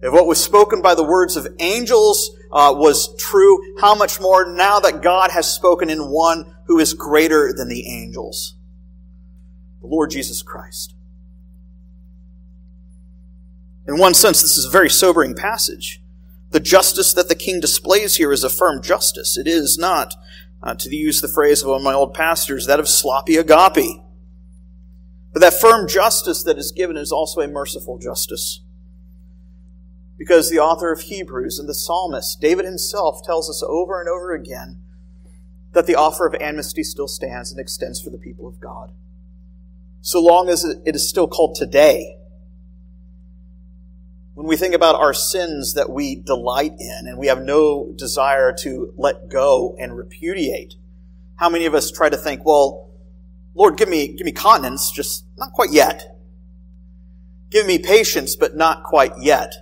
If 0.00 0.12
what 0.12 0.26
was 0.26 0.42
spoken 0.42 0.82
by 0.82 0.94
the 0.94 1.04
words 1.04 1.36
of 1.36 1.46
angels 1.60 2.30
uh, 2.50 2.74
was 2.76 3.14
true, 3.16 3.58
how 3.80 3.94
much 3.94 4.20
more 4.20 4.52
now 4.52 4.80
that 4.80 5.02
God 5.02 5.30
has 5.30 5.52
spoken 5.52 5.88
in 5.88 6.10
one 6.10 6.54
who 6.66 6.78
is 6.78 6.94
greater 6.94 7.52
than 7.56 7.68
the 7.68 7.86
angels? 7.86 8.54
The 9.82 9.88
Lord 9.88 10.10
Jesus 10.10 10.42
Christ. 10.42 10.94
In 13.86 13.98
one 13.98 14.14
sense, 14.14 14.40
this 14.40 14.56
is 14.56 14.64
a 14.64 14.70
very 14.70 14.88
sobering 14.88 15.34
passage. 15.34 16.00
The 16.50 16.60
justice 16.60 17.12
that 17.14 17.28
the 17.28 17.34
king 17.34 17.60
displays 17.60 18.16
here 18.16 18.32
is 18.32 18.44
a 18.44 18.50
firm 18.50 18.80
justice. 18.80 19.36
It 19.36 19.48
is 19.48 19.76
not, 19.76 20.14
uh, 20.62 20.74
to 20.74 20.94
use 20.94 21.20
the 21.20 21.28
phrase 21.28 21.62
of 21.62 21.68
one 21.68 21.78
of 21.78 21.82
my 21.82 21.92
old 21.92 22.14
pastors, 22.14 22.66
that 22.66 22.78
of 22.78 22.88
sloppy 22.88 23.36
agape. 23.36 24.02
But 25.32 25.40
that 25.40 25.54
firm 25.54 25.88
justice 25.88 26.42
that 26.44 26.58
is 26.58 26.72
given 26.72 26.96
is 26.96 27.10
also 27.10 27.40
a 27.40 27.48
merciful 27.48 27.98
justice. 27.98 28.60
Because 30.16 30.48
the 30.48 30.60
author 30.60 30.92
of 30.92 31.00
Hebrews 31.00 31.58
and 31.58 31.68
the 31.68 31.74
psalmist, 31.74 32.40
David 32.40 32.64
himself, 32.64 33.24
tells 33.24 33.50
us 33.50 33.64
over 33.66 33.98
and 33.98 34.08
over 34.08 34.32
again 34.32 34.78
that 35.72 35.86
the 35.86 35.96
offer 35.96 36.26
of 36.26 36.40
amnesty 36.40 36.84
still 36.84 37.08
stands 37.08 37.50
and 37.50 37.58
extends 37.58 38.00
for 38.00 38.10
the 38.10 38.18
people 38.18 38.46
of 38.46 38.60
God 38.60 38.92
so 40.02 40.20
long 40.20 40.48
as 40.48 40.64
it 40.64 40.94
is 40.94 41.08
still 41.08 41.28
called 41.28 41.54
today. 41.54 42.16
When 44.34 44.46
we 44.46 44.56
think 44.56 44.74
about 44.74 44.96
our 44.96 45.14
sins 45.14 45.74
that 45.74 45.90
we 45.90 46.16
delight 46.16 46.72
in 46.78 47.06
and 47.06 47.18
we 47.18 47.28
have 47.28 47.42
no 47.42 47.92
desire 47.96 48.52
to 48.60 48.92
let 48.96 49.28
go 49.30 49.76
and 49.78 49.96
repudiate, 49.96 50.74
how 51.36 51.48
many 51.48 51.66
of 51.66 51.74
us 51.74 51.90
try 51.90 52.08
to 52.08 52.16
think, 52.16 52.44
well, 52.44 52.90
Lord, 53.54 53.76
give 53.76 53.88
me, 53.88 54.08
give 54.08 54.24
me 54.24 54.32
continence, 54.32 54.90
just 54.90 55.24
not 55.38 55.52
quite 55.52 55.70
yet. 55.70 56.18
Give 57.50 57.66
me 57.66 57.78
patience, 57.78 58.34
but 58.34 58.56
not 58.56 58.82
quite 58.82 59.12
yet. 59.20 59.52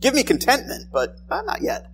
Give 0.00 0.12
me 0.12 0.22
contentment, 0.22 0.88
but 0.92 1.20
not 1.30 1.62
yet. 1.62 1.90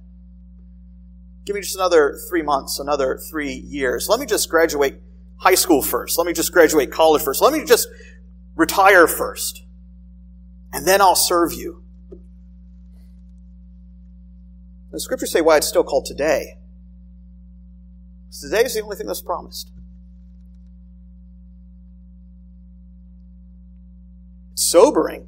Give 1.44 1.54
me 1.54 1.60
just 1.60 1.76
another 1.76 2.18
three 2.28 2.42
months, 2.42 2.80
another 2.80 3.18
three 3.30 3.52
years. 3.52 4.08
Let 4.08 4.18
me 4.18 4.26
just 4.26 4.48
graduate 4.48 5.00
high 5.42 5.56
school 5.56 5.82
first. 5.82 6.18
Let 6.18 6.26
me 6.26 6.32
just 6.32 6.52
graduate 6.52 6.92
college 6.92 7.22
first. 7.22 7.42
Let 7.42 7.52
me 7.52 7.64
just 7.64 7.88
retire 8.54 9.08
first. 9.08 9.64
And 10.72 10.86
then 10.86 11.00
I'll 11.00 11.16
serve 11.16 11.52
you. 11.52 11.82
The 14.92 15.00
scriptures 15.00 15.32
say 15.32 15.40
why 15.40 15.56
it's 15.56 15.66
still 15.66 15.82
called 15.82 16.06
today. 16.06 16.58
Today 18.30 18.62
is 18.62 18.74
the 18.74 18.82
only 18.82 18.96
thing 18.96 19.06
that's 19.06 19.20
promised. 19.20 19.72
It's 24.52 24.62
sobering. 24.62 25.26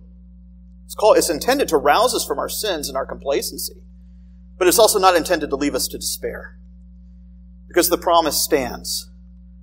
It's, 0.85 0.95
called, 0.95 1.19
it's 1.19 1.31
intended 1.31 1.69
to 1.69 1.77
rouse 1.77 2.15
us 2.15 2.25
from 2.25 2.39
our 2.39 2.49
sins 2.49 2.89
and 2.89 2.97
our 2.97 3.05
complacency, 3.05 3.83
but 4.59 4.69
it's 4.69 4.79
also 4.79 4.99
not 5.01 5.17
intended 5.17 5.51
to 5.51 5.57
leave 5.57 5.75
us 5.75 5.89
to 5.89 5.99
despair. 5.99 6.57
Because 7.67 7.89
the 7.89 7.99
promise 7.99 8.41
stands. 8.41 9.11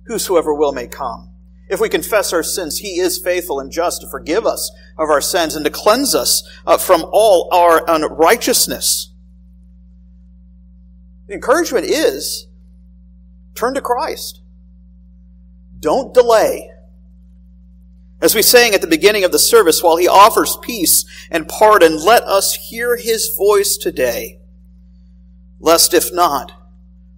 Whosoever 0.04 0.54
will 0.54 0.72
may 0.72 0.86
come. 0.86 1.28
If 1.68 1.80
we 1.80 1.88
confess 1.88 2.32
our 2.32 2.42
sins, 2.42 2.78
He 2.78 2.98
is 2.98 3.18
faithful 3.18 3.58
and 3.58 3.70
just 3.70 4.02
to 4.02 4.06
forgive 4.06 4.44
us 4.44 4.70
of 4.98 5.08
our 5.08 5.20
sins 5.20 5.54
and 5.54 5.64
to 5.64 5.70
cleanse 5.70 6.14
us 6.14 6.42
uh, 6.66 6.76
from 6.76 7.06
all 7.12 7.48
our 7.52 7.82
unrighteousness. 7.88 9.10
The 11.28 11.34
encouragement 11.34 11.86
is 11.86 12.46
turn 13.54 13.74
to 13.74 13.80
Christ. 13.80 14.42
Don't 15.80 16.12
delay. 16.12 16.70
As 18.20 18.34
we 18.34 18.42
sang 18.42 18.74
at 18.74 18.82
the 18.82 18.86
beginning 18.86 19.24
of 19.24 19.32
the 19.32 19.38
service, 19.38 19.82
while 19.82 19.96
He 19.96 20.06
offers 20.06 20.58
peace 20.60 21.06
and 21.30 21.48
pardon, 21.48 21.96
let 22.04 22.22
us 22.24 22.54
hear 22.54 22.96
His 22.96 23.34
voice 23.34 23.76
today, 23.76 24.40
lest 25.58 25.94
if 25.94 26.12
not, 26.12 26.52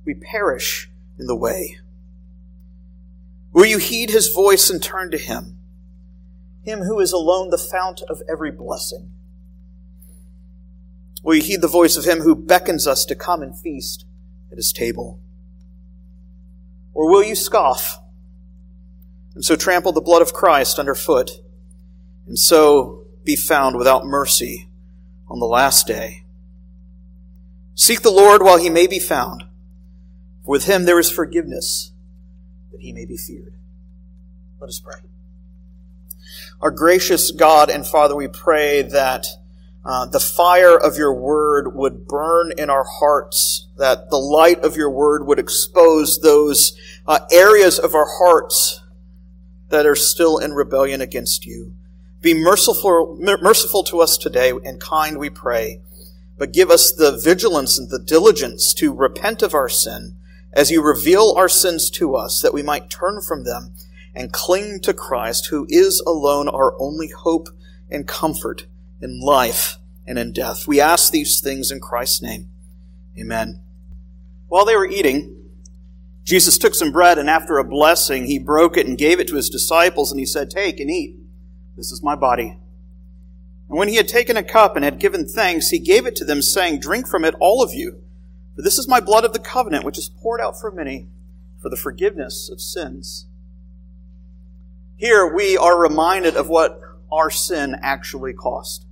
we 0.05 0.15
perish 0.15 0.89
in 1.19 1.27
the 1.27 1.37
way. 1.37 1.79
Will 3.55 3.67
you 3.67 3.79
heed 3.79 4.11
his 4.11 4.33
voice 4.33 4.69
and 4.69 4.83
turn 4.83 5.13
to 5.13 5.17
him? 5.17 5.57
Him 6.65 6.81
who 6.81 6.99
is 6.99 7.13
alone 7.13 7.51
the 7.51 7.57
fount 7.57 8.03
of 8.11 8.21
every 8.29 8.51
blessing. 8.51 9.13
Will 11.23 11.37
you 11.37 11.43
heed 11.43 11.61
the 11.61 11.69
voice 11.69 11.97
of 11.97 12.05
him 12.05 12.19
who 12.19 12.35
beckons 12.35 12.85
us 12.85 13.05
to 13.05 13.15
come 13.15 13.43
and 13.43 13.57
feast 13.57 14.07
at 14.51 14.57
his 14.57 14.73
table? 14.73 15.21
Or 16.93 17.09
will 17.09 17.23
you 17.23 17.37
scoff 17.37 18.01
and 19.37 19.45
so 19.45 19.55
trample 19.55 19.93
the 19.93 20.01
blood 20.01 20.21
of 20.21 20.35
Christ 20.35 20.81
underfoot 20.81 21.41
and 22.27 22.37
so 22.37 23.05
be 23.23 23.37
found 23.37 23.77
without 23.77 24.05
mercy 24.05 24.69
on 25.29 25.39
the 25.39 25.47
last 25.47 25.87
day? 25.87 26.25
Seek 27.77 28.03
the 28.03 28.11
Lord 28.11 28.43
while 28.43 28.59
he 28.59 28.69
may 28.69 28.89
be 28.89 28.99
found. 28.99 29.45
With 30.45 30.65
him 30.65 30.87
there 30.87 30.99
is 30.99 31.09
forgiveness 31.09 31.93
that 32.75 32.83
he 32.83 32.93
may 32.93 33.05
be 33.05 33.17
feared. 33.17 33.55
Let 34.61 34.69
us 34.69 34.81
pray. 34.81 34.99
Our 36.61 36.73
gracious 36.73 37.31
God 37.31 37.71
and 37.71 37.87
Father, 37.87 38.17
we 38.17 38.27
pray 38.27 38.83
that 38.83 39.27
uh, 39.85 40.07
the 40.07 40.19
fire 40.19 40.77
of 40.77 40.97
your 40.97 41.15
word 41.15 41.77
would 41.77 42.09
burn 42.09 42.53
in 42.59 42.71
our 42.71 42.85
hearts, 42.99 43.69
that 43.77 44.11
the 44.11 44.19
light 44.19 44.59
of 44.65 44.77
your 44.77 44.91
word 44.91 45.25
would 45.25 45.39
expose 45.39 46.21
those 46.21 46.77
uh, 47.07 47.21
areas 47.31 47.79
of 47.79 47.95
our 47.95 48.09
hearts 48.19 48.81
that 49.69 49.87
are 49.87 49.95
still 49.95 50.39
in 50.39 50.53
rebellion 50.53 51.01
against 51.01 51.47
you. 51.47 51.75
Be 52.23 52.35
merciful, 52.35 53.17
merciful 53.21 53.85
to 53.85 54.01
us 54.01 54.19
today 54.19 54.51
and 54.65 54.81
kind, 54.81 55.19
we 55.19 55.31
pray, 55.31 55.81
but 56.39 56.53
give 56.53 56.71
us 56.71 56.91
the 56.91 57.13
vigilance 57.13 57.79
and 57.79 57.89
the 57.89 58.01
diligence 58.01 58.75
to 58.75 58.93
repent 58.93 59.43
of 59.43 59.55
our 59.55 59.69
sin 59.69 60.17
as 60.55 60.71
you 60.71 60.81
reveal 60.83 61.35
our 61.37 61.49
sins 61.49 61.91
to 61.91 62.15
us, 62.15 62.41
that 62.41 62.55
we 62.55 62.63
might 62.63 62.89
turn 62.89 63.21
from 63.21 63.45
them 63.45 63.75
and 64.15 64.33
cling 64.33 64.81
to 64.81 64.95
Christ, 64.95 65.47
who 65.47 65.67
is 65.69 66.01
alone 66.07 66.49
our 66.49 66.81
only 66.81 67.09
hope 67.09 67.49
and 67.91 68.07
comfort 68.07 68.67
in 69.03 69.21
life 69.21 69.79
and 70.07 70.19
in 70.19 70.33
death. 70.33 70.69
We 70.69 70.81
ask 70.81 71.11
these 71.11 71.41
things 71.41 71.71
in 71.71 71.81
Christ's 71.81 72.23
name. 72.23 72.49
Amen. 73.19 73.61
While 74.49 74.65
they 74.65 74.77
were 74.77 74.87
eating, 74.87 75.37
Jesus 76.23 76.57
took 76.57 76.75
some 76.75 76.93
bread 76.93 77.19
and 77.19 77.29
after 77.29 77.59
a 77.59 77.65
blessing, 77.65 78.27
he 78.27 78.39
broke 78.39 78.77
it 78.77 78.87
and 78.87 78.97
gave 78.97 79.19
it 79.19 79.29
to 79.29 79.37
his 79.37 79.51
disciples 79.51 80.13
and 80.13 80.21
he 80.21 80.27
said, 80.27 80.51
Take 80.51 80.79
and 80.79 80.91
eat. 80.91 81.17
This 81.77 81.91
is 81.91 82.03
my 82.03 82.15
body. 82.15 82.57
And 83.69 83.79
when 83.79 83.89
he 83.89 83.97
had 83.97 84.09
taken 84.09 84.37
a 84.37 84.43
cup 84.45 84.77
and 84.77 84.85
had 84.85 85.01
given 85.01 85.27
thanks, 85.27 85.71
he 85.71 85.79
gave 85.81 86.07
it 86.07 86.15
to 86.17 86.25
them, 86.25 86.41
saying, 86.41 86.79
Drink 86.79 87.09
from 87.09 87.25
it, 87.25 87.35
all 87.41 87.63
of 87.63 87.75
you. 87.75 88.04
For 88.55 88.63
this 88.63 88.79
is 88.79 88.89
my 88.89 89.01
blood 89.01 89.25
of 89.25 89.33
the 89.33 89.39
covenant, 89.39 89.85
which 89.85 89.99
is 89.99 90.09
poured 90.09 90.41
out 90.41 90.59
for 90.61 90.71
many 90.71 91.09
for 91.61 91.69
the 91.69 91.77
forgiveness 91.77 92.49
of 92.51 92.61
sins. 92.61 93.27
Here 94.97 95.27
we 95.27 95.57
are 95.57 95.81
reminded 95.81 96.37
of 96.37 96.49
what 96.49 96.79
our 97.11 97.31
sin 97.31 97.77
actually 97.83 98.33
cost. 98.33 98.87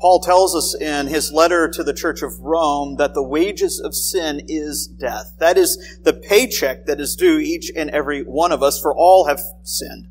Paul 0.00 0.20
tells 0.20 0.56
us 0.56 0.74
in 0.74 1.06
his 1.06 1.32
letter 1.32 1.68
to 1.68 1.84
the 1.84 1.94
church 1.94 2.22
of 2.22 2.40
Rome 2.40 2.96
that 2.96 3.14
the 3.14 3.22
wages 3.22 3.80
of 3.80 3.94
sin 3.94 4.42
is 4.48 4.86
death. 4.86 5.34
That 5.38 5.56
is 5.56 6.00
the 6.02 6.12
paycheck 6.12 6.86
that 6.86 7.00
is 7.00 7.14
due 7.14 7.38
each 7.38 7.70
and 7.76 7.88
every 7.90 8.22
one 8.22 8.50
of 8.50 8.62
us, 8.62 8.80
for 8.80 8.92
all 8.94 9.26
have 9.26 9.40
sinned 9.62 10.08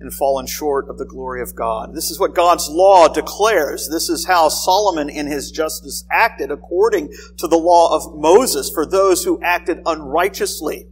and 0.00 0.12
fallen 0.14 0.46
short 0.46 0.88
of 0.88 0.96
the 0.96 1.04
glory 1.04 1.42
of 1.42 1.54
God. 1.54 1.94
This 1.94 2.10
is 2.10 2.18
what 2.18 2.34
God's 2.34 2.68
law 2.70 3.06
declares. 3.06 3.88
This 3.90 4.08
is 4.08 4.26
how 4.26 4.48
Solomon 4.48 5.10
in 5.10 5.26
his 5.26 5.50
justice 5.50 6.04
acted 6.10 6.50
according 6.50 7.12
to 7.36 7.46
the 7.46 7.58
law 7.58 7.94
of 7.94 8.18
Moses 8.18 8.70
for 8.70 8.86
those 8.86 9.24
who 9.24 9.40
acted 9.42 9.80
unrighteously. 9.84 10.86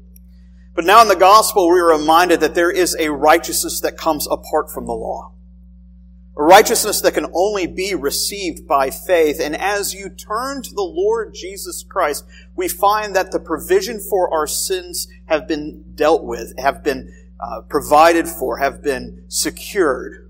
But 0.74 0.84
now 0.84 1.02
in 1.02 1.08
the 1.08 1.16
gospel, 1.16 1.70
we 1.72 1.80
are 1.80 1.98
reminded 1.98 2.40
that 2.40 2.54
there 2.54 2.70
is 2.70 2.94
a 3.00 3.10
righteousness 3.10 3.80
that 3.80 3.96
comes 3.96 4.28
apart 4.30 4.70
from 4.70 4.86
the 4.86 4.92
law. 4.92 5.32
A 6.36 6.42
righteousness 6.44 7.00
that 7.00 7.14
can 7.14 7.26
only 7.34 7.66
be 7.66 7.96
received 7.96 8.68
by 8.68 8.90
faith. 8.90 9.40
And 9.40 9.56
as 9.56 9.92
you 9.92 10.08
turn 10.08 10.62
to 10.62 10.70
the 10.72 10.82
Lord 10.82 11.34
Jesus 11.34 11.82
Christ, 11.82 12.24
we 12.54 12.68
find 12.68 13.16
that 13.16 13.32
the 13.32 13.40
provision 13.40 13.98
for 13.98 14.32
our 14.32 14.46
sins 14.46 15.08
have 15.26 15.48
been 15.48 15.82
dealt 15.96 16.22
with, 16.22 16.56
have 16.58 16.84
been 16.84 17.12
uh, 17.40 17.60
provided 17.68 18.28
for, 18.28 18.58
have 18.58 18.82
been 18.82 19.22
secured 19.28 20.28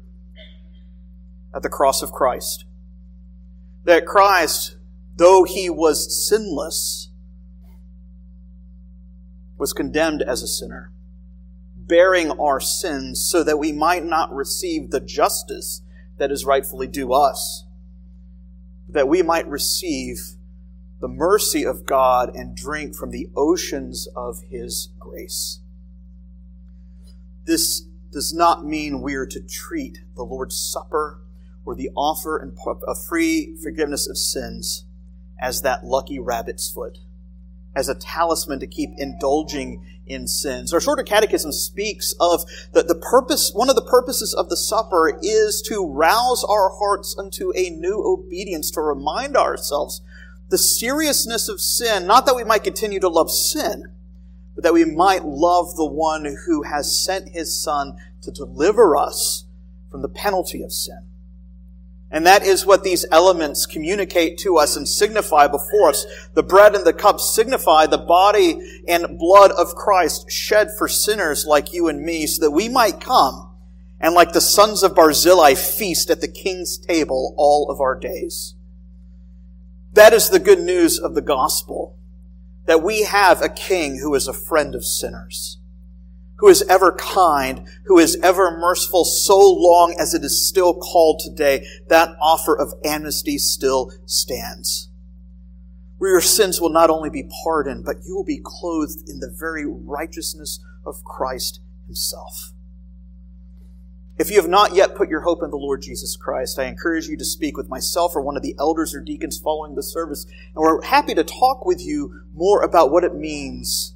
at 1.55 1.63
the 1.63 1.69
cross 1.69 2.03
of 2.03 2.13
Christ. 2.13 2.65
That 3.85 4.07
Christ, 4.07 4.77
though 5.17 5.45
he 5.45 5.71
was 5.71 6.29
sinless, 6.29 7.11
was 9.57 9.73
condemned 9.73 10.23
as 10.23 10.43
a 10.43 10.47
sinner, 10.47 10.93
bearing 11.75 12.31
our 12.33 12.61
sins 12.61 13.29
so 13.29 13.43
that 13.43 13.59
we 13.59 13.73
might 13.73 14.05
not 14.05 14.33
receive 14.33 14.91
the 14.91 15.01
justice 15.01 15.83
that 16.19 16.31
is 16.31 16.45
rightfully 16.45 16.87
due 16.87 17.13
us, 17.13 17.65
that 18.89 19.09
we 19.09 19.23
might 19.23 19.49
receive 19.49 20.37
the 21.01 21.09
mercy 21.09 21.65
of 21.65 21.87
God 21.87 22.35
and 22.35 22.57
drink 22.57 22.95
from 22.95 23.11
the 23.11 23.29
oceans 23.37 24.09
of 24.17 24.43
his 24.51 24.91
grace. 24.99 25.61
This 27.49 27.87
does 28.13 28.35
not 28.35 28.67
mean 28.67 29.01
we 29.01 29.15
are 29.15 29.25
to 29.25 29.41
treat 29.41 30.01
the 30.15 30.23
Lord's 30.23 30.55
Supper 30.55 31.23
or 31.65 31.75
the 31.75 31.89
offer 31.97 32.37
of 32.87 33.03
free 33.03 33.57
forgiveness 33.63 34.07
of 34.07 34.19
sins 34.19 34.85
as 35.41 35.63
that 35.63 35.83
lucky 35.83 36.19
rabbit's 36.19 36.71
foot, 36.71 36.99
as 37.75 37.89
a 37.89 37.95
talisman 37.95 38.61
to 38.61 38.67
keep 38.67 38.91
indulging 38.99 39.83
in 40.07 40.29
sins. 40.29 40.75
Our 40.75 40.81
shorter 40.81 41.03
catechism 41.03 41.53
speaks 41.53 42.15
of 42.21 42.45
the, 42.75 42.83
the 42.83 42.95
purpose, 42.95 43.51
one 43.55 43.71
of 43.71 43.77
the 43.77 43.83
purposes 43.83 44.35
of 44.35 44.51
the 44.51 44.57
supper 44.57 45.19
is 45.23 45.63
to 45.69 45.87
rouse 45.87 46.45
our 46.45 46.73
hearts 46.79 47.17
unto 47.19 47.51
a 47.57 47.71
new 47.71 48.05
obedience, 48.05 48.71
to 48.73 48.83
remind 48.83 49.39
ourselves 49.39 50.03
the 50.51 50.59
seriousness 50.59 51.49
of 51.49 51.63
sin, 51.63 52.07
not 52.07 52.27
that 52.27 52.37
we 52.37 52.45
might 52.45 52.63
continue 52.63 53.01
to 53.01 53.09
love 53.09 53.31
sin, 53.31 53.91
but 54.59 54.65
that 54.65 54.75
we 54.75 54.85
might 54.85 55.25
love 55.25 55.77
the 55.77 55.87
one 55.87 56.37
who 56.47 56.63
has 56.65 57.01
sent 57.01 57.29
his 57.29 57.57
Son 57.57 57.97
to 58.21 58.33
deliver 58.33 58.97
us 58.97 59.45
from 59.89 60.03
the 60.03 60.09
penalty 60.09 60.65
of 60.65 60.73
sin. 60.73 60.99
And 62.11 62.27
that 62.27 62.43
is 62.43 62.67
what 62.67 62.83
these 62.83 63.07
elements 63.13 63.67
communicate 63.67 64.37
to 64.39 64.59
us 64.59 64.77
and 64.77 64.89
signify 64.89 65.47
before 65.47 65.91
us. 65.91 66.05
The 66.35 66.43
bread 66.43 66.75
and 66.75 66.85
the 66.85 66.93
cup 66.93 67.21
signify 67.21 67.87
the 67.87 67.99
body 67.99 68.83
and 68.89 69.17
blood 69.17 69.53
of 69.53 69.77
Christ 69.77 70.29
shed 70.29 70.71
for 70.77 70.89
sinners 70.89 71.47
like 71.47 71.73
you 71.73 71.87
and 71.87 72.03
me 72.03 72.27
so 72.27 72.45
that 72.45 72.51
we 72.51 72.69
might 72.69 73.01
come 73.01 73.53
and 74.01 74.13
like 74.13 74.33
the 74.33 74.41
sons 74.41 74.83
of 74.83 74.97
Barzillai 74.97 75.55
feast 75.55 76.11
at 76.11 76.21
the 76.21 76.27
king's 76.27 76.79
table 76.79 77.33
all 77.39 77.71
of 77.71 77.81
our 77.81 77.95
days. 77.95 78.57
That 79.93 80.13
is 80.13 80.31
the 80.31 80.41
good 80.41 80.59
news 80.59 80.99
of 80.99 81.15
the 81.15 81.23
gospel 81.23 81.95
that 82.69 82.83
we 82.83 83.05
have 83.05 83.41
a 83.41 83.49
king 83.49 83.97
who 83.97 84.15
is 84.15 84.29
a 84.29 84.33
friend 84.33 84.75
of 84.75 84.85
sinners, 84.85 85.57
who 86.37 86.49
is 86.49 86.61
ever 86.69 86.93
kind, 86.93 87.67
who 87.87 87.99
is 87.99 88.19
ever 88.23 88.59
merciful 88.59 89.07
so 89.07 89.39
long 89.39 89.97
as 89.99 90.13
it 90.13 90.23
is 90.23 90.47
still 90.47 90.75
called 90.75 91.19
today. 91.19 91.67
That 91.89 92.15
offer 92.21 92.55
of 92.55 92.75
amnesty 92.85 93.39
still 93.39 93.91
stands. 94.05 94.91
Where 95.97 96.11
your 96.11 96.21
sins 96.21 96.61
will 96.61 96.69
not 96.69 96.91
only 96.91 97.09
be 97.09 97.31
pardoned, 97.43 97.87
but 97.87 98.05
you 98.07 98.15
will 98.15 98.25
be 98.25 98.41
clothed 98.45 99.09
in 99.09 99.19
the 99.19 99.35
very 99.35 99.65
righteousness 99.67 100.61
of 100.85 101.03
Christ 101.05 101.61
himself. 101.87 102.53
If 104.19 104.31
you 104.31 104.37
have 104.37 104.49
not 104.49 104.75
yet 104.75 104.97
put 104.97 105.09
your 105.09 105.21
hope 105.21 105.45
in 105.45 105.51
the 105.51 105.57
Lord 105.57 105.81
Jesus 105.81 106.17
Christ, 106.17 106.59
I 106.59 106.65
encourage 106.65 107.07
you 107.07 107.17
to 107.17 107.25
speak 107.25 107.57
with 107.57 107.69
myself 107.69 108.17
or 108.17 108.21
one 108.21 108.37
of 108.37 108.43
the 108.43 108.57
elders 108.59 108.93
or 108.93 109.01
deacons 109.01 109.39
following 109.39 109.77
the 109.77 109.83
service, 109.83 110.25
and 110.25 110.57
we're 110.57 110.83
happy 110.83 111.15
to 111.15 111.23
talk 111.23 111.65
with 111.65 111.81
you 111.81 112.23
more 112.35 112.63
about 112.63 112.91
what 112.91 113.05
it 113.05 113.15
means 113.15 113.95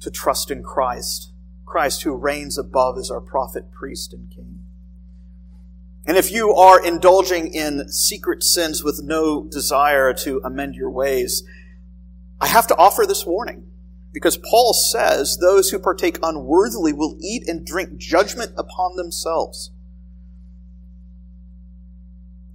to 0.00 0.10
trust 0.10 0.50
in 0.50 0.62
Christ, 0.62 1.32
Christ 1.64 2.02
who 2.02 2.14
reigns 2.14 2.58
above 2.58 2.98
as 2.98 3.10
our 3.10 3.22
prophet, 3.22 3.72
priest, 3.72 4.12
and 4.12 4.30
king. 4.30 4.58
And 6.04 6.18
if 6.18 6.30
you 6.30 6.54
are 6.54 6.84
indulging 6.84 7.48
in 7.48 7.88
secret 7.88 8.44
sins 8.44 8.84
with 8.84 9.02
no 9.02 9.44
desire 9.44 10.12
to 10.24 10.42
amend 10.44 10.74
your 10.74 10.90
ways, 10.90 11.42
I 12.38 12.48
have 12.48 12.66
to 12.66 12.76
offer 12.76 13.06
this 13.06 13.24
warning. 13.24 13.64
Because 14.18 14.36
Paul 14.36 14.72
says 14.72 15.38
those 15.40 15.70
who 15.70 15.78
partake 15.78 16.18
unworthily 16.24 16.92
will 16.92 17.16
eat 17.20 17.48
and 17.48 17.64
drink 17.64 17.98
judgment 17.98 18.50
upon 18.58 18.96
themselves. 18.96 19.70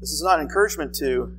This 0.01 0.11
is 0.11 0.21
not 0.21 0.41
encouragement 0.41 0.93
to 0.95 1.37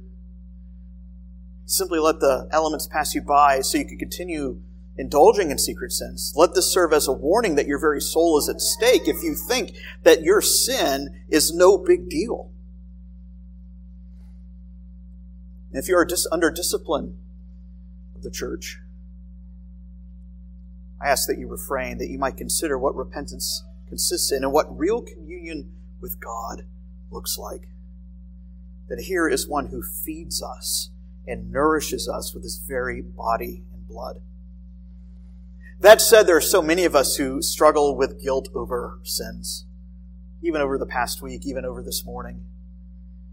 simply 1.66 1.98
let 1.98 2.20
the 2.20 2.48
elements 2.50 2.86
pass 2.86 3.14
you 3.14 3.20
by 3.20 3.60
so 3.60 3.76
you 3.76 3.84
can 3.84 3.98
continue 3.98 4.62
indulging 4.96 5.50
in 5.50 5.58
secret 5.58 5.92
sins. 5.92 6.32
Let 6.34 6.54
this 6.54 6.72
serve 6.72 6.94
as 6.94 7.06
a 7.06 7.12
warning 7.12 7.56
that 7.56 7.66
your 7.66 7.78
very 7.78 8.00
soul 8.00 8.38
is 8.38 8.48
at 8.48 8.62
stake 8.62 9.02
if 9.06 9.22
you 9.22 9.34
think 9.34 9.76
that 10.04 10.22
your 10.22 10.40
sin 10.40 11.20
is 11.28 11.54
no 11.54 11.76
big 11.76 12.08
deal. 12.08 12.50
If 15.70 15.86
you 15.86 15.98
are 15.98 16.08
under 16.32 16.50
discipline 16.50 17.18
of 18.16 18.22
the 18.22 18.30
church, 18.30 18.78
I 21.00 21.08
ask 21.08 21.26
that 21.28 21.38
you 21.38 21.48
refrain, 21.48 21.98
that 21.98 22.08
you 22.08 22.18
might 22.18 22.36
consider 22.36 22.78
what 22.78 22.96
repentance 22.96 23.64
consists 23.88 24.32
in 24.32 24.42
and 24.42 24.52
what 24.52 24.78
real 24.78 25.02
communion 25.02 25.72
with 26.00 26.20
God 26.20 26.64
looks 27.10 27.38
like. 27.38 27.68
That 28.88 29.00
here 29.00 29.28
is 29.28 29.48
one 29.48 29.66
who 29.66 29.82
feeds 29.82 30.42
us 30.42 30.90
and 31.26 31.50
nourishes 31.50 32.08
us 32.08 32.34
with 32.34 32.42
his 32.42 32.58
very 32.58 33.00
body 33.00 33.64
and 33.72 33.86
blood. 33.88 34.20
That 35.80 36.00
said, 36.00 36.26
there 36.26 36.36
are 36.36 36.40
so 36.40 36.62
many 36.62 36.84
of 36.84 36.94
us 36.94 37.16
who 37.16 37.42
struggle 37.42 37.96
with 37.96 38.22
guilt 38.22 38.48
over 38.54 39.00
sins, 39.02 39.64
even 40.42 40.60
over 40.60 40.78
the 40.78 40.86
past 40.86 41.22
week, 41.22 41.46
even 41.46 41.64
over 41.64 41.82
this 41.82 42.04
morning, 42.04 42.44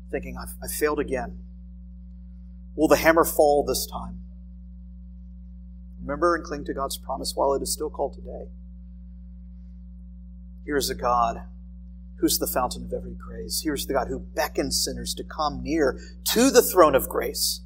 thinking, 0.09 0.37
I've, 0.37 0.53
I've 0.63 0.71
failed 0.71 0.99
again. 0.99 1.39
Will 2.75 2.87
the 2.87 2.95
hammer 2.97 3.25
fall 3.25 3.63
this 3.63 3.85
time? 3.85 4.19
Remember 6.01 6.35
and 6.35 6.43
cling 6.43 6.65
to 6.65 6.73
God's 6.73 6.97
promise 6.97 7.33
while 7.35 7.53
it 7.53 7.61
is 7.61 7.71
still 7.71 7.89
called 7.89 8.13
today. 8.13 8.49
Here 10.65 10.77
is 10.77 10.89
a 10.89 10.95
God 10.95 11.43
who's 12.17 12.37
the 12.37 12.47
fountain 12.47 12.83
of 12.83 12.93
every 12.93 13.13
grace. 13.13 13.61
Here's 13.63 13.85
the 13.85 13.93
God 13.93 14.07
who 14.07 14.19
beckons 14.19 14.83
sinners 14.83 15.13
to 15.15 15.23
come 15.23 15.63
near 15.63 15.99
to 16.25 16.51
the 16.51 16.61
throne 16.61 16.95
of 16.95 17.09
grace 17.09 17.61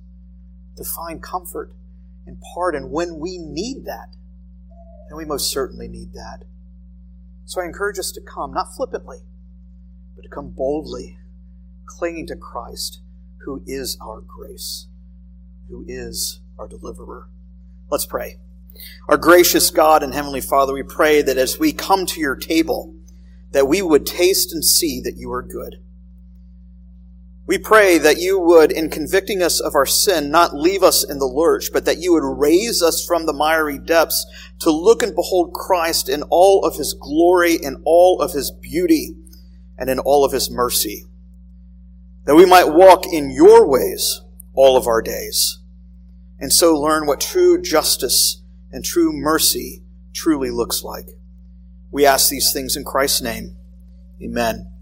to 0.78 0.84
find 0.84 1.22
comfort 1.22 1.74
and 2.26 2.38
pardon 2.54 2.90
when 2.90 3.20
we 3.20 3.38
need 3.38 3.86
that. 3.86 4.16
And 5.10 5.18
we 5.18 5.26
most 5.26 5.52
certainly 5.52 5.88
need 5.88 6.14
that. 6.14 6.44
So 7.46 7.62
I 7.62 7.66
encourage 7.66 8.00
us 8.00 8.12
to 8.14 8.22
come, 8.22 8.54
not 8.54 8.76
flippantly, 8.76 9.20
but 10.16 10.24
to 10.24 10.30
come 10.30 10.50
boldly, 10.50 11.20
clinging 11.86 12.28
to 12.28 12.36
Christ, 12.36 13.02
who 13.46 13.62
is 13.68 13.98
our 14.02 14.22
grace, 14.22 14.88
who 15.70 15.86
is 15.88 16.40
our 16.58 16.68
deliverer. 16.68 17.28
Let's 17.90 18.06
pray. 18.06 18.38
Our 19.08 19.18
gracious 19.18 19.70
God 19.70 20.04
and 20.04 20.14
Heavenly 20.14 20.42
Father, 20.42 20.74
we 20.74 20.84
pray 20.84 21.22
that 21.22 21.38
as 21.38 21.60
we 21.60 21.72
come 21.72 22.06
to 22.08 22.20
your 22.20 22.36
table, 22.36 22.94
that 23.52 23.68
we 23.68 23.82
would 23.82 24.06
taste 24.06 24.52
and 24.52 24.66
see 24.66 25.00
that 25.02 25.18
you 25.18 25.32
are 25.32 25.44
good. 25.44 25.78
We 27.48 27.60
pray 27.60 28.00
that 28.00 28.18
you 28.18 28.40
would, 28.40 28.72
in 28.72 28.90
convicting 28.90 29.44
us 29.44 29.60
of 29.60 29.76
our 29.76 29.86
sin, 29.86 30.32
not 30.32 30.56
leave 30.56 30.82
us 30.82 31.04
in 31.08 31.20
the 31.20 31.28
lurch, 31.28 31.70
but 31.72 31.86
that 31.86 32.00
you 32.00 32.14
would 32.14 32.40
raise 32.40 32.82
us 32.82 33.06
from 33.06 33.28
the 33.28 33.34
miry 33.34 33.78
depths 33.78 34.26
to 34.60 34.72
look 34.72 35.04
and 35.04 35.14
behold 35.14 35.54
Christ 35.54 36.10
in 36.10 36.24
all 36.24 36.66
of 36.66 36.76
his 36.76 36.96
glory, 36.96 37.54
in 37.54 37.84
all 37.86 38.20
of 38.20 38.34
his 38.34 38.50
beauty, 38.50 39.16
and 39.78 39.92
in 39.92 40.00
all 40.00 40.26
of 40.26 40.32
his 40.32 40.50
mercy. 40.50 41.06
That 42.26 42.36
we 42.36 42.48
might 42.48 42.74
walk 42.74 43.06
in 43.06 43.30
your 43.30 43.68
ways 43.68 44.22
all 44.56 44.76
of 44.76 44.88
our 44.88 45.04
days, 45.04 45.60
and 46.40 46.52
so 46.52 46.80
learn 46.80 47.08
what 47.08 47.22
true 47.22 47.62
justice 47.62 48.42
and 48.72 48.84
true 48.84 49.12
mercy 49.14 49.84
truly 50.14 50.52
looks 50.52 50.84
like. 50.84 51.10
We 51.92 52.06
ask 52.06 52.30
these 52.30 52.52
things 52.52 52.76
in 52.76 52.84
Christ's 52.84 53.22
name. 53.22 53.56
Amen. 54.22 54.75